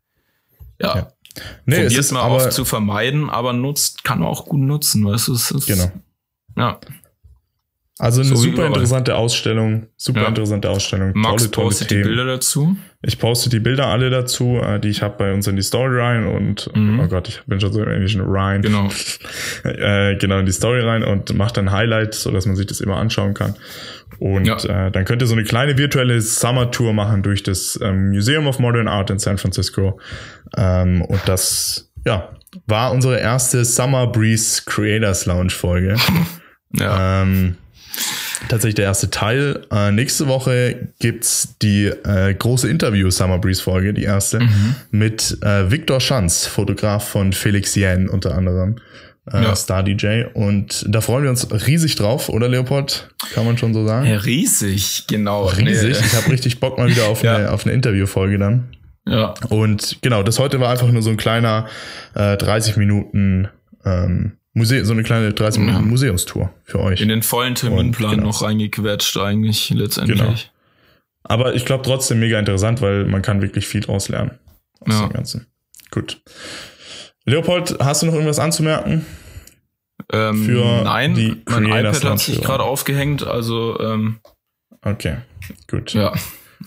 ja, 0.81 0.97
Ja. 0.97 1.13
Nee, 1.67 1.77
es 1.77 1.83
probiert 1.83 2.01
ist 2.01 2.13
mal 2.13 2.23
aber, 2.23 2.37
oft 2.37 2.53
zu 2.53 2.65
vermeiden, 2.65 3.29
aber 3.29 3.53
nutzt, 3.53 4.05
kann 4.05 4.21
man 4.21 4.29
auch 4.29 4.47
gut 4.47 4.61
nutzen, 4.61 5.05
weißt 5.05 5.29
du? 5.29 5.35
Es 5.35 5.51
ist, 5.51 5.67
genau. 5.67 5.91
Ja. 6.57 6.81
Also 7.99 8.21
eine 8.21 8.29
So 8.29 8.37
super 8.37 8.67
interessante 8.67 9.15
Ausstellung, 9.17 9.87
super 9.97 10.21
Ja. 10.23 10.29
interessante 10.29 10.69
Ausstellung. 10.69 11.13
Max 11.15 11.43
tolle, 11.45 11.51
tolle 11.51 11.65
postet 11.69 11.91
die 11.91 11.95
Themen. 11.95 12.09
Bilder 12.09 12.27
dazu. 12.27 12.77
Ich 13.03 13.19
poste 13.19 13.49
die 13.49 13.59
Bilder 13.61 13.87
alle 13.87 14.11
dazu, 14.11 14.59
äh, 14.63 14.79
die 14.79 14.89
ich 14.91 15.01
habe 15.03 15.15
bei 15.17 15.33
uns 15.33 15.47
in 15.47 15.57
die 15.57 15.63
Story 15.63 15.99
rein 15.99 16.27
und 16.27 16.71
Mhm. 16.75 17.01
oh 17.01 17.07
Gott, 17.09 17.29
ich 17.29 17.41
bin 17.47 17.59
schon 17.59 17.73
so 17.73 17.83
im 17.83 17.89
Englischen 17.91 18.21
rein. 18.21 18.61
Genau. 18.61 18.89
äh, 19.65 20.15
genau 20.17 20.41
in 20.41 20.47
die 20.47 20.53
Story 20.53 20.81
rein 20.83 21.05
und 21.05 21.35
macht 21.35 21.57
dann 21.57 21.73
Highlights, 21.73 22.23
so 22.23 22.31
dass 22.31 22.45
man 22.45 22.55
sich 22.55 22.67
das 22.67 22.81
immer 22.83 22.97
anschauen 22.97 23.33
kann. 23.33 23.55
Und 24.19 24.45
Ja. 24.47 24.87
äh, 24.89 24.91
dann 24.91 25.07
könnt 25.07 25.23
ihr 25.23 25.27
so 25.27 25.35
eine 25.35 25.45
kleine 25.45 25.79
virtuelle 25.79 26.21
Summer 26.21 26.71
Tour 26.71 26.93
machen 26.93 27.23
durch 27.23 27.43
das 27.45 27.79
ähm, 27.83 28.11
Museum 28.11 28.47
of 28.47 28.59
Modern 28.59 28.89
Art 28.89 29.09
in 29.09 29.19
San 29.19 29.39
Francisco. 29.39 29.99
Ähm, 30.57 31.01
und 31.01 31.21
das, 31.27 31.91
ja, 32.05 32.29
war 32.67 32.93
unsere 32.93 33.19
erste 33.21 33.65
Summer 33.65 34.07
Breeze 34.07 34.63
Creators 34.67 35.25
Lounge 35.25 35.51
Folge. 35.51 35.97
Ja. 36.79 37.23
Ähm, 37.23 37.57
tatsächlich 38.49 38.75
der 38.77 38.85
erste 38.87 39.11
Teil. 39.11 39.63
Äh, 39.71 39.91
nächste 39.93 40.27
Woche 40.29 40.89
gibt's 40.99 41.57
die 41.63 41.87
äh, 41.87 42.35
große 42.35 42.69
Interview 42.69 43.11
Summer 43.11 43.39
Breeze 43.39 43.63
Folge, 43.63 43.93
die 43.95 44.03
erste, 44.05 44.41
mit 44.91 45.39
äh, 45.43 45.71
Viktor 45.71 46.01
Schanz, 46.01 46.47
Fotograf 46.47 47.09
von 47.09 47.33
Felix 47.33 47.75
Yen 47.77 48.09
unter 48.09 48.35
anderem, 48.37 48.77
äh, 49.33 49.43
Ja. 49.43 49.57
Star 49.57 49.83
DJ. 49.83 50.25
Und 50.35 50.85
da 50.89 51.01
freuen 51.01 51.25
wir 51.25 51.31
uns 51.31 51.49
riesig 51.67 51.97
drauf, 51.97 52.29
oder 52.29 52.49
Leopold? 52.49 53.09
Kann 53.35 53.45
man 53.47 53.59
schon 53.59 53.75
so 53.75 53.87
sagen? 53.87 54.07
Ja, 54.07 54.19
riesig, 54.19 55.05
genau. 55.09 55.47
Riesig. 55.47 55.99
Nee, 56.01 56.07
Ich 56.07 56.15
habe 56.15 56.31
richtig 56.31 56.61
Bock 56.61 56.79
mal 56.79 56.89
wieder 56.89 57.07
auf 57.09 57.23
Ja. 57.25 57.37
eine, 57.37 57.51
auf 57.53 57.65
eine 57.65 57.75
Interviewfolge 57.75 58.39
dann. 58.39 58.69
ja. 59.07 59.35
Und 59.49 59.99
genau, 60.03 60.23
das 60.23 60.39
heute 60.39 60.61
war 60.61 60.71
einfach 60.71 60.91
nur 60.91 61.03
so 61.03 61.11
ein 61.11 61.17
kleiner 61.17 61.67
äh, 62.15 62.37
30 62.37 62.77
Minuten 62.77 63.49
ähm, 63.85 64.33
Muse 64.57 64.85
so 64.87 64.93
eine 64.95 65.03
kleine 65.03 65.33
30 65.35 65.61
Minuten 65.61 65.85
Ja. 65.85 65.87
Museumstour 65.87 66.51
für 66.65 66.81
euch. 66.81 67.01
In 67.03 67.09
den 67.11 67.23
vollen 67.23 67.55
Terminplan 67.55 68.11
Und, 68.13 68.17
genau. 68.17 68.29
noch 68.29 68.43
reingequetscht 68.43 69.17
eigentlich 69.19 69.69
letztendlich. 69.71 70.19
Genau. 70.19 70.35
Aber 71.25 71.55
ich 71.55 71.65
glaube 71.67 71.85
trotzdem 71.85 72.21
mega 72.21 72.39
interessant, 72.39 72.81
weil 72.81 73.05
man 73.05 73.21
kann 73.21 73.43
wirklich 73.43 73.67
viel 73.69 73.83
draus 73.83 74.09
lernen 74.09 74.39
aus 74.81 74.95
Ja. 74.95 75.07
dem 75.07 75.13
Ganzen. 75.13 75.47
Gut. 75.91 76.23
Leopold, 77.27 77.77
hast 77.81 78.01
du 78.03 78.07
noch 78.07 78.15
irgendwas 78.15 78.39
anzumerken? 78.39 79.05
Ähm, 80.13 80.45
Für 80.45 80.83
nein, 80.85 81.15
die 81.15 81.43
mein 81.49 81.65
Creators 81.65 81.99
iPad 81.99 82.11
hat 82.13 82.19
sich 82.21 82.41
gerade 82.41 82.63
aufgehängt, 82.65 83.27
also 83.27 83.79
ähm, 83.81 84.21
Okay, 84.83 85.17
gut. 85.69 85.93
ja, 85.95 86.13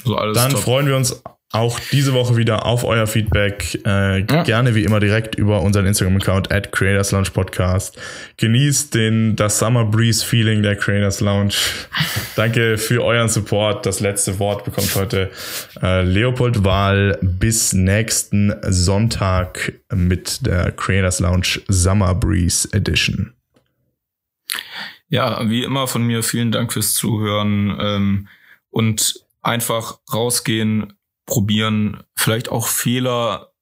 so 0.04 0.16
alles 0.18 0.36
Dann 0.38 0.52
top. 0.52 0.62
freuen 0.62 0.88
wir 0.88 0.98
uns 0.98 1.24
auch 1.52 1.80
diese 1.92 2.14
Woche 2.14 2.38
wieder 2.38 2.66
auf 2.68 2.84
euer 2.84 3.08
Feedback. 3.08 3.80
Äh, 3.86 4.20
Ja. 4.20 4.44
Gerne 4.44 4.76
wie 4.76 4.84
immer 4.84 5.00
direkt 5.00 5.34
über 5.36 5.62
unseren 5.62 5.88
Instagram-Account 5.88 6.52
at 6.52 6.72
Creators 6.72 7.12
Lounge 7.12 7.32
Podcast. 7.34 8.00
Genießt 8.38 8.94
den, 8.94 9.36
das 9.36 9.58
Summer 9.58 9.84
Breeze 9.86 10.24
Feeling 10.24 10.62
der 10.62 10.76
Creators 10.76 11.22
Lounge. 11.22 11.56
Danke 12.36 12.78
für 12.78 13.04
euren 13.04 13.30
Support. 13.30 13.86
Das 13.88 14.00
letzte 14.00 14.38
Wort 14.38 14.64
bekommt 14.64 14.94
heute 14.96 15.32
äh, 15.82 16.04
Leopold 16.04 16.64
Wahl. 16.64 17.18
Bis 17.22 17.74
nächsten 17.74 18.54
Sonntag 18.62 19.74
mit 19.92 20.46
der 20.46 20.72
Creators 20.72 21.20
Lounge 21.20 21.62
Summer 21.68 22.14
Breeze 22.14 22.70
Edition. 22.74 23.34
Ja, 25.10 25.50
wie 25.50 25.64
immer 25.64 25.88
von 25.88 26.04
mir 26.04 26.22
vielen 26.22 26.52
Dank 26.52 26.72
fürs 26.74 26.94
Zuhören 26.94 27.76
ähm, 27.82 28.28
und 28.70 29.16
einfach 29.42 29.98
rausgehen, 30.14 30.94
probieren, 31.30 32.04
vielleicht 32.16 32.50
auch 32.50 32.68
Fehler 32.68 33.54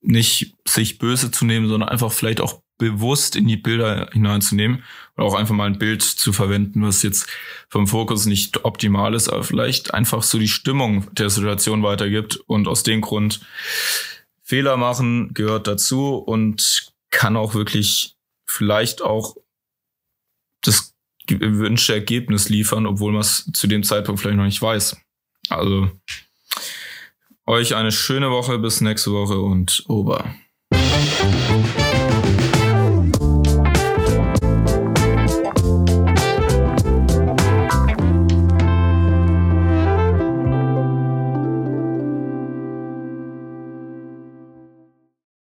nicht 0.00 0.54
sich 0.66 0.98
böse 0.98 1.30
zu 1.30 1.44
nehmen, 1.44 1.68
sondern 1.68 1.88
einfach 1.88 2.12
vielleicht 2.12 2.40
auch 2.40 2.62
bewusst 2.78 3.34
in 3.34 3.48
die 3.48 3.56
Bilder 3.56 4.08
hineinzunehmen 4.12 4.84
oder 5.16 5.26
auch 5.26 5.34
einfach 5.34 5.54
mal 5.54 5.66
ein 5.66 5.80
Bild 5.80 6.02
zu 6.02 6.32
verwenden, 6.32 6.82
was 6.82 7.02
jetzt 7.02 7.26
vom 7.68 7.88
Fokus 7.88 8.26
nicht 8.26 8.64
optimal 8.64 9.14
ist, 9.14 9.28
aber 9.28 9.42
vielleicht 9.42 9.94
einfach 9.94 10.22
so 10.22 10.38
die 10.38 10.46
Stimmung 10.46 11.12
der 11.14 11.28
Situation 11.28 11.82
weitergibt 11.82 12.36
und 12.46 12.68
aus 12.68 12.84
dem 12.84 13.00
Grund 13.00 13.40
Fehler 14.44 14.76
machen 14.76 15.34
gehört 15.34 15.66
dazu 15.66 16.14
und 16.14 16.92
kann 17.10 17.36
auch 17.36 17.54
wirklich 17.54 18.14
vielleicht 18.46 19.02
auch 19.02 19.36
das 20.62 20.94
gewünschte 21.26 21.94
Ergebnis 21.94 22.48
liefern, 22.48 22.86
obwohl 22.86 23.12
man 23.12 23.20
es 23.20 23.50
zu 23.52 23.66
dem 23.66 23.82
Zeitpunkt 23.82 24.20
vielleicht 24.20 24.38
noch 24.38 24.44
nicht 24.44 24.62
weiß. 24.62 24.96
Also 25.50 25.90
euch 27.48 27.74
eine 27.74 27.90
schöne 27.90 28.30
Woche 28.30 28.58
bis 28.58 28.80
nächste 28.80 29.12
Woche 29.12 29.38
und 29.38 29.84
Ober. 29.88 30.34